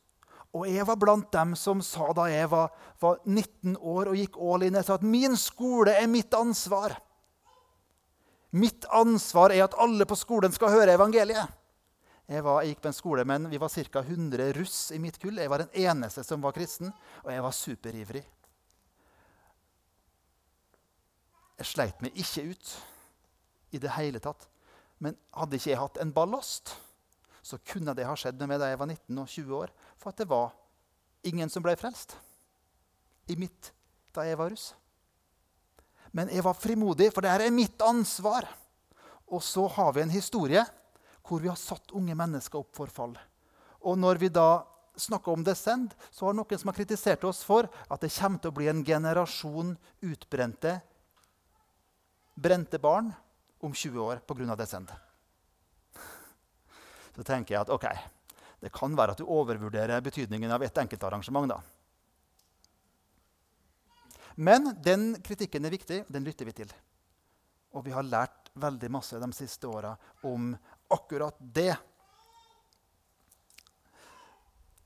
Og 0.57 0.65
jeg 0.65 0.87
var 0.87 0.97
blant 0.97 1.27
dem 1.33 1.53
som 1.59 1.83
sa 1.85 2.07
da 2.17 2.25
jeg 2.31 2.49
var, 2.49 2.71
var 3.01 3.19
19 3.25 3.75
år 3.77 4.09
og 4.09 4.17
gikk 4.17 4.39
all 4.41 4.65
in, 4.65 4.77
jeg 4.79 4.87
sa 4.87 4.97
at 4.97 5.05
min 5.05 5.37
skole 5.37 5.93
er 5.93 6.09
mitt 6.09 6.33
ansvar. 6.33 6.97
Mitt 8.55 8.85
ansvar 8.95 9.51
er 9.51 9.65
at 9.65 9.75
alle 9.81 10.05
på 10.07 10.15
skolen 10.15 10.53
skal 10.55 10.71
høre 10.71 10.95
evangeliet. 10.95 11.55
Jeg, 12.27 12.43
var, 12.43 12.61
jeg 12.61 12.73
gikk 12.73 12.81
på 12.83 12.89
en 12.91 12.95
skole, 12.95 13.23
men 13.27 13.49
Vi 13.49 13.59
var 13.59 13.71
ca. 13.71 14.01
100 14.03 14.53
russ 14.57 14.91
i 14.91 14.99
mitt 14.99 15.19
kull. 15.19 15.37
Jeg 15.39 15.49
var 15.49 15.63
den 15.63 15.71
eneste 15.87 16.23
som 16.23 16.43
var 16.43 16.55
kristen, 16.55 16.91
og 17.23 17.31
jeg 17.31 17.43
var 17.43 17.55
superivrig. 17.55 18.23
Jeg 21.57 21.65
sleit 21.65 22.03
meg 22.03 22.19
ikke 22.19 22.49
ut 22.51 22.73
i 23.73 23.79
det 23.81 23.95
hele 23.95 24.19
tatt. 24.23 24.47
Men 24.99 25.17
hadde 25.35 25.57
ikke 25.57 25.71
jeg 25.71 25.79
hatt 25.79 25.99
en 26.01 26.13
ballast, 26.13 26.75
så 27.41 27.59
kunne 27.63 27.95
det 27.95 28.05
ha 28.07 28.15
skjedd 28.17 28.39
med 28.41 28.51
meg 28.51 28.59
da 28.61 28.71
jeg 28.71 28.79
var 28.81 28.89
19 28.91 29.21
og 29.21 29.29
20 29.31 29.55
år. 29.61 29.73
For 29.97 30.11
at 30.11 30.19
det 30.19 30.27
var 30.29 30.51
ingen 31.27 31.49
som 31.49 31.63
ble 31.63 31.77
frelst 31.79 32.17
i 33.31 33.37
mitt 33.39 33.71
da 34.15 34.25
jeg 34.27 34.39
var 34.39 34.51
russ. 34.51 34.73
Men 36.17 36.31
jeg 36.33 36.41
var 36.45 36.57
frimodig, 36.57 37.11
for 37.13 37.21
det 37.21 37.29
er 37.29 37.53
mitt 37.53 37.81
ansvar. 37.85 38.47
Og 39.29 39.43
så 39.45 39.67
har 39.77 39.93
vi 39.93 40.01
en 40.01 40.13
historie 40.13 40.63
hvor 41.27 41.43
vi 41.43 41.51
har 41.51 41.59
satt 41.59 41.91
unge 41.97 42.15
mennesker 42.15 42.61
opp 42.63 42.71
for 42.77 42.89
fall. 42.89 43.13
Og 43.85 43.99
når 43.99 44.21
vi 44.21 44.29
da 44.33 44.63
snakker 44.97 45.35
om 45.35 45.43
Descend, 45.45 45.91
så 46.09 46.25
har 46.25 46.37
noen 46.37 46.57
som 46.57 46.71
har 46.71 46.77
kritisert 46.77 47.25
oss 47.27 47.43
for 47.45 47.67
at 47.67 48.01
det 48.01 48.13
kommer 48.15 48.41
til 48.41 48.49
å 48.53 48.57
bli 48.57 48.69
en 48.71 48.83
generasjon 48.87 49.75
utbrente 50.07 50.77
brente 52.37 52.79
barn 52.79 53.11
om 53.59 53.73
20 53.73 53.99
år 53.99 54.21
pga. 54.25 54.55
Descend. 54.55 54.91
Så 57.17 57.25
tenker 57.25 57.55
jeg 57.55 57.61
at 57.63 57.73
ok, 57.73 57.87
det 58.61 58.73
kan 58.73 58.93
være 58.97 59.15
at 59.15 59.21
du 59.21 59.25
overvurderer 59.25 60.03
betydningen 60.05 60.51
av 60.53 60.63
et 60.63 60.77
enkeltarrangement. 60.77 61.49
da. 61.49 61.76
Men 64.39 64.69
den 64.83 65.15
kritikken 65.25 65.65
er 65.65 65.73
viktig, 65.73 66.03
den 66.13 66.25
lytter 66.27 66.45
vi 66.45 66.53
til. 66.59 66.73
Og 67.73 67.81
vi 67.87 67.93
har 67.95 68.05
lært 68.05 68.51
veldig 68.53 68.89
masse 68.93 69.17
de 69.17 69.29
siste 69.33 69.65
åra 69.65 69.95
om 70.29 70.51
akkurat 70.93 71.39
det. 71.41 71.73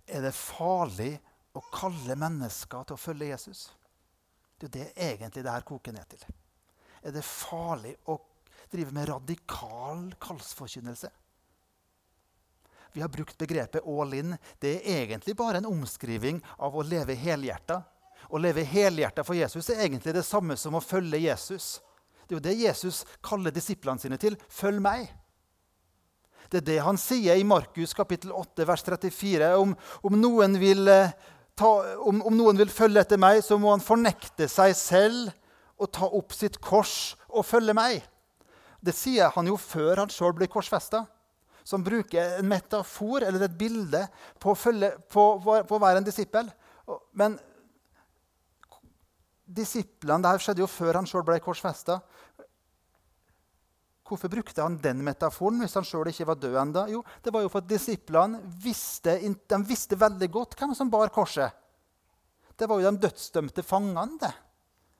Er 0.07 0.23
det 0.23 0.31
farlig 0.35 1.11
å 1.51 1.65
kalle 1.67 2.15
mennesker 2.15 2.87
til 2.87 2.95
å 2.95 3.03
følge 3.03 3.33
Jesus? 3.33 3.65
Det 4.55 4.69
er 4.69 4.75
det 4.77 4.87
egentlig 5.09 5.43
det 5.43 5.57
her 5.57 5.67
koker 5.67 5.99
ned 5.99 6.07
til. 6.15 6.23
Er 7.03 7.11
det 7.11 7.27
farlig 7.27 7.97
å 8.07 8.21
drive 8.71 8.95
med 8.95 9.09
radikal 9.09 10.07
kallsforkynnelse? 10.21 11.11
Vi 12.91 13.03
har 13.03 13.11
brukt 13.11 13.37
begrepet 13.37 13.83
'all 13.83 14.13
in'. 14.13 14.37
Det 14.59 14.79
er 14.79 15.03
egentlig 15.03 15.35
bare 15.35 15.57
en 15.57 15.65
omskriving 15.65 16.41
av 16.57 16.75
å 16.75 16.83
leve 16.83 17.15
helhjerta. 17.15 17.83
Å 18.29 18.41
leve 18.41 18.65
helhjertet 18.67 19.25
for 19.27 19.37
Jesus 19.37 19.69
er 19.71 19.81
egentlig 19.85 20.13
det 20.15 20.25
samme 20.27 20.57
som 20.59 20.75
å 20.77 20.83
følge 20.83 21.23
Jesus. 21.23 21.79
Det 22.27 22.35
er 22.35 22.39
jo 22.39 22.45
det 22.45 22.57
Jesus 22.61 23.01
kaller 23.25 23.53
disiplene 23.55 24.01
sine 24.01 24.19
til. 24.21 24.37
Følg 24.51 24.81
meg. 24.83 25.09
Det 26.51 26.61
er 26.61 26.67
det 26.67 26.79
han 26.83 26.99
sier 26.99 27.39
i 27.39 27.47
Markus 27.47 27.95
kapittel 27.95 28.33
8, 28.35 28.65
vers 28.67 28.83
34. 28.83 29.53
Om, 29.61 29.75
om, 30.07 30.17
noen 30.19 30.57
vil, 30.59 30.83
eh, 30.91 31.13
ta, 31.55 31.69
om, 32.03 32.19
om 32.27 32.35
noen 32.35 32.59
vil 32.59 32.71
følge 32.71 33.03
etter 33.05 33.21
meg, 33.21 33.39
så 33.45 33.55
må 33.59 33.71
han 33.71 33.83
fornekte 33.83 34.49
seg 34.51 34.75
selv 34.75 35.31
og 35.81 35.89
ta 35.95 36.09
opp 36.11 36.35
sitt 36.35 36.59
kors 36.61 37.15
og 37.31 37.47
følge 37.47 37.75
meg. 37.77 38.03
Det 38.83 38.93
sier 38.97 39.31
han 39.35 39.47
jo 39.47 39.55
før 39.59 40.03
han 40.03 40.11
sjøl 40.11 40.35
blir 40.37 40.51
korsfesta 40.51 41.05
som 41.63 41.83
bruker 41.83 42.39
en 42.39 42.47
metafor 42.49 43.23
eller 43.23 43.45
et 43.45 43.57
bilde 43.57 44.01
på 44.41 44.53
å, 44.53 44.57
på, 44.57 45.25
på, 45.43 45.57
på 45.67 45.77
å 45.77 45.81
være 45.81 46.01
en 46.01 46.07
disippel. 46.07 46.49
Men 47.17 47.37
disiplene 49.55 50.23
der 50.25 50.41
skjedde 50.41 50.63
jo 50.63 50.69
før 50.69 50.99
han 50.99 51.07
sjøl 51.09 51.25
ble 51.27 51.39
korsfesta. 51.43 51.99
Hvorfor 54.11 54.31
brukte 54.31 54.59
han 54.59 54.75
den 54.83 54.99
metaforen 55.07 55.61
hvis 55.63 55.77
han 55.79 55.87
sjøl 55.87 56.09
ikke 56.11 56.27
var 56.27 56.39
død 56.41 56.57
ennå? 56.65 56.85
Jo, 56.91 57.01
det 57.23 57.31
var 57.31 57.45
jo 57.45 57.51
for 57.51 57.63
at 57.63 57.69
disiplene 57.69 58.41
visste, 58.63 59.15
visste 59.67 59.99
veldig 59.99 60.27
godt 60.33 60.57
hvem 60.59 60.75
som 60.75 60.91
bar 60.91 61.13
korset. 61.15 61.55
Det 62.59 62.67
var 62.67 62.81
jo 62.81 62.91
de 62.91 63.05
dødsdømte 63.07 63.63
fangene. 63.63 64.19
Det 64.19 64.33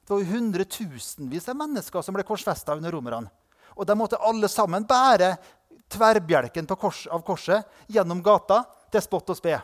Det 0.02 0.16
var 0.16 0.24
jo 0.24 0.32
hundretusenvis 0.34 1.50
av 1.50 1.56
mennesker 1.56 2.02
som 2.02 2.16
ble 2.16 2.24
korsfesta 2.28 2.74
under 2.76 2.92
romerne. 2.92 3.30
Og 3.78 3.86
de 3.88 3.96
måtte 3.96 4.20
alle 4.20 4.50
sammen 4.52 4.84
bære 4.84 5.36
tverrbjelken 5.92 6.68
kors, 6.68 7.06
av 7.08 7.22
korset 7.24 7.64
gjennom 7.88 8.24
gata 8.24 8.64
til 8.92 9.04
spott 9.04 9.30
og 9.30 9.38
spe. 9.38 9.60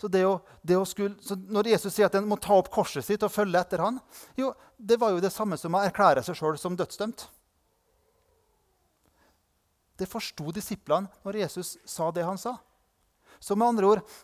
Så, 0.00 0.08
det 0.08 0.22
å, 0.24 0.38
det 0.64 0.78
å 0.80 0.86
skulle, 0.88 1.18
så 1.20 1.36
Når 1.36 1.74
Jesus 1.74 1.92
sier 1.92 2.08
at 2.08 2.14
en 2.16 2.28
må 2.28 2.38
ta 2.40 2.54
opp 2.56 2.70
korset 2.72 3.04
sitt 3.04 3.24
og 3.26 3.32
følge 3.34 3.60
etter 3.60 3.82
han, 3.84 3.98
jo, 4.38 4.54
det 4.76 4.96
var 5.00 5.12
jo 5.12 5.20
det 5.20 5.32
samme 5.34 5.58
som 5.60 5.76
å 5.76 5.82
erklære 5.84 6.22
seg 6.24 6.38
sjøl 6.38 6.56
som 6.60 6.78
dødsdømt. 6.78 7.26
Det 10.00 10.08
forsto 10.08 10.54
disiplene 10.56 11.10
når 11.26 11.42
Jesus 11.42 11.74
sa 11.84 12.08
det 12.16 12.24
han 12.24 12.40
sa. 12.40 12.54
Så 13.40 13.56
med 13.56 13.74
andre 13.74 13.90
ord, 13.90 14.16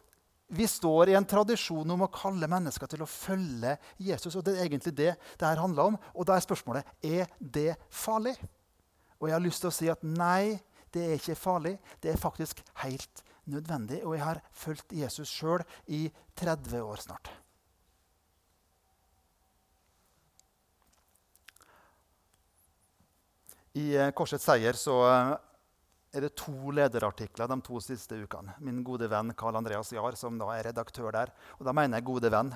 vi 0.48 0.64
står 0.70 1.10
i 1.10 1.18
en 1.18 1.28
tradisjon 1.28 1.92
om 1.92 2.06
å 2.06 2.12
kalle 2.12 2.48
mennesker 2.48 2.88
til 2.88 3.04
å 3.04 3.10
følge 3.10 3.74
Jesus. 4.00 4.32
og 4.32 4.46
Det 4.46 4.56
er 4.56 4.64
egentlig 4.64 4.94
det 4.96 5.12
det 5.18 5.44
her 5.44 5.60
handler 5.60 5.92
om. 5.92 6.00
Og 6.14 6.24
da 6.24 6.38
er 6.38 6.44
spørsmålet 6.44 6.88
er 7.04 7.28
det 7.36 7.74
farlig. 7.90 8.36
Og 9.20 9.28
jeg 9.28 9.36
har 9.36 9.44
lyst 9.44 9.64
til 9.64 9.72
å 9.72 9.76
si 9.76 9.92
at 9.92 10.04
nei, 10.06 10.56
det 10.94 11.04
er 11.04 11.16
ikke 11.18 11.36
farlig. 11.36 11.76
Det 12.00 12.14
er 12.14 12.20
faktisk 12.20 12.62
helt 12.84 13.25
nødvendig. 13.50 14.02
Og 14.04 14.16
jeg 14.16 14.24
har 14.24 14.42
fulgt 14.52 14.94
Jesus 14.94 15.32
sjøl 15.32 15.64
i 15.86 16.06
30 16.38 16.82
år 16.82 17.02
snart. 17.04 17.30
I 23.76 23.90
eh, 23.96 24.12
Korsets 24.16 24.46
seier 24.48 24.78
så 24.78 24.94
eh, 25.10 25.34
er 26.16 26.24
det 26.24 26.36
to 26.40 26.72
lederartikler 26.72 27.50
de 27.50 27.58
to 27.64 27.80
siste 27.84 28.16
ukene. 28.16 28.54
Min 28.64 28.80
gode 28.86 29.08
venn 29.12 29.34
Karl 29.36 29.58
Andreas 29.58 29.92
Jahr, 29.92 30.16
som 30.16 30.38
da 30.40 30.48
er 30.54 30.70
redaktør 30.70 31.12
der. 31.12 31.32
Og 31.58 31.66
da 31.68 31.74
mener 31.76 32.00
jeg 32.00 32.08
gode 32.08 32.32
venn. 32.32 32.54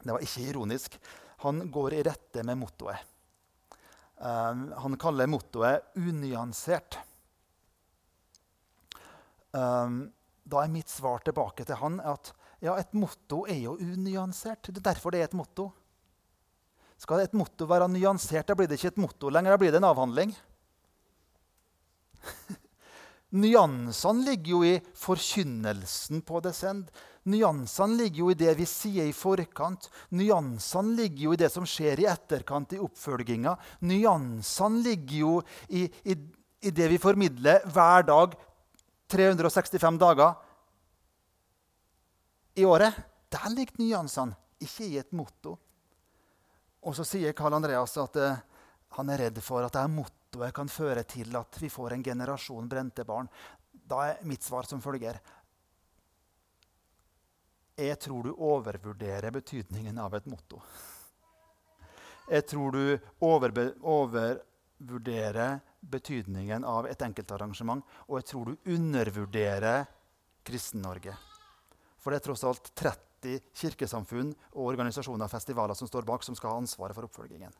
Det 0.00 0.14
var 0.14 0.22
ikke 0.24 0.46
ironisk. 0.52 0.96
Han 1.42 1.66
går 1.72 1.96
i 1.96 2.04
rette 2.06 2.44
med 2.46 2.60
mottoet. 2.60 3.08
Um, 4.20 4.68
han 4.76 4.96
kaller 5.00 5.28
mottoet 5.32 5.94
'unyansert'. 5.96 7.00
Um, 9.52 10.04
da 10.50 10.62
er 10.64 10.72
mitt 10.72 10.90
svar 10.90 11.22
tilbake 11.24 11.64
til 11.66 11.78
han 11.80 11.98
at 12.02 12.32
ja, 12.60 12.74
et 12.76 12.92
motto 12.92 13.46
er 13.48 13.60
jo 13.62 13.76
unyansert. 13.80 14.68
Det 14.68 14.82
er 14.82 14.88
derfor 14.92 15.14
det 15.14 15.22
er 15.22 15.30
et 15.30 15.36
motto. 15.38 15.70
Skal 17.00 17.22
et 17.24 17.36
motto 17.36 17.64
være 17.68 17.88
nyansert, 17.88 18.50
da 18.50 18.56
blir 18.56 18.68
det 18.68 18.76
ikke 18.76 18.92
et 18.92 19.00
motto 19.00 19.30
lenger. 19.32 19.54
Da 19.54 19.60
blir 19.60 19.72
det 19.72 19.80
en 19.80 19.88
avhandling. 19.88 20.34
Nyansene 23.40 24.26
ligger 24.26 24.50
jo 24.52 24.60
i 24.66 24.74
forkynnelsen 24.98 26.20
på 26.26 26.42
det 26.44 26.52
send. 26.58 26.90
Nyansene 27.30 27.96
ligger 28.02 28.24
jo 28.24 28.28
i 28.32 28.36
det 28.42 28.52
vi 28.58 28.66
sier 28.68 29.08
i 29.08 29.16
forkant. 29.16 29.88
Nyansene 30.12 30.96
ligger 30.98 31.24
jo 31.24 31.32
i 31.32 31.40
det 31.40 31.50
som 31.54 31.64
skjer 31.68 32.02
i 32.02 32.08
etterkant, 32.10 32.74
i 32.76 32.82
oppfølginga. 32.82 33.56
Nyansene 33.86 34.84
ligger 34.84 35.16
jo 35.22 35.34
i, 35.68 35.86
i, 36.04 36.18
i 36.68 36.74
det 36.74 36.90
vi 36.92 37.00
formidler 37.00 37.64
hver 37.70 38.08
dag 38.10 38.36
365 39.10 39.98
dager 40.00 40.34
i 42.54 42.64
året. 42.64 42.94
Der 43.30 43.50
ligger 43.54 43.82
nyansene, 43.82 44.36
ikke 44.62 44.86
i 44.86 44.98
et 44.98 45.12
motto. 45.14 45.56
Og 46.80 46.96
så 46.96 47.04
sier 47.06 47.36
Karl 47.36 47.58
Andreas 47.58 47.96
at 48.00 48.16
uh, 48.16 48.38
han 48.96 49.12
er 49.12 49.26
redd 49.26 49.42
for 49.44 49.62
at 49.62 49.74
det 49.76 49.82
er 49.84 49.92
mottoet 49.92 50.54
kan 50.54 50.70
føre 50.70 51.04
til 51.04 51.34
at 51.36 51.58
vi 51.60 51.68
får 51.70 51.94
en 51.94 52.06
generasjon 52.06 52.70
brente 52.70 53.04
barn. 53.06 53.28
Da 53.70 54.06
er 54.08 54.24
mitt 54.26 54.46
svar 54.46 54.66
som 54.66 54.82
følger 54.82 55.18
jeg 57.80 57.98
tror 58.00 58.22
du 58.22 58.34
overvurderer 58.36 59.32
betydningen 59.32 59.98
av 59.98 60.14
et 60.18 60.26
motto. 60.28 60.60
Jeg 62.30 62.44
tror 62.46 62.76
du 62.76 62.98
overvurderer 64.80 65.60
betydningen 65.80 66.64
av 66.64 66.86
et 66.86 67.02
enkeltarrangement. 67.02 67.84
Og 68.08 68.18
jeg 68.18 68.28
tror 68.30 68.44
du 68.46 68.70
undervurderer 68.72 69.86
Kristen-Norge. 70.44 71.14
For 72.00 72.10
det 72.10 72.20
er 72.20 72.24
tross 72.24 72.44
alt 72.44 72.72
30 72.74 73.40
kirkesamfunn 73.54 74.32
og 74.54 74.70
organisasjoner 74.72 75.26
og 75.26 75.32
festivaler 75.32 75.74
som 75.76 75.88
står 75.88 76.06
bak, 76.08 76.24
som 76.24 76.36
skal 76.36 76.54
ha 76.54 76.62
ansvaret 76.62 76.96
for 76.96 77.08
oppfølgingen. 77.08 77.52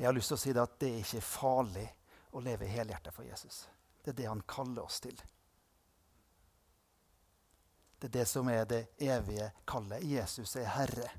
Jeg 0.00 0.08
har 0.08 0.16
lyst 0.16 0.32
til 0.32 0.38
å 0.38 0.40
si 0.40 0.52
det 0.56 0.62
at 0.62 0.78
det 0.80 0.88
er 0.88 1.02
ikke 1.02 1.20
farlig 1.20 1.84
å 2.32 2.40
leve 2.40 2.68
helhjertet 2.70 3.12
for 3.12 3.26
Jesus. 3.26 3.66
Det 4.00 4.14
er 4.14 4.22
det 4.22 4.30
han 4.30 4.40
kaller 4.48 4.86
oss 4.86 5.00
til. 5.04 5.18
Det 8.00 8.08
er 8.08 8.14
det 8.14 8.28
som 8.30 8.48
er 8.48 8.64
det 8.64 8.86
evige 8.96 9.50
kallet. 9.68 10.06
Jesus 10.08 10.56
er 10.56 10.70
Herre. 10.72 11.10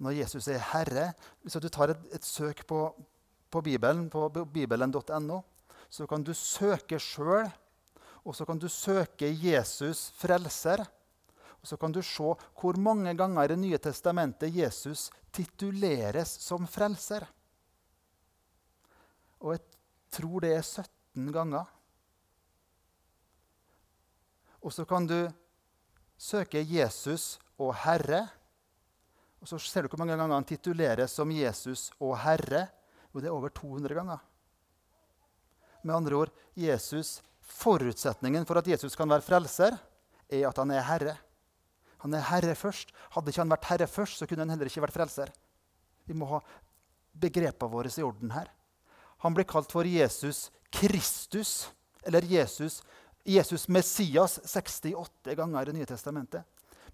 Når 0.00 0.16
Jesus 0.16 0.48
er 0.48 0.62
Herre 0.72 1.12
Hvis 1.42 1.58
du 1.60 1.68
tar 1.68 1.92
et, 1.92 2.04
et 2.16 2.24
søk 2.24 2.64
på, 2.66 2.84
på 3.50 3.60
Bibelen, 3.60 4.08
på 4.10 4.28
bibelen.no, 4.28 5.40
så 5.90 6.06
kan 6.06 6.22
du 6.24 6.32
søke 6.34 6.98
sjøl, 7.02 7.50
og 8.24 8.36
så 8.36 8.46
kan 8.46 8.58
du 8.58 8.68
søke 8.68 9.28
Jesus 9.28 10.10
frelser. 10.16 10.84
Og 11.60 11.68
så 11.68 11.76
kan 11.76 11.92
du 11.92 12.00
se 12.02 12.34
hvor 12.60 12.78
mange 12.80 13.12
ganger 13.16 13.44
i 13.44 13.48
Det 13.52 13.58
nye 13.58 13.78
testamentet 13.78 14.54
Jesus 14.54 15.10
tituleres 15.32 16.28
som 16.40 16.66
frelser. 16.66 17.26
Og 19.40 19.52
jeg 19.56 19.60
tror 20.10 20.40
det 20.40 20.54
er 20.54 20.62
17 20.62 21.32
ganger. 21.32 21.64
Og 24.60 24.72
så 24.72 24.84
kan 24.84 25.06
du 25.06 25.30
søke 26.20 26.60
Jesus 26.60 27.38
og 27.58 27.74
Herre. 27.84 28.28
Og 29.40 29.48
så 29.48 29.58
ser 29.62 29.86
du 29.86 29.92
hvor 29.92 30.02
mange 30.02 30.16
ganger 30.16 30.36
han 30.36 30.46
tituleres 30.48 31.14
som 31.16 31.30
Jesus 31.32 31.88
og 31.98 32.18
Herre. 32.20 32.66
Jo, 33.10 33.22
det 33.22 33.30
er 33.30 33.34
over 33.34 33.52
200 33.54 33.96
ganger. 33.96 34.20
Med 35.82 35.96
andre 35.96 36.18
ord, 36.18 36.32
Jesus, 36.54 37.18
forutsetningen 37.40 38.44
for 38.46 38.60
at 38.60 38.68
Jesus 38.68 38.96
kan 38.96 39.08
være 39.08 39.24
frelser, 39.24 39.78
er 40.30 40.46
at 40.46 40.60
han 40.60 40.70
er 40.70 40.84
herre. 40.84 41.16
Han 42.04 42.14
er 42.14 42.26
herre 42.28 42.54
først. 42.54 42.92
Hadde 43.16 43.32
ikke 43.32 43.42
han 43.42 43.52
vært 43.52 43.68
herre 43.72 43.88
først, 43.90 44.20
så 44.20 44.28
kunne 44.28 44.44
han 44.44 44.52
heller 44.52 44.68
ikke 44.68 44.84
vært 44.84 44.94
frelser. 44.94 45.32
Vi 46.06 46.14
må 46.16 46.28
ha 46.30 46.40
begrepene 47.20 47.72
våre 47.72 47.90
i 47.90 48.04
orden 48.04 48.30
her. 48.36 48.52
Han 49.24 49.34
blir 49.36 49.48
kalt 49.48 49.72
for 49.72 49.88
Jesus 49.88 50.48
Kristus, 50.70 51.70
eller 52.06 52.24
Jesus 52.24 52.80
Jesus 53.24 53.68
Messias 53.68 54.40
68 54.44 55.34
ganger 55.36 55.62
i 55.62 55.64
Det 55.64 55.74
nye 55.76 55.86
testamentet. 55.86 56.44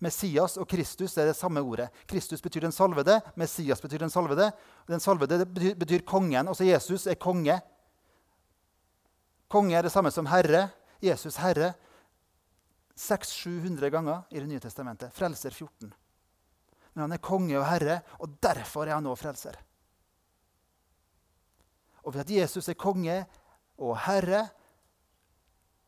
Messias 0.03 0.57
og 0.61 0.69
Kristus 0.69 1.17
er 1.17 1.31
det 1.31 1.37
samme 1.37 1.61
ordet. 1.61 1.89
Kristus 2.09 2.43
betyr 2.45 2.67
den 2.67 2.73
salvede. 2.73 3.21
Messias 3.37 3.81
betyr 3.81 4.05
den 4.05 4.13
salvede. 4.13 4.51
Den 4.89 5.01
salvede 5.01 5.47
betyr, 5.47 5.75
betyr 5.75 6.05
kongen. 6.07 6.49
Altså 6.49 6.65
Jesus 6.65 7.07
er 7.07 7.15
konge. 7.15 7.61
Konge 9.49 9.77
er 9.77 9.87
det 9.87 9.93
samme 9.93 10.11
som 10.11 10.27
herre. 10.27 10.69
Jesus 11.03 11.37
herre. 11.41 11.73
600-700 12.97 13.89
ganger 13.93 14.23
i 14.31 14.41
Det 14.41 14.49
nye 14.49 14.61
testamentet. 14.61 15.13
Frelser 15.13 15.51
14. 15.51 15.93
Men 16.95 17.03
han 17.03 17.13
er 17.13 17.21
konge 17.21 17.59
og 17.59 17.67
herre, 17.69 18.01
og 18.19 18.39
derfor 18.41 18.89
er 18.89 18.97
han 18.97 19.05
nå 19.05 19.13
frelser. 19.21 19.59
Og 22.09 22.15
ved 22.15 22.23
at 22.25 22.31
Jesus 22.31 22.69
er 22.69 22.79
konge 22.79 23.19
og 23.77 23.99
herre, 24.07 24.47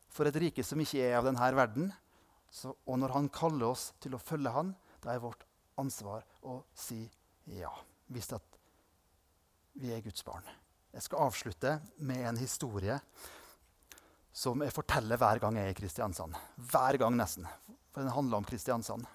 for 0.09 0.29
et 0.29 0.37
rike 0.37 0.65
som 0.65 0.79
ikke 0.81 1.01
er 1.01 1.17
av 1.17 1.25
denne 1.25 1.49
verden. 1.57 1.89
Så, 2.49 2.73
og 2.73 2.99
når 2.99 3.13
han 3.13 3.29
kaller 3.33 3.69
oss 3.69 3.91
til 4.01 4.15
å 4.17 4.21
følge 4.21 4.51
han, 4.53 4.73
da 5.03 5.13
er 5.13 5.23
vårt 5.23 5.45
ansvar 5.79 6.25
å 6.41 6.63
si 6.75 7.03
ja. 7.49 7.71
Hvis 8.09 8.33
at 8.35 8.57
vi 9.79 9.93
er 9.93 10.01
Guds 10.03 10.25
barn. 10.25 10.43
Jeg 10.91 11.01
skal 11.05 11.27
avslutte 11.29 11.79
med 12.01 12.25
en 12.25 12.37
historie 12.41 12.99
som 14.33 14.61
jeg 14.63 14.73
forteller 14.73 15.17
hver 15.19 15.39
gang 15.41 15.57
jeg 15.57 15.65
er 15.67 15.73
i 15.73 15.77
Kristiansand. 15.77 16.33
Hver 16.71 16.97
gang, 17.01 17.13
nesten. 17.17 17.45
For 17.93 18.01
den 18.01 18.13
handler 18.13 18.37
om 18.39 18.45
Kristiansand. 18.47 19.05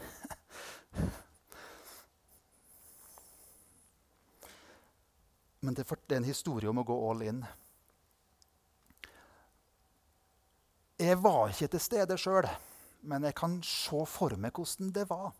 Men 5.60 5.74
det 5.76 5.84
er 5.84 6.16
en 6.16 6.24
historie 6.24 6.68
om 6.70 6.78
å 6.80 6.88
gå 6.88 6.96
all 7.10 7.22
in. 7.26 7.44
Jeg 11.00 11.16
var 11.16 11.48
ikke 11.48 11.70
til 11.72 11.80
stede 11.80 12.16
sjøl, 12.20 12.44
men 13.08 13.24
jeg 13.24 13.32
kan 13.38 13.54
se 13.64 14.02
for 14.04 14.34
meg 14.36 14.52
hvordan 14.52 14.90
det 14.92 15.06
var. 15.08 15.30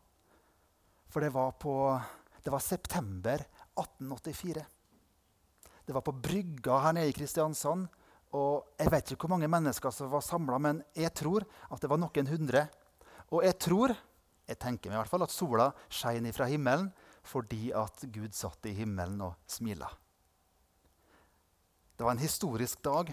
For 1.13 1.21
det 1.21 1.35
var, 1.35 1.51
på, 1.61 1.75
det 2.41 2.53
var 2.55 2.63
september 2.65 3.43
1884. 3.77 4.63
Det 5.85 5.93
var 5.93 6.05
på 6.07 6.15
brygga 6.17 6.79
her 6.81 6.95
nede 6.97 7.11
i 7.11 7.13
Kristiansand. 7.13 7.91
Og 8.39 8.71
jeg 8.81 8.93
vet 8.95 9.13
ikke 9.13 9.27
hvor 9.27 9.35
mange 9.35 9.51
mennesker 9.53 9.93
som 9.93 10.09
var 10.09 10.25
samla, 10.25 10.57
men 10.63 10.81
jeg 10.97 11.13
tror 11.19 11.45
at 11.69 11.83
det 11.83 11.91
var 11.93 12.01
noen 12.01 12.31
hundre. 12.31 12.63
Og 13.29 13.45
jeg 13.45 13.59
tror, 13.61 13.93
jeg 14.49 14.59
tenker 14.63 14.89
meg 14.89 14.97
i 14.97 15.01
hvert 15.03 15.13
fall, 15.13 15.27
at 15.27 15.35
sola 15.35 15.67
skein 15.91 16.29
ifra 16.31 16.47
himmelen 16.49 16.89
fordi 17.31 17.69
at 17.77 18.07
Gud 18.09 18.33
satt 18.33 18.65
i 18.71 18.73
himmelen 18.79 19.21
og 19.27 19.37
smila. 19.51 19.91
Det 21.93 22.07
var 22.07 22.17
en 22.17 22.23
historisk 22.25 22.81
dag, 22.81 23.13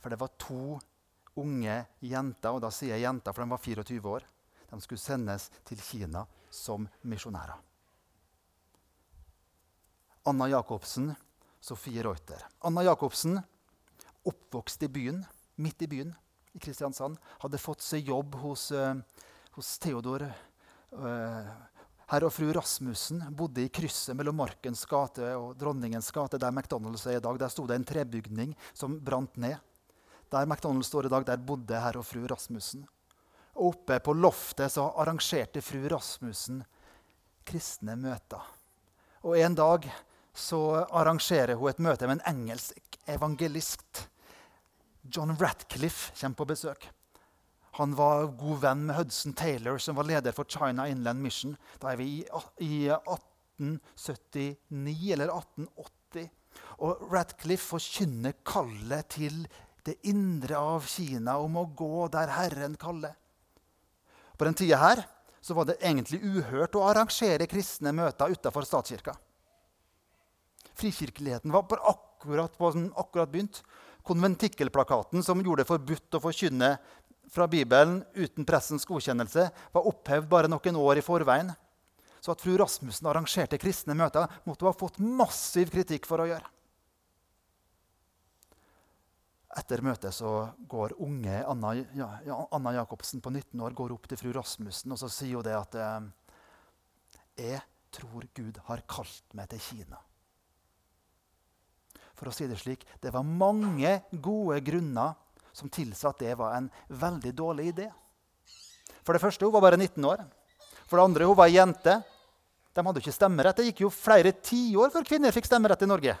for 0.00 0.08
det 0.08 0.18
var 0.22 0.32
to 0.40 0.78
unge 1.38 1.76
jenter. 2.00 2.52
Og 2.52 2.62
da 2.64 2.70
sier 2.74 2.96
jeg 2.96 3.06
jenter, 3.06 3.34
for 3.34 3.44
de 3.44 3.54
var 3.54 3.62
24 3.62 4.14
år. 4.14 4.26
De 4.72 4.80
skulle 4.80 5.02
sendes 5.02 5.50
til 5.68 5.80
Kina 5.84 6.24
som 6.52 6.86
misjonærer. 7.08 7.58
Anna 10.28 10.46
Jacobsen, 10.52 11.10
Sofie 11.60 12.02
Reuter. 12.04 12.44
Anna 12.62 12.84
Jacobsen, 12.86 13.40
oppvokst 14.24 14.84
i 14.86 14.88
byen, 14.92 15.24
midt 15.58 15.82
i 15.82 15.88
byen 15.90 16.14
i 16.54 16.60
Kristiansand, 16.62 17.18
hadde 17.42 17.58
fått 17.58 17.82
seg 17.82 18.06
jobb 18.06 18.36
hos, 18.42 18.68
uh, 18.70 18.94
hos 19.56 19.74
Theodor 19.82 20.28
uh, 20.28 21.50
Herr 22.12 22.26
og 22.26 22.32
fru 22.34 22.50
Rasmussen 22.52 23.22
bodde 23.32 23.62
i 23.64 23.70
krysset 23.72 24.12
mellom 24.18 24.36
Markens 24.42 24.82
gate 24.84 25.30
og 25.32 25.54
Dronningens 25.56 26.10
gate, 26.12 26.36
der 26.36 26.52
McDonald's 26.52 27.06
er 27.08 27.16
i 27.16 27.22
dag. 27.24 27.38
Der 27.40 27.48
sto 27.48 27.64
det 27.64 27.78
en 27.78 27.86
trebygning 27.88 28.52
som 28.76 28.98
brant 29.00 29.38
ned. 29.40 29.56
Der 30.32 30.46
McDonald's 30.48 30.88
står 30.88 31.06
i 31.06 31.12
dag, 31.12 31.26
der 31.28 31.36
bodde 31.36 31.80
herr 31.80 31.98
og 32.00 32.06
fru 32.08 32.24
Rasmussen. 32.30 32.86
Og 33.52 33.74
oppe 33.74 33.98
på 34.00 34.14
loftet 34.16 34.72
så 34.72 34.86
arrangerte 34.96 35.60
fru 35.60 35.84
Rasmussen 35.92 36.62
kristne 37.44 37.96
møter. 38.00 38.40
Og 39.28 39.36
en 39.38 39.54
dag 39.54 39.84
så 40.32 40.86
arrangerer 40.88 41.54
hun 41.60 41.68
et 41.70 41.78
møte 41.84 42.06
med 42.08 42.16
en 42.18 42.26
engelsk 42.32 42.96
evangelist. 43.10 44.08
John 45.04 45.36
Ratcliffe 45.36 46.12
kommer 46.16 46.36
på 46.38 46.44
besøk. 46.54 46.88
Han 47.78 47.96
var 47.96 48.26
god 48.40 48.58
venn 48.64 48.86
med 48.88 48.96
Hudson 48.96 49.34
Taylor, 49.36 49.78
som 49.78 49.96
var 49.96 50.04
leder 50.08 50.32
for 50.36 50.44
China 50.44 50.88
Inland 50.88 51.20
Mission. 51.24 51.56
Da 51.80 51.88
er 51.92 51.96
vi 52.00 52.04
i, 52.20 52.22
i 52.60 52.88
1879 52.92 55.12
eller 55.12 55.28
1880. 55.32 56.28
Og 56.84 56.90
Ratcliffe 57.12 57.68
forkynner 57.76 58.32
kallet 58.44 59.04
til 59.16 59.48
det 59.86 59.98
indre 60.08 60.58
av 60.58 60.86
Kina 60.86 61.38
om 61.42 61.58
å 61.58 61.66
gå 61.76 62.06
der 62.12 62.30
Herren 62.32 62.76
kaller. 62.80 63.16
På 64.38 64.46
den 64.46 64.56
tida 64.58 64.78
her 64.80 65.02
så 65.42 65.54
var 65.58 65.66
det 65.66 65.80
egentlig 65.82 66.22
uhørt 66.22 66.76
å 66.78 66.84
arrangere 66.86 67.48
kristne 67.50 67.92
møter 67.94 68.30
utafor 68.30 68.66
statskirka. 68.66 69.16
Frikirkeligheten 70.78 71.52
var 71.52 71.66
akkurat, 71.82 72.54
akkurat 72.96 73.32
begynt. 73.32 73.62
Konventikkelplakaten 74.02 75.22
som 75.22 75.42
gjorde 75.42 75.62
det 75.62 75.70
forbudt 75.70 76.16
å 76.18 76.22
forkynne 76.22 76.76
fra 77.30 77.46
Bibelen 77.50 78.00
uten 78.14 78.46
pressens 78.46 78.86
godkjennelse 78.88 79.48
var 79.74 79.86
opphevd 79.88 80.30
bare 80.30 80.50
noen 80.50 80.78
år 80.78 80.98
i 80.98 81.04
forveien. 81.06 81.52
Så 82.22 82.34
at 82.34 82.42
fru 82.42 82.54
Rasmussen 82.58 83.08
arrangerte 83.10 83.58
kristne 83.58 83.96
møter, 83.98 84.28
måtte 84.46 84.62
hun 84.62 84.70
ha 84.70 84.78
fått 84.78 85.00
massiv 85.02 85.72
kritikk 85.74 86.06
for 86.06 86.22
å 86.22 86.28
gjøre. 86.30 86.51
Etter 89.52 89.82
møtet 89.84 90.14
så 90.16 90.30
går 90.68 90.94
unge 91.04 91.42
Anna, 91.44 91.74
ja, 91.96 92.08
Anna 92.56 92.72
Jacobsen 92.78 93.20
på 93.20 93.32
19 93.34 93.60
år 93.60 93.74
går 93.76 93.92
opp 93.92 94.06
til 94.08 94.20
fru 94.20 94.30
Rasmussen 94.32 94.94
og 94.94 95.00
så 95.02 95.10
sier 95.12 95.36
hun 95.36 95.44
det 95.44 95.56
at 95.58 95.76
eh, 95.76 96.06
Jeg 97.42 97.60
tror 97.92 98.24
Gud 98.32 98.62
har 98.68 98.84
kalt 98.88 99.36
meg 99.36 99.50
til 99.52 99.60
Kina. 99.60 100.00
For 102.16 102.30
å 102.30 102.32
si 102.32 102.48
det 102.48 102.56
slik 102.60 102.86
det 103.02 103.12
var 103.12 103.28
mange 103.28 103.98
gode 104.24 104.60
grunner 104.64 105.18
som 105.52 105.68
tilsa 105.68 106.14
at 106.14 106.24
det 106.24 106.32
var 106.40 106.56
en 106.56 106.70
veldig 106.88 107.34
dårlig 107.36 107.68
idé. 107.74 107.90
For 109.04 109.12
det 109.12 109.20
første, 109.20 109.44
hun 109.44 109.52
var 109.52 109.66
bare 109.66 109.76
19 109.76 110.04
år. 110.08 110.22
For 110.88 110.96
det 110.96 111.04
andre, 111.04 111.28
hun 111.28 111.36
var 111.36 111.52
jente. 111.52 111.98
De 112.72 112.84
hadde 112.86 113.02
ikke 113.02 113.12
stemmerett. 113.12 113.58
Det 113.58 113.68
gikk 113.68 113.82
jo 113.84 113.92
flere 113.92 114.32
tiår 114.32 114.92
før 114.94 115.04
kvinner 115.04 115.34
fikk 115.34 115.50
stemmerett 115.50 115.84
i 115.84 115.90
Norge. 115.90 116.16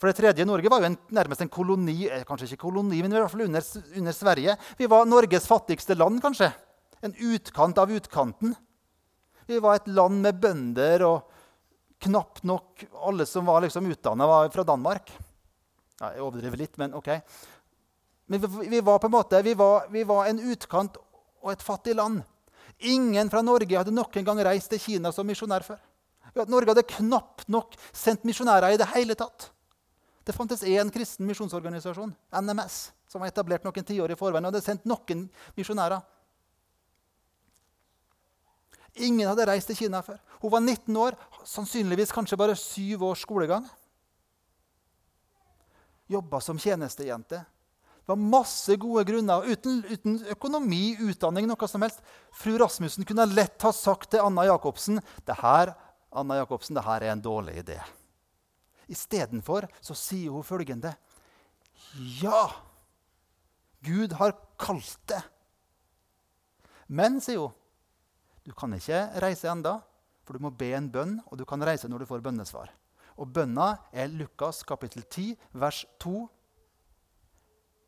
For 0.00 0.10
det 0.10 0.18
tredje, 0.18 0.46
Norge 0.48 0.70
var 0.72 0.82
jo 0.82 0.90
en, 0.90 0.98
nærmest 1.14 1.44
en 1.44 1.52
koloni, 1.52 1.96
eh, 2.08 2.24
kanskje 2.28 2.50
ikke 2.50 2.64
koloni, 2.66 3.00
men 3.02 3.12
i 3.12 3.20
hvert 3.20 3.32
fall 3.32 3.46
under, 3.46 3.66
under 4.00 4.16
Sverige. 4.16 4.56
Vi 4.78 4.88
var 4.90 5.08
Norges 5.08 5.48
fattigste 5.50 5.96
land, 5.98 6.20
kanskje. 6.24 6.50
En 7.02 7.14
utkant 7.32 7.78
av 7.78 7.92
utkanten. 7.92 8.54
Vi 9.46 9.60
var 9.62 9.78
et 9.78 9.90
land 9.90 10.22
med 10.24 10.40
bønder, 10.42 11.04
og 11.06 11.32
knapt 12.02 12.42
nok 12.48 12.86
alle 13.06 13.26
som 13.26 13.46
var 13.46 13.62
liksom 13.62 13.86
utdanna, 13.90 14.26
var 14.26 14.50
fra 14.54 14.66
Danmark. 14.66 15.12
Ja, 16.00 16.12
jeg 16.16 16.24
overdriver 16.24 16.58
litt, 16.64 16.76
men 16.82 16.96
ok. 16.98 17.12
Men 18.26 18.42
vi, 18.42 18.68
vi, 18.72 18.80
var 18.80 18.98
på 18.98 19.10
en 19.10 19.14
måte, 19.14 19.42
vi 19.42 19.54
var, 19.58 19.86
vi 19.92 20.02
var 20.08 20.26
en 20.30 20.40
utkant 20.50 20.98
og 21.42 21.52
et 21.52 21.62
fattig 21.62 21.94
land. 21.98 22.22
Ingen 22.90 23.30
fra 23.30 23.42
Norge 23.44 23.78
hadde 23.78 23.94
noen 23.94 24.26
gang 24.26 24.40
reist 24.42 24.72
til 24.72 24.82
Kina 24.82 25.12
som 25.14 25.28
misjonær 25.28 25.66
før. 25.66 25.78
Norge 26.48 26.72
hadde 26.72 26.88
knapt 26.88 27.44
nok 27.52 27.76
sendt 27.92 28.24
misjonærer 28.26 28.74
i 28.74 28.80
det 28.80 28.88
hele 28.94 29.14
tatt. 29.18 29.50
Det 30.22 30.34
fantes 30.34 30.62
én 30.62 30.90
kristen 30.94 31.26
misjonsorganisasjon, 31.26 32.14
NMS, 32.38 32.92
som 33.10 33.22
var 33.22 33.32
etablert 33.32 33.64
noen 33.66 33.86
tiår 33.86 34.14
i 34.14 34.18
forveien. 34.18 34.44
og 34.44 34.52
hadde 34.52 34.64
sendt 34.64 34.84
noen 34.86 35.28
misjonærer. 35.58 36.02
Ingen 38.94 39.28
hadde 39.28 39.46
reist 39.48 39.70
til 39.70 39.76
Kina 39.76 40.02
før. 40.04 40.20
Hun 40.42 40.52
var 40.52 40.60
19 40.60 40.96
år, 40.96 41.16
sannsynligvis 41.48 42.12
kanskje 42.12 42.36
bare 42.36 42.56
syv 42.56 43.02
års 43.08 43.24
skolegang. 43.24 43.64
Jobba 46.12 46.40
som 46.40 46.58
tjenestejente. 46.58 47.40
Det 48.02 48.10
var 48.10 48.18
masse 48.18 48.76
gode 48.76 49.04
grunner. 49.08 49.46
Uten, 49.46 49.80
uten, 49.88 50.18
økonomi, 50.34 50.96
utdanning, 51.00 51.46
noe 51.48 51.68
som 51.70 51.82
helst. 51.82 52.02
Fru 52.34 52.58
Rasmussen 52.60 53.06
kunne 53.08 53.26
lett 53.30 53.62
ha 53.62 53.72
sagt 53.72 54.10
til 54.12 54.20
Anna 54.26 54.44
Jacobsen 54.50 55.00
det 55.24 55.38
her, 55.40 55.72
Anna 56.12 56.42
Jacobsen, 56.42 56.76
det 56.76 56.84
her 56.84 57.06
er 57.06 57.14
en 57.14 57.24
dårlig 57.24 57.62
idé. 57.62 57.78
Istedenfor 58.92 59.68
sier 59.80 60.34
hun 60.34 60.46
følgende 60.46 60.94
Ja, 62.20 62.50
Gud 63.82 64.14
har 64.20 64.36
kalt 64.60 65.00
det. 65.10 65.22
Men, 66.92 67.18
sier 67.24 67.40
hun, 67.42 67.56
du 68.44 68.52
kan 68.58 68.74
ikke 68.74 69.00
reise 69.22 69.48
enda, 69.50 69.78
for 70.26 70.36
du 70.36 70.44
må 70.44 70.52
be 70.54 70.72
en 70.76 70.90
bønn, 70.92 71.18
og 71.30 71.38
du 71.38 71.44
kan 71.48 71.62
reise 71.64 71.90
når 71.90 72.02
du 72.02 72.10
får 72.10 72.22
bønnesvar. 72.24 72.70
Og 73.18 73.28
bønna 73.34 73.74
er 73.92 74.12
Lukas 74.12 74.62
kapittel 74.66 75.04
10, 75.04 75.34
vers 75.58 75.84
2 76.02 76.28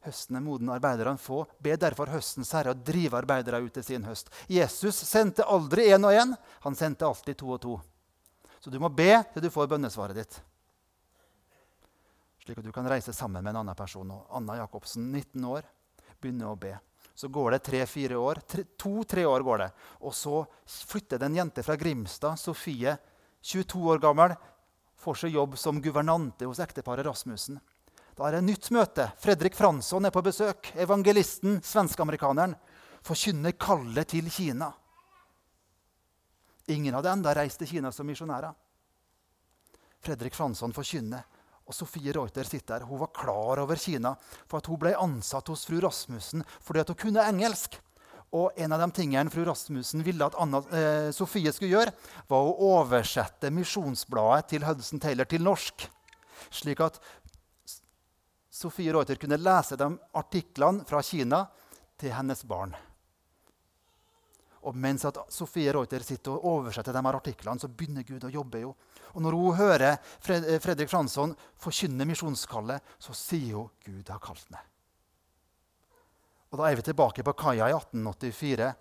Høsten 0.05 0.37
er 0.37 0.43
moden, 0.45 0.69
arbeiderne 0.69 1.17
få. 1.17 1.47
Be 1.65 1.79
derfor 1.81 2.11
høstens 2.13 2.51
herre 2.53 2.75
å 2.75 2.77
drive 2.77 3.17
arbeidere 3.17 3.63
ut 3.65 3.73
til 3.73 3.87
sin 3.87 4.03
høst. 4.05 4.29
Jesus 4.53 4.99
sendte 5.01 5.47
aldri 5.49 5.87
én 5.97 6.05
og 6.05 6.13
én, 6.13 6.35
han 6.61 6.77
sendte 6.77 7.09
alltid 7.09 7.39
to 7.41 7.55
og 7.55 7.63
to. 7.63 7.79
Så 8.61 8.73
du 8.73 8.77
må 8.81 8.91
be 8.93 9.23
til 9.33 9.47
du 9.47 9.49
får 9.53 9.71
bønnesvaret 9.73 10.21
ditt. 10.21 10.37
Slik 12.45 12.59
at 12.61 12.67
du 12.67 12.73
kan 12.77 12.89
reise 12.89 13.13
sammen 13.17 13.41
med 13.43 13.55
en 13.55 13.63
annen 13.63 13.77
person. 13.77 14.11
Anna 14.31 14.59
Jacobsen, 14.59 15.07
19 15.13 15.45
år, 15.49 15.65
begynner 16.21 16.51
å 16.51 16.59
be. 16.61 16.75
Så 17.15 17.31
går 17.33 17.55
det 17.55 17.63
tre-fire 17.65 18.19
år. 18.21 18.43
To-tre 18.77 19.25
år 19.25 19.41
går 19.47 19.63
det. 19.63 19.69
Og 20.05 20.13
så 20.15 20.43
flytter 20.67 21.23
det 21.23 21.31
en 21.31 21.39
jente 21.39 21.65
fra 21.65 21.77
Grimstad, 21.81 22.37
Sofie, 22.37 22.97
22 23.41 23.81
år 23.95 24.03
gammel, 24.03 24.35
får 25.01 25.23
seg 25.23 25.37
jobb 25.39 25.57
som 25.61 25.81
guvernante 25.85 26.45
hos 26.49 26.61
ekteparet 26.61 27.07
Rasmussen. 27.07 27.59
Da 28.15 28.29
er 28.29 28.37
det 28.37 28.45
nytt 28.47 28.71
møte. 28.75 29.09
Fredrik 29.21 29.57
Fransson 29.57 30.05
er 30.05 30.13
på 30.15 30.23
besøk. 30.25 30.69
Evangelisten, 30.77 31.59
svenskeamerikaneren, 31.65 32.55
forkynner 33.05 33.57
kallet 33.57 34.13
til 34.13 34.29
Kina. 34.33 34.69
Ingen 36.73 36.95
hadde 36.97 37.13
enda 37.13 37.35
reist 37.37 37.61
til 37.61 37.73
Kina 37.73 37.93
som 37.93 38.09
misjonærer. 38.09 38.53
Fredrik 40.05 40.37
Fransson 40.37 40.73
forkynner. 40.77 41.25
Og 41.65 41.77
Sofie 41.77 42.13
Reuter 42.13 42.45
sitter 42.45 42.79
der. 42.79 42.87
Hun 42.89 43.01
var 43.01 43.13
klar 43.17 43.63
over 43.63 43.81
Kina 43.81 44.15
for 44.45 44.61
at 44.61 44.69
hun 44.69 44.81
ble 44.81 44.95
ansatt 45.01 45.49
hos 45.49 45.65
fru 45.69 45.81
Rasmussen 45.85 46.45
fordi 46.61 46.85
hun 46.89 47.01
kunne 47.07 47.27
engelsk. 47.31 47.79
Og 48.35 48.57
en 48.59 48.75
av 48.75 48.83
de 48.83 48.89
tingene 48.97 49.31
fru 49.31 49.45
Rasmussen 49.47 50.03
ville 50.05 50.27
at 50.27 50.35
Anna, 50.43 50.59
eh, 50.75 51.11
Sofie 51.15 51.53
skulle 51.55 51.71
gjøre, 51.71 51.93
var 52.29 52.43
å 52.43 52.57
oversette 52.81 53.53
misjonsbladet 53.55 54.49
til 54.51 54.67
Hudson 54.67 55.01
Taylor 55.01 55.29
til 55.31 55.45
norsk. 55.47 55.87
Slik 56.51 56.83
at 56.83 56.99
Sofie 58.51 58.93
Reuter 58.95 59.19
kunne 59.19 59.39
lese 59.39 59.79
de 59.79 59.87
artiklene 60.15 60.85
fra 60.87 61.03
Kina 61.03 61.47
til 61.99 62.13
hennes 62.15 62.43
barn. 62.47 62.75
Og 64.65 64.77
mens 64.77 65.05
at 65.05 65.19
Sofie 65.33 65.73
Reuter 65.75 66.03
sitter 66.05 66.33
og 66.33 66.45
oversetter 66.49 66.95
de 66.95 67.03
her 67.05 67.19
artiklene, 67.19 67.61
så 67.61 67.69
begynner 67.69 68.07
Gud 68.07 68.25
å 68.25 68.33
jobbe. 68.33 68.63
jo. 68.65 68.75
Og 69.15 69.23
når 69.23 69.37
hun 69.39 69.57
hører 69.59 69.99
Fred 70.21 70.47
Fredrik 70.63 70.91
Fransson 70.91 71.35
forkynne 71.61 72.07
misjonskallet, 72.09 72.81
så 72.99 73.13
sier 73.15 73.59
hun 73.59 73.71
Gud 73.85 74.09
har 74.09 74.23
kalt 74.23 74.49
meg. 74.51 74.63
Og 76.51 76.59
Da 76.59 76.71
er 76.71 76.77
vi 76.77 76.87
tilbake 76.87 77.23
på 77.27 77.33
kaia 77.35 77.69
i 77.69 77.75
1884. 77.75 78.73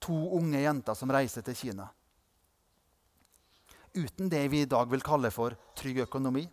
To 0.00 0.16
unge 0.36 0.60
jenter 0.60 0.96
som 0.96 1.10
reiser 1.12 1.44
til 1.46 1.54
Kina. 1.54 1.88
Uten 3.94 4.28
det 4.30 4.48
vi 4.50 4.62
i 4.62 4.70
dag 4.70 4.88
vil 4.90 5.02
kalle 5.02 5.30
for 5.34 5.54
trygg 5.74 6.04
økonomi, 6.06 6.44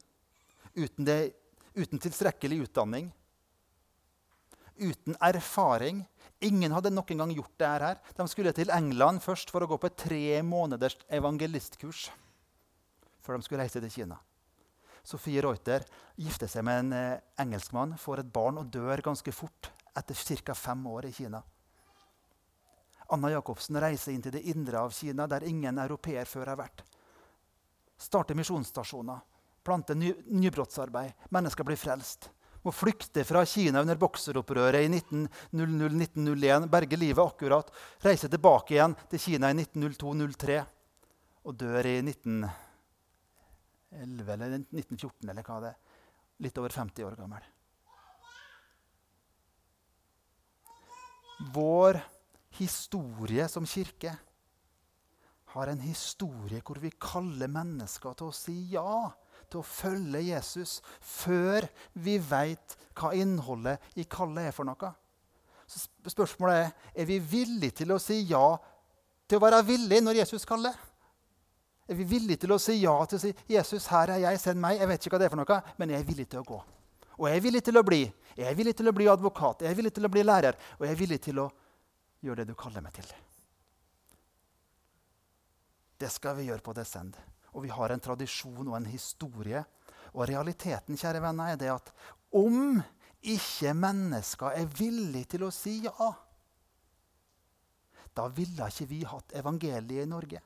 uten, 0.75 1.05
det, 1.05 1.33
uten 1.77 2.01
tilstrekkelig 2.01 2.63
utdanning, 2.65 3.11
uten 4.79 5.17
erfaring 5.19 6.05
Ingen 6.39 6.73
hadde 6.75 6.91
noen 6.93 7.17
gang 7.17 7.31
gjort 7.33 7.55
det 7.57 7.67
her. 7.67 7.99
De 8.13 8.27
skulle 8.29 8.53
til 8.53 8.69
England 8.73 9.23
først 9.25 9.49
for 9.49 9.65
å 9.65 9.69
gå 9.71 9.79
på 9.81 9.89
et 9.89 9.97
tre 9.97 10.23
måneders 10.45 10.97
evangelistkurs 11.09 12.07
før 13.25 13.39
de 13.39 13.43
skulle 13.47 13.63
reise 13.65 13.81
til 13.81 13.91
Kina. 13.91 14.19
Sofie 15.07 15.41
Reuter 15.43 15.83
gifter 16.19 16.47
seg 16.51 16.63
med 16.67 16.79
en 16.79 16.93
eh, 16.95 17.23
engelskmann, 17.41 17.95
får 17.99 18.21
et 18.21 18.29
barn 18.31 18.59
og 18.61 18.69
dør 18.71 19.01
ganske 19.03 19.33
fort 19.35 19.71
etter 19.97 20.15
ca. 20.45 20.53
fem 20.55 20.85
år 20.87 21.09
i 21.09 21.13
Kina. 21.15 21.41
Anna 23.11 23.31
Jacobsen 23.33 23.79
reiser 23.81 24.13
inn 24.13 24.23
til 24.23 24.35
det 24.35 24.45
indre 24.51 24.83
av 24.83 24.93
Kina, 24.95 25.27
der 25.27 25.47
ingen 25.47 25.79
europeer 25.79 26.27
før 26.27 26.53
har 26.53 26.59
vært. 26.59 26.83
Starter 27.97 28.37
misjonsstasjoner, 28.37 29.23
planter 29.63 29.95
ny 29.95 30.13
nybrottsarbeid. 30.27 31.27
Mennesker 31.33 31.67
blir 31.67 31.79
frelst 31.79 32.29
må 32.67 32.73
flykte 32.75 33.23
fra 33.27 33.45
Kina 33.47 33.81
under 33.83 33.97
bokseropprøret 33.99 34.83
i 34.83 34.87
1900-1901, 34.91 36.67
berge 36.71 36.97
livet 36.99 37.23
akkurat, 37.23 37.67
reise 38.03 38.27
tilbake 38.31 38.73
igjen 38.75 38.95
til 39.11 39.19
Kina 39.23 39.45
i 39.53 39.55
1902-03 39.61 40.57
og 41.47 41.55
dør 41.55 41.83
i 41.87 41.97
1911 42.03 44.33
eller 44.35 44.47
1914 44.59 45.31
eller 45.31 45.43
hva 45.47 45.57
det 45.63 45.69
er. 45.71 45.77
Litt 46.43 46.59
over 46.61 46.71
50 46.75 47.07
år 47.07 47.15
gammel. 47.17 47.43
Vår 51.53 51.93
historie 52.57 53.47
som 53.49 53.65
kirke 53.69 54.17
har 55.53 55.67
en 55.71 55.81
historie 55.81 56.61
hvor 56.65 56.79
vi 56.81 56.91
kaller 56.99 57.47
mennesker 57.49 58.13
til 58.17 58.27
å 58.29 58.35
si 58.35 58.71
ja 58.73 59.11
til 59.51 59.61
å 59.61 59.67
følge 59.67 60.21
Jesus 60.27 60.79
før 61.01 61.67
vi 61.93 62.17
veit 62.19 62.75
hva 62.97 63.13
innholdet 63.15 63.83
i 63.99 64.07
kallet 64.09 64.49
er 64.49 64.55
for 64.55 64.67
noe. 64.67 64.91
Så 65.67 65.83
spørsmålet 66.07 66.59
er 66.63 66.71
er 66.95 67.07
vi 67.09 67.19
villige 67.19 67.83
til 67.83 67.91
å 67.91 67.99
si 67.99 68.21
ja 68.29 68.57
til 69.27 69.39
å 69.39 69.43
være 69.43 69.65
villig 69.67 69.99
når 70.03 70.21
Jesus 70.21 70.47
kaller. 70.47 70.75
Er 71.87 71.95
vi 71.95 72.03
villige 72.07 72.43
til 72.43 72.51
å 72.51 72.59
si 72.59 72.79
ja 72.81 72.95
til 73.05 73.17
å 73.17 73.21
si 73.21 73.33
'Jesus, 73.47 73.87
her 73.87 74.11
er 74.11 74.19
jeg, 74.19 74.39
send 74.39 74.59
meg'? 74.59 74.79
Jeg 74.79 74.87
vet 74.87 75.05
ikke 75.05 75.15
hva 75.15 75.19
det 75.19 75.25
er 75.25 75.35
for 75.35 75.43
noe, 75.43 75.61
men 75.77 75.89
jeg 75.89 75.99
er 75.99 76.07
villig 76.07 76.29
til 76.29 76.39
å 76.39 76.43
gå. 76.43 76.63
Og 77.17 77.29
jeg 77.29 77.37
er 77.37 77.41
villig 77.41 77.63
til 77.63 77.77
å 77.77 77.83
bli. 77.83 78.01
Jeg 78.35 78.47
er 78.51 78.55
villig 78.55 78.75
til 78.75 78.87
å 78.87 78.93
bli 78.93 79.07
advokat, 79.07 79.61
jeg 79.61 79.71
er 79.71 79.75
villig 79.75 79.93
til 79.93 80.05
å 80.05 80.09
bli 80.09 80.23
lærer, 80.23 80.55
og 80.77 80.85
jeg 80.85 80.91
er 80.91 80.99
villig 80.99 81.21
til 81.21 81.39
å 81.39 81.47
gjøre 82.21 82.43
det 82.43 82.51
du 82.51 82.55
kaller 82.55 82.81
meg 82.81 82.93
til. 82.93 83.07
Det 85.97 86.11
skal 86.11 86.35
vi 86.37 86.43
gjøre 86.43 86.61
på 86.61 86.75
Descend. 86.77 87.17
Og 87.55 87.63
vi 87.65 87.71
har 87.73 87.93
en 87.93 88.03
tradisjon 88.03 88.67
og 88.67 88.75
en 88.77 88.89
historie. 88.89 89.63
Og 90.13 90.27
realiteten 90.29 90.97
kjære 90.97 91.21
venner, 91.23 91.53
er 91.53 91.59
det 91.61 91.71
at 91.73 91.91
om 92.35 92.79
ikke 93.27 93.73
mennesker 93.73 94.55
er 94.55 94.69
villige 94.77 95.33
til 95.35 95.47
å 95.47 95.53
si 95.53 95.79
ja, 95.85 96.11
da 98.17 98.27
ville 98.33 98.67
ikke 98.71 98.87
vi 98.89 99.03
hatt 99.05 99.33
evangeliet 99.37 100.05
i 100.05 100.09
Norge. 100.09 100.41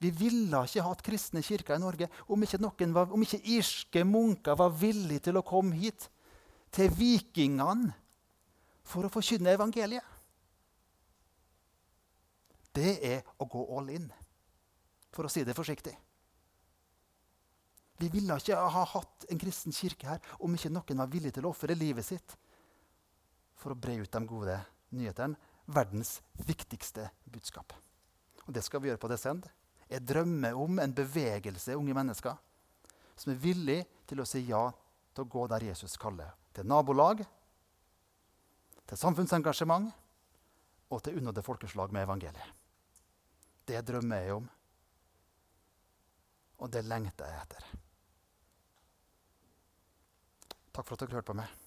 Vi 0.00 0.10
ville 0.16 0.62
ikke 0.64 0.84
hatt 0.86 1.02
kristne 1.04 1.42
kirker 1.44 1.76
i 1.76 1.82
Norge 1.82 2.08
om 2.32 2.42
ikke, 2.42 2.58
var, 2.94 3.10
om 3.12 3.22
ikke 3.22 3.42
irske 3.52 4.04
munker 4.08 4.56
var 4.58 4.72
villige 4.72 5.28
til 5.28 5.38
å 5.38 5.44
komme 5.46 5.76
hit, 5.76 6.08
til 6.72 6.88
vikingene, 6.96 7.92
for 8.86 9.06
å 9.06 9.12
forkynne 9.12 9.52
evangeliet. 9.54 10.09
Det 12.72 12.92
er 13.06 13.24
å 13.38 13.48
gå 13.50 13.64
all 13.76 13.90
in 13.90 14.06
for 15.10 15.26
å 15.26 15.32
si 15.32 15.42
det 15.44 15.56
forsiktig. 15.56 15.94
Vi 18.00 18.08
ville 18.08 18.36
ikke 18.40 18.56
ha 18.56 18.84
hatt 18.94 19.26
en 19.28 19.40
kristen 19.40 19.74
kirke 19.76 20.08
her 20.08 20.36
om 20.40 20.54
ikke 20.56 20.72
noen 20.72 21.02
var 21.02 21.10
villig 21.12 21.34
til 21.36 21.44
å 21.44 21.52
ofre 21.52 21.76
livet 21.76 22.06
sitt 22.06 22.36
for 23.60 23.74
å 23.74 23.76
bre 23.76 23.98
ut 24.00 24.12
de 24.12 24.22
gode 24.24 24.56
nyhetene, 24.96 25.36
verdens 25.70 26.18
viktigste 26.46 27.10
budskap. 27.28 27.74
Og 28.46 28.54
Det 28.54 28.62
skal 28.64 28.80
vi 28.80 28.88
gjøre 28.88 29.02
på 29.02 29.10
Descend. 29.10 29.44
Jeg 29.90 30.06
drømmer 30.06 30.56
om 30.56 30.78
en 30.80 30.94
bevegelse 30.94 31.76
unge 31.76 31.94
mennesker 31.94 32.38
som 33.20 33.32
er 33.34 33.42
villig 33.42 33.82
til 34.08 34.22
å 34.22 34.26
si 34.26 34.46
ja 34.48 34.62
til 35.12 35.26
å 35.26 35.28
gå 35.28 35.44
der 35.50 35.68
Jesus 35.68 35.98
kaller. 36.00 36.32
Til 36.56 36.66
nabolag, 36.66 37.20
til 38.88 38.98
samfunnsengasjement 38.98 39.92
og 40.90 41.02
til 41.04 41.20
unnådde 41.20 41.44
folkeslag 41.46 41.92
med 41.92 42.08
evangeliet. 42.08 42.59
Det 43.70 43.84
drømmer 43.86 44.24
jeg 44.24 44.34
om. 44.34 44.46
Og 46.58 46.72
det 46.74 46.82
lengter 46.90 47.30
jeg 47.30 47.42
etter. 47.44 47.66
Takk 50.74 50.86
for 50.86 50.96
at 50.96 51.04
dere 51.04 51.20
hørte 51.20 51.30
på 51.30 51.36
meg. 51.38 51.59